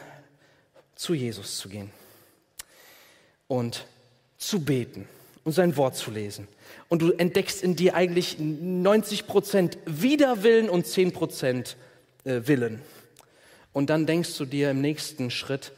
zu 0.95 1.15
Jesus 1.15 1.59
zu 1.59 1.69
gehen 1.69 1.91
und 3.49 3.87
zu 4.39 4.65
beten 4.65 5.09
und 5.45 5.53
sein 5.53 5.77
Wort 5.77 5.97
zu 5.97 6.11
lesen. 6.11 6.47
Und 6.89 7.03
du 7.03 7.13
entdeckst 7.13 7.63
in 7.63 7.77
dir 7.77 7.95
eigentlich 7.95 8.39
90 8.39 9.27
Prozent 9.27 9.79
Widerwillen 9.87 10.69
und 10.69 10.87
10 10.87 11.13
Prozent 11.13 11.77
äh, 12.25 12.43
Willen. 12.45 12.83
Und 13.73 13.91
dann 13.91 14.07
denkst 14.07 14.37
du 14.37 14.45
dir 14.45 14.71
im 14.71 14.81
nächsten 14.81 15.31
Schritt, 15.31 15.73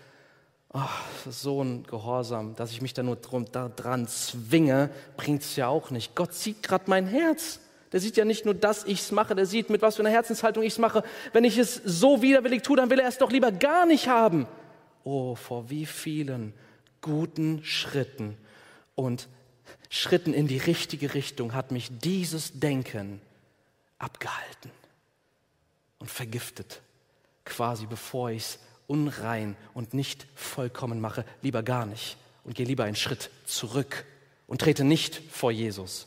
oh, 0.74 1.30
so 1.30 1.62
ein 1.62 1.84
Gehorsam, 1.84 2.54
dass 2.56 2.72
ich 2.72 2.82
mich 2.82 2.92
da 2.92 3.02
nur 3.02 3.16
drum, 3.16 3.46
da 3.50 3.68
dran 3.68 4.06
zwinge, 4.06 4.90
bringt 5.16 5.42
es 5.42 5.56
ja 5.56 5.68
auch 5.68 5.90
nicht. 5.90 6.14
Gott 6.14 6.34
sieht 6.34 6.62
gerade 6.62 6.84
mein 6.88 7.06
Herz. 7.06 7.60
Der 7.92 8.00
sieht 8.00 8.16
ja 8.16 8.24
nicht 8.24 8.44
nur, 8.44 8.54
dass 8.54 8.84
ich 8.84 9.00
es 9.00 9.12
mache, 9.12 9.36
der 9.36 9.46
sieht, 9.46 9.70
mit 9.70 9.80
was 9.80 9.96
für 9.96 10.02
einer 10.02 10.10
Herzenshaltung 10.10 10.64
ich 10.64 10.72
es 10.74 10.78
mache. 10.78 11.04
Wenn 11.32 11.44
ich 11.44 11.58
es 11.58 11.76
so 11.84 12.22
widerwillig 12.22 12.62
tue, 12.62 12.76
dann 12.76 12.90
will 12.90 12.98
er 12.98 13.08
es 13.08 13.18
doch 13.18 13.30
lieber 13.30 13.52
gar 13.52 13.86
nicht 13.86 14.08
haben. 14.08 14.48
Oh, 15.04 15.36
vor 15.36 15.70
wie 15.70 15.86
vielen 15.86 16.52
guten 17.00 17.62
Schritten 17.62 18.36
und 18.96 19.28
Schritten 19.90 20.34
in 20.34 20.48
die 20.48 20.58
richtige 20.58 21.14
Richtung 21.14 21.54
hat 21.54 21.70
mich 21.70 21.88
dieses 21.98 22.58
Denken 22.58 23.20
abgehalten 23.98 24.72
und 25.98 26.10
vergiftet, 26.10 26.80
quasi 27.44 27.86
bevor 27.86 28.30
ich 28.30 28.42
es 28.42 28.58
unrein 28.86 29.56
und 29.72 29.94
nicht 29.94 30.26
vollkommen 30.34 31.00
mache, 31.00 31.24
lieber 31.42 31.62
gar 31.62 31.86
nicht 31.86 32.16
und 32.44 32.54
gehe 32.54 32.66
lieber 32.66 32.84
einen 32.84 32.96
Schritt 32.96 33.30
zurück 33.46 34.04
und 34.46 34.60
trete 34.60 34.84
nicht 34.84 35.20
vor 35.30 35.50
Jesus. 35.50 36.06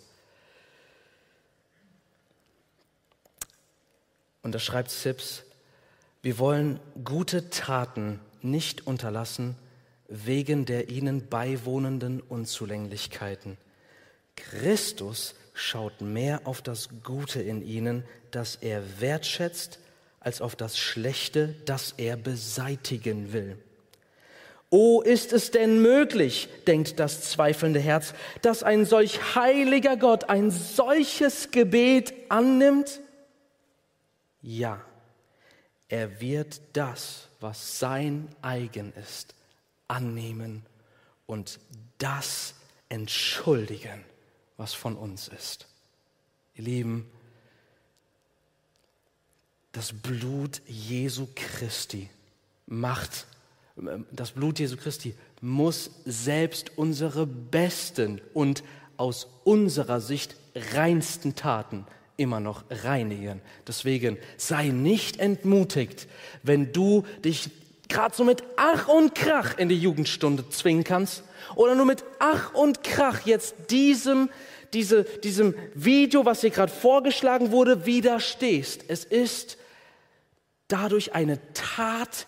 Und 4.44 4.54
da 4.54 4.60
schreibt 4.60 4.92
Sips, 4.92 5.44
wir 6.22 6.40
wollen 6.40 6.80
gute 7.04 7.50
Taten 7.50 8.20
nicht 8.42 8.88
unterlassen 8.88 9.56
wegen 10.08 10.66
der 10.66 10.90
ihnen 10.90 11.28
beiwohnenden 11.28 12.22
Unzulänglichkeiten. 12.22 13.58
Christus 14.36 15.36
schaut 15.54 16.02
mehr 16.02 16.42
auf 16.46 16.62
das 16.62 16.90
Gute 17.04 17.42
in 17.42 17.62
ihnen, 17.62 18.06
das 18.32 18.56
er 18.56 19.02
wertschätzt, 19.02 19.80
als 20.28 20.42
auf 20.42 20.58
das 20.58 20.78
Schlechte, 20.78 21.56
das 21.64 21.94
er 21.96 22.18
beseitigen 22.18 23.32
will. 23.32 23.58
O 24.70 25.00
ist 25.00 25.32
es 25.32 25.52
denn 25.52 25.82
möglich, 25.82 26.50
denkt 26.68 27.00
das 27.00 27.32
zweifelnde 27.32 27.80
Herz, 27.80 28.14
dass 28.42 28.62
ein 28.62 28.84
solch 28.86 29.36
heiliger 29.36 29.96
Gott 29.96 30.26
ein 30.26 30.52
solches 30.52 31.52
Gebet 31.52 32.14
annimmt? 32.28 33.00
Ja, 34.42 34.82
er 35.88 36.20
wird 36.20 36.60
das, 36.74 37.30
was 37.40 37.80
sein 37.80 38.28
eigen 38.42 38.92
ist, 38.96 39.34
annehmen 39.88 40.66
und 41.26 41.58
das 42.00 42.54
entschuldigen, 42.90 44.04
was 44.58 44.74
von 44.74 44.98
uns 44.98 45.30
ist. 45.30 45.70
Ihr 46.56 46.66
Lieben, 46.66 47.10
das 49.78 49.94
Blut 49.94 50.64
Jesu 50.66 51.28
Christi 51.36 52.10
macht 52.66 53.28
das 54.12 54.32
Blut 54.32 54.58
Jesu 54.58 54.76
Christi 54.76 55.14
muss 55.40 55.92
selbst 56.04 56.72
unsere 56.78 57.28
besten 57.28 58.20
und 58.34 58.64
aus 58.98 59.28
unserer 59.44 60.02
Sicht 60.02 60.36
reinsten 60.74 61.36
Taten 61.36 61.86
immer 62.16 62.40
noch 62.40 62.64
reinigen. 62.72 63.40
Deswegen 63.68 64.18
sei 64.38 64.70
nicht 64.70 65.20
entmutigt, 65.20 66.08
wenn 66.42 66.74
du 66.74 67.06
dich 67.24 67.52
gerade 67.88 68.16
so 68.16 68.24
mit 68.24 68.44
Ach 68.56 68.88
und 68.88 69.14
Krach 69.14 69.60
in 69.60 69.70
die 69.70 69.80
Jugendstunde 69.80 70.50
zwingen 70.50 70.86
kannst 70.86 71.22
oder 71.56 71.76
nur 71.76 71.86
mit 71.86 72.04
Ach 72.18 72.52
und 72.56 72.84
Krach 72.84 73.28
jetzt 73.28 73.54
diesem, 73.70 74.32
diese, 74.74 75.04
diesem 75.04 75.54
Video, 75.76 76.26
was 76.26 76.42
dir 76.42 76.50
gerade 76.50 76.72
vorgeschlagen 76.72 77.52
wurde, 77.52 77.86
widerstehst. 77.86 78.84
Es 78.88 79.06
ist 79.06 79.60
dadurch 80.68 81.14
eine 81.14 81.40
Tat 81.54 82.28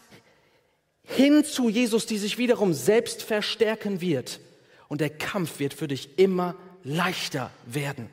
hin 1.03 1.43
zu 1.43 1.69
Jesus, 1.69 2.05
die 2.05 2.17
sich 2.17 2.37
wiederum 2.37 2.73
selbst 2.73 3.23
verstärken 3.23 4.01
wird. 4.01 4.39
Und 4.87 5.01
der 5.01 5.09
Kampf 5.09 5.59
wird 5.59 5.73
für 5.73 5.87
dich 5.87 6.17
immer 6.17 6.55
leichter 6.83 7.51
werden. 7.65 8.09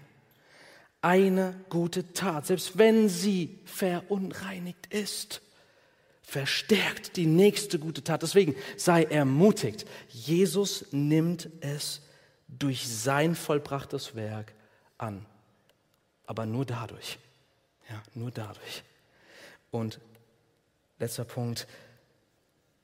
Eine 1.03 1.55
gute 1.69 2.13
Tat, 2.15 2.47
selbst 2.47 2.79
wenn 2.79 3.09
sie 3.09 3.59
verunreinigt 3.65 4.87
ist, 4.93 5.43
verstärkt 6.23 7.17
die 7.17 7.27
nächste 7.27 7.79
gute 7.79 8.03
Tat. 8.03 8.23
Deswegen 8.23 8.57
sei 8.77 9.05
ermutigt. 9.05 9.87
Jesus 10.09 10.87
nimmt 10.91 11.49
es 11.61 12.03
durch 12.49 12.89
sein 12.89 13.35
vollbrachtes 13.35 14.17
Werk 14.17 14.53
an. 14.99 15.25
Aber 16.27 16.47
nur 16.47 16.65
dadurch. 16.65 17.19
Ja, 17.89 18.03
nur 18.15 18.33
dadurch. 18.33 18.83
Und 19.71 20.01
letzter 20.99 21.25
Punkt, 21.25 21.67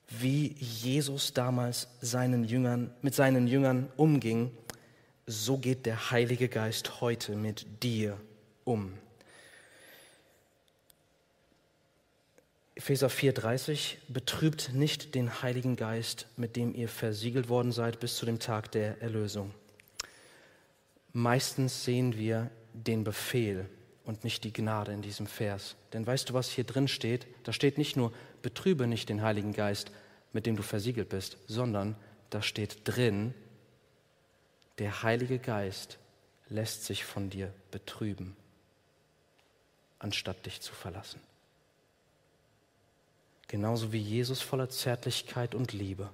wie 0.08 0.54
Jesus 0.58 1.32
damals 1.32 1.88
seinen 2.00 2.44
Jüngern, 2.44 2.92
mit 3.00 3.14
seinen 3.14 3.46
Jüngern 3.46 3.90
umging, 3.96 4.50
so 5.26 5.56
geht 5.58 5.86
der 5.86 6.10
Heilige 6.10 6.48
Geist 6.48 7.00
heute 7.00 7.36
mit 7.36 7.82
dir 7.82 8.18
um. 8.64 8.92
Epheser 12.74 13.08
4:30 13.08 13.96
betrübt 14.08 14.72
nicht 14.74 15.14
den 15.14 15.42
Heiligen 15.42 15.76
Geist, 15.76 16.26
mit 16.36 16.56
dem 16.56 16.74
ihr 16.74 16.88
versiegelt 16.88 17.48
worden 17.48 17.70
seid 17.70 18.00
bis 18.00 18.16
zu 18.16 18.26
dem 18.26 18.38
Tag 18.38 18.72
der 18.72 19.00
Erlösung. 19.00 19.54
Meistens 21.12 21.84
sehen 21.84 22.16
wir 22.16 22.50
den 22.72 23.04
Befehl 23.04 23.68
und 24.04 24.24
nicht 24.24 24.44
die 24.44 24.52
Gnade 24.52 24.92
in 24.92 25.02
diesem 25.02 25.26
Vers. 25.26 25.76
Denn 25.92 26.06
weißt 26.06 26.30
du, 26.30 26.34
was 26.34 26.50
hier 26.50 26.64
drin 26.64 26.88
steht? 26.88 27.26
Da 27.44 27.52
steht 27.52 27.78
nicht 27.78 27.96
nur, 27.96 28.12
betrübe 28.42 28.86
nicht 28.86 29.08
den 29.08 29.22
Heiligen 29.22 29.52
Geist, 29.52 29.92
mit 30.32 30.46
dem 30.46 30.56
du 30.56 30.62
versiegelt 30.62 31.08
bist, 31.08 31.36
sondern 31.46 31.96
da 32.30 32.42
steht 32.42 32.80
drin, 32.84 33.34
der 34.78 35.02
Heilige 35.02 35.38
Geist 35.38 35.98
lässt 36.48 36.84
sich 36.84 37.04
von 37.04 37.30
dir 37.30 37.52
betrüben, 37.70 38.36
anstatt 39.98 40.44
dich 40.46 40.60
zu 40.60 40.72
verlassen. 40.72 41.20
Genauso 43.48 43.92
wie 43.92 43.98
Jesus 43.98 44.40
voller 44.40 44.70
Zärtlichkeit 44.70 45.54
und 45.54 45.72
Liebe 45.72 46.08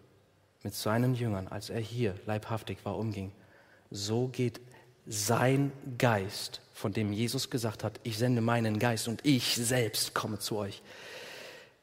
mit 0.64 0.74
seinen 0.74 1.14
Jüngern, 1.14 1.46
als 1.46 1.70
er 1.70 1.80
hier 1.80 2.18
leibhaftig 2.26 2.78
war, 2.84 2.98
umging, 2.98 3.32
so 3.90 4.28
geht 4.28 4.60
sein 5.08 5.72
Geist, 5.96 6.60
von 6.74 6.92
dem 6.92 7.12
Jesus 7.12 7.50
gesagt 7.50 7.82
hat, 7.82 7.98
ich 8.02 8.18
sende 8.18 8.40
meinen 8.40 8.78
Geist 8.78 9.08
und 9.08 9.24
ich 9.24 9.56
selbst 9.56 10.14
komme 10.14 10.38
zu 10.38 10.56
euch. 10.56 10.82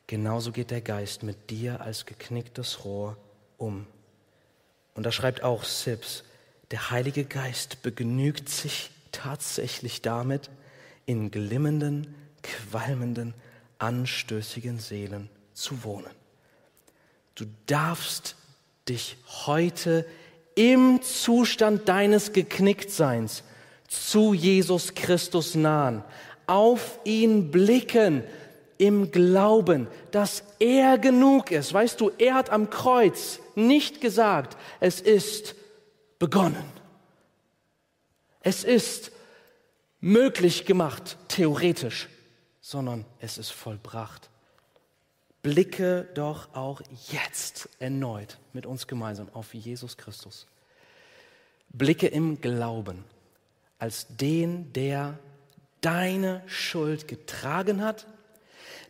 Genauso 0.08 0.52
geht 0.52 0.72
der 0.72 0.82
Geist 0.82 1.24
mit 1.24 1.50
dir 1.50 1.82
als 1.82 2.06
geknicktes 2.06 2.86
Rohr 2.86 3.18
um. 3.58 3.88
Und 4.94 5.04
da 5.06 5.12
schreibt 5.12 5.44
auch 5.44 5.64
Sips, 5.64 6.24
der 6.72 6.92
Heilige 6.92 7.26
Geist 7.26 7.82
begnügt 7.82 8.50
sich 8.50 8.92
tatsächlich 9.12 10.02
damit, 10.02 10.50
in 11.06 11.32
glimmenden, 11.32 12.16
qualmenden, 12.44 13.34
anstößigen 13.78 14.80
Seelen 14.80 15.30
zu 15.54 15.84
wohnen. 15.84 16.12
Du 17.36 17.46
darfst 17.66 18.36
dich 18.88 19.18
heute 19.46 20.06
im 20.56 21.02
Zustand 21.02 21.88
deines 21.88 22.34
Geknicktseins 22.34 23.44
zu 23.88 24.34
Jesus 24.34 24.96
Christus 24.96 25.56
nahen, 25.56 26.04
auf 26.48 27.00
ihn 27.04 27.52
blicken, 27.52 28.24
im 28.78 29.12
Glauben, 29.12 29.88
dass 30.12 30.44
er 30.60 30.98
genug 30.98 31.52
ist. 31.52 31.74
Weißt 31.74 32.00
du, 32.02 32.12
er 32.18 32.34
hat 32.34 32.50
am 32.50 32.70
Kreuz 32.70 33.40
nicht 33.56 34.02
gesagt, 34.02 34.58
es 34.80 35.00
ist 35.00 35.56
begonnen. 36.20 36.64
Es 38.42 38.64
ist 38.64 39.12
möglich 40.02 40.66
gemacht, 40.66 41.18
theoretisch, 41.30 42.10
sondern 42.62 43.06
es 43.20 43.38
ist 43.38 43.52
vollbracht. 43.52 44.30
Blicke 45.46 46.08
doch 46.16 46.54
auch 46.56 46.82
jetzt 47.12 47.70
erneut 47.80 48.40
mit 48.54 48.66
uns 48.66 48.88
gemeinsam 48.88 49.30
auf 49.34 49.54
Jesus 49.54 49.96
Christus. 49.98 50.48
Blicke 51.70 52.08
im 52.08 52.42
Glauben 52.42 53.04
als 53.78 54.08
den, 54.10 54.74
der 54.74 55.20
deine 55.82 56.42
Schuld 56.48 57.08
getragen 57.08 57.84
hat 57.84 58.08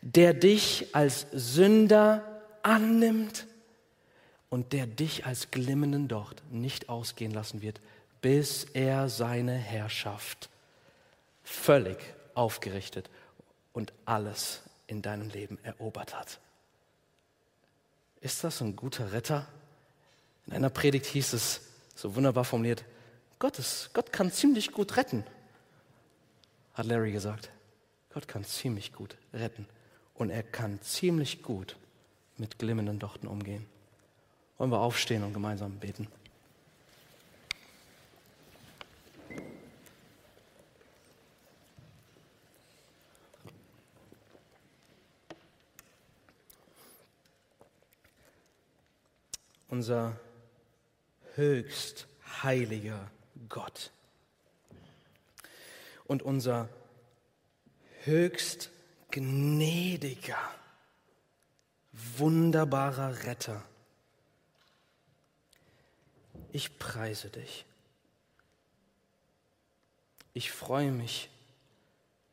der 0.06 0.36
dich 0.36 0.94
als 0.94 1.26
Sünder 1.32 2.24
annimmt 2.62 3.48
und 4.52 4.72
der 4.72 4.86
dich 4.86 5.26
als 5.26 5.50
glimmenden 5.50 6.08
Docht 6.08 6.44
nicht 6.52 6.90
ausgehen 6.90 7.32
lassen 7.32 7.64
wird, 7.64 7.82
bis 8.22 8.66
er 8.74 9.10
seine 9.10 9.54
Herrschaft 9.54 10.50
völlig 11.44 11.98
aufgerichtet 12.36 13.10
und 13.74 13.94
alles 14.06 14.62
in 14.86 15.02
deinem 15.02 15.30
Leben 15.30 15.58
erobert 15.64 16.18
hat. 16.18 16.40
Ist 18.26 18.44
das 18.44 18.60
ein 18.60 18.76
guter 18.76 19.12
Retter? 19.12 19.46
In 20.48 20.54
einer 20.54 20.72
Predigt 20.72 21.06
hieß 21.06 21.34
es 21.34 21.62
so 21.94 22.16
wunderbar 22.16 22.44
formuliert, 22.44 22.84
Gott, 23.38 23.60
ist, 23.60 23.92
Gott 23.94 24.12
kann 24.12 24.32
ziemlich 24.32 24.72
gut 24.72 24.98
retten, 24.98 25.24
hat 26.74 26.88
Larry 26.88 27.12
gesagt. 27.12 27.52
Gott 28.12 28.28
kann 28.28 28.44
ziemlich 28.44 28.94
gut 28.94 29.16
retten 29.32 29.68
und 30.16 30.32
er 30.32 30.42
kann 30.42 30.82
ziemlich 30.82 31.44
gut 31.44 31.78
mit 32.38 32.58
glimmenden 32.58 32.98
Dochten 32.98 33.28
umgehen. 33.28 33.68
Wollen 34.58 34.72
wir 34.72 34.80
aufstehen 34.80 35.22
und 35.22 35.34
gemeinsam 35.34 35.78
beten? 35.78 36.08
Unser 49.68 50.20
höchst 51.36 52.08
heiliger 52.44 53.12
Gott 53.50 53.92
und 56.06 56.24
unser 56.24 56.70
höchst 58.04 58.70
gnädiger, 59.12 60.38
wunderbarer 61.92 63.24
Retter. 63.24 63.64
Ich 66.52 66.78
preise 66.80 67.30
dich 67.30 67.66
Ich 70.38 70.52
freue 70.52 70.92
mich, 70.92 71.30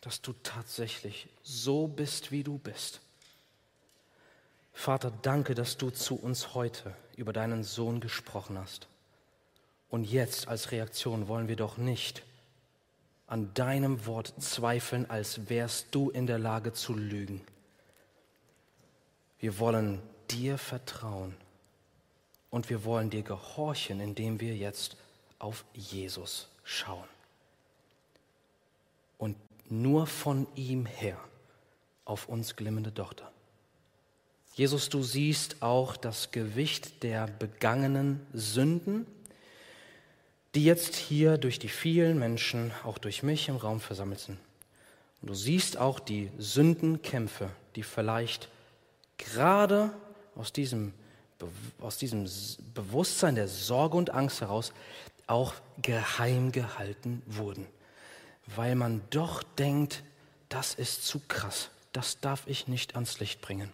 dass 0.01 0.21
du 0.23 0.33
tatsächlich 0.43 1.29
so 1.45 1.87
bist, 1.87 2.33
wie 2.33 2.43
du 2.43 2.59
bist. 2.59 3.01
Vater, 4.73 5.13
danke, 5.23 5.55
dass 5.55 5.77
du 5.77 5.91
zu 5.91 6.17
uns 6.17 6.55
heute 6.55 6.95
über 7.17 7.33
deinen 7.33 7.63
Sohn 7.63 8.01
gesprochen 8.01 8.59
hast. 8.59 8.89
Und 9.89 10.05
jetzt 10.05 10.49
als 10.49 10.73
Reaktion 10.73 11.29
wollen 11.29 11.49
wir 11.49 11.57
doch 11.57 11.77
nicht 11.77 12.23
an 13.27 13.53
deinem 13.55 14.05
Wort 14.07 14.35
zweifeln, 14.39 15.09
als 15.09 15.49
wärst 15.49 15.95
du 15.95 16.11
in 16.11 16.27
der 16.27 16.39
Lage 16.39 16.73
zu 16.73 16.95
lügen. 16.95 17.41
Wir 19.39 19.59
wollen 19.59 20.03
dir 20.31 20.59
vertrauen 20.59 21.35
und 22.51 22.69
wir 22.69 22.85
wollen 22.85 23.11
dir 23.11 23.23
gehorchen, 23.23 24.01
indem 24.01 24.39
wir 24.41 24.55
jetzt 24.55 24.97
auf 25.39 25.65
Jesus 25.73 26.49
schauen. 26.63 27.09
Und 29.17 29.37
nur 29.71 30.07
von 30.07 30.47
ihm 30.55 30.85
her 30.85 31.19
auf 32.05 32.29
uns 32.29 32.55
glimmende 32.55 32.93
Tochter. 32.93 33.32
Jesus, 34.55 34.89
du 34.89 35.03
siehst 35.03 35.63
auch 35.63 35.97
das 35.97 36.31
Gewicht 36.31 37.03
der 37.03 37.27
begangenen 37.27 38.21
Sünden, 38.33 39.07
die 40.55 40.65
jetzt 40.65 40.95
hier 40.95 41.39
durch 41.39 41.59
die 41.59 41.69
vielen 41.69 42.19
Menschen, 42.19 42.73
auch 42.85 42.99
durch 42.99 43.23
mich 43.23 43.49
im 43.49 43.57
Raum 43.57 43.81
versammelt 43.81 44.21
sind. 44.21 44.39
Und 45.23 45.29
du 45.31 45.35
siehst 45.35 45.79
auch 45.79 45.99
die 45.99 46.31
Sündenkämpfe, 46.37 47.51
die 47.77 47.83
vielleicht 47.83 48.49
gerade 49.17 49.91
aus 50.35 50.53
diesem, 50.53 50.93
aus 51.81 51.97
diesem 51.97 52.29
Bewusstsein 52.75 53.35
der 53.35 53.49
Sorge 53.49 53.97
und 53.97 54.11
Angst 54.11 54.43
heraus 54.43 54.73
auch 55.27 55.55
geheim 55.81 56.53
gehalten 56.53 57.23
wurden 57.27 57.67
weil 58.47 58.75
man 58.75 59.03
doch 59.11 59.43
denkt, 59.43 60.03
das 60.49 60.75
ist 60.75 61.07
zu 61.07 61.21
krass, 61.29 61.71
das 61.93 62.21
darf 62.21 62.47
ich 62.47 62.69
nicht 62.69 62.95
ans 62.95 63.21
Licht 63.21 63.41
bringen. 63.41 63.73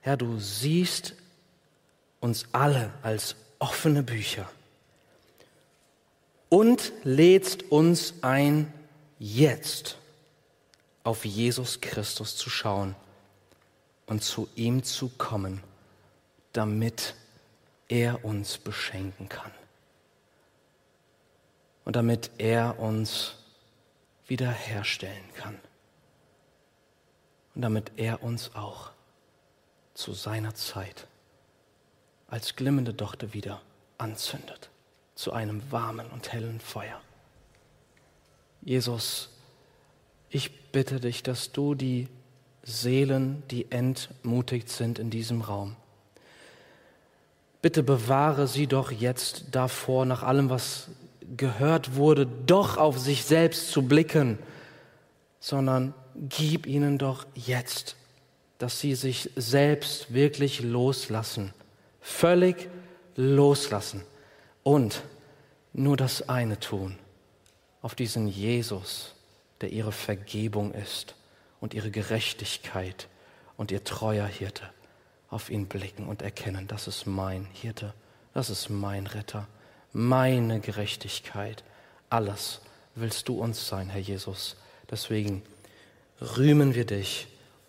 Herr, 0.00 0.16
du 0.16 0.38
siehst 0.38 1.14
uns 2.20 2.46
alle 2.52 2.92
als 3.02 3.36
offene 3.58 4.02
Bücher 4.02 4.50
und 6.48 6.92
lädst 7.04 7.70
uns 7.70 8.14
ein, 8.22 8.72
jetzt 9.18 9.98
auf 11.04 11.24
Jesus 11.24 11.80
Christus 11.80 12.36
zu 12.36 12.50
schauen 12.50 12.96
und 14.06 14.22
zu 14.22 14.48
ihm 14.54 14.82
zu 14.82 15.10
kommen, 15.10 15.62
damit 16.52 17.14
er 17.88 18.24
uns 18.24 18.58
beschenken 18.58 19.28
kann 19.28 19.52
und 21.84 21.96
damit 21.96 22.30
er 22.38 22.78
uns 22.78 23.34
wiederherstellen 24.26 25.34
kann. 25.34 25.58
Und 27.54 27.62
damit 27.62 27.90
er 27.96 28.22
uns 28.22 28.54
auch 28.54 28.92
zu 30.00 30.14
seiner 30.14 30.54
Zeit 30.54 31.06
als 32.26 32.56
glimmende 32.56 32.94
Dochte 32.94 33.34
wieder 33.34 33.60
anzündet, 33.98 34.70
zu 35.14 35.32
einem 35.32 35.62
warmen 35.70 36.06
und 36.06 36.32
hellen 36.32 36.58
Feuer. 36.58 37.00
Jesus, 38.62 39.28
ich 40.30 40.70
bitte 40.72 41.00
dich, 41.00 41.22
dass 41.22 41.52
du 41.52 41.74
die 41.74 42.08
Seelen, 42.62 43.42
die 43.50 43.70
entmutigt 43.70 44.70
sind 44.70 44.98
in 44.98 45.10
diesem 45.10 45.42
Raum, 45.42 45.76
bitte 47.60 47.82
bewahre 47.82 48.46
sie 48.46 48.66
doch 48.66 48.90
jetzt 48.90 49.46
davor, 49.50 50.06
nach 50.06 50.22
allem, 50.22 50.48
was 50.48 50.88
gehört 51.36 51.96
wurde, 51.96 52.26
doch 52.26 52.78
auf 52.78 52.98
sich 52.98 53.24
selbst 53.24 53.70
zu 53.70 53.82
blicken, 53.82 54.38
sondern 55.40 55.92
gib 56.14 56.66
ihnen 56.66 56.96
doch 56.96 57.26
jetzt, 57.34 57.96
dass 58.60 58.78
sie 58.78 58.94
sich 58.94 59.30
selbst 59.34 60.14
wirklich 60.14 60.60
loslassen, 60.60 61.52
völlig 62.00 62.68
loslassen 63.16 64.02
und 64.62 65.02
nur 65.72 65.96
das 65.96 66.28
eine 66.28 66.60
tun, 66.60 66.96
auf 67.82 67.96
diesen 67.96 68.28
Jesus, 68.28 69.14
der 69.60 69.72
ihre 69.72 69.92
Vergebung 69.92 70.72
ist 70.72 71.16
und 71.60 71.74
ihre 71.74 71.90
Gerechtigkeit 71.90 73.08
und 73.56 73.72
ihr 73.72 73.82
treuer 73.82 74.26
Hirte, 74.26 74.62
auf 75.28 75.50
ihn 75.50 75.66
blicken 75.66 76.06
und 76.06 76.22
erkennen, 76.22 76.68
das 76.68 76.86
ist 76.86 77.06
mein 77.06 77.46
Hirte, 77.52 77.94
das 78.32 78.50
ist 78.50 78.68
mein 78.70 79.06
Retter 79.08 79.48
meine 79.92 80.60
Gerechtigkeit. 80.60 81.64
Alles 82.08 82.60
willst 82.94 83.28
du 83.28 83.40
uns 83.40 83.66
sein, 83.66 83.88
Herr 83.90 84.00
Jesus. 84.00 84.56
Deswegen 84.90 85.42
rühmen 86.20 86.74
wir 86.74 86.84
dich 86.84 87.28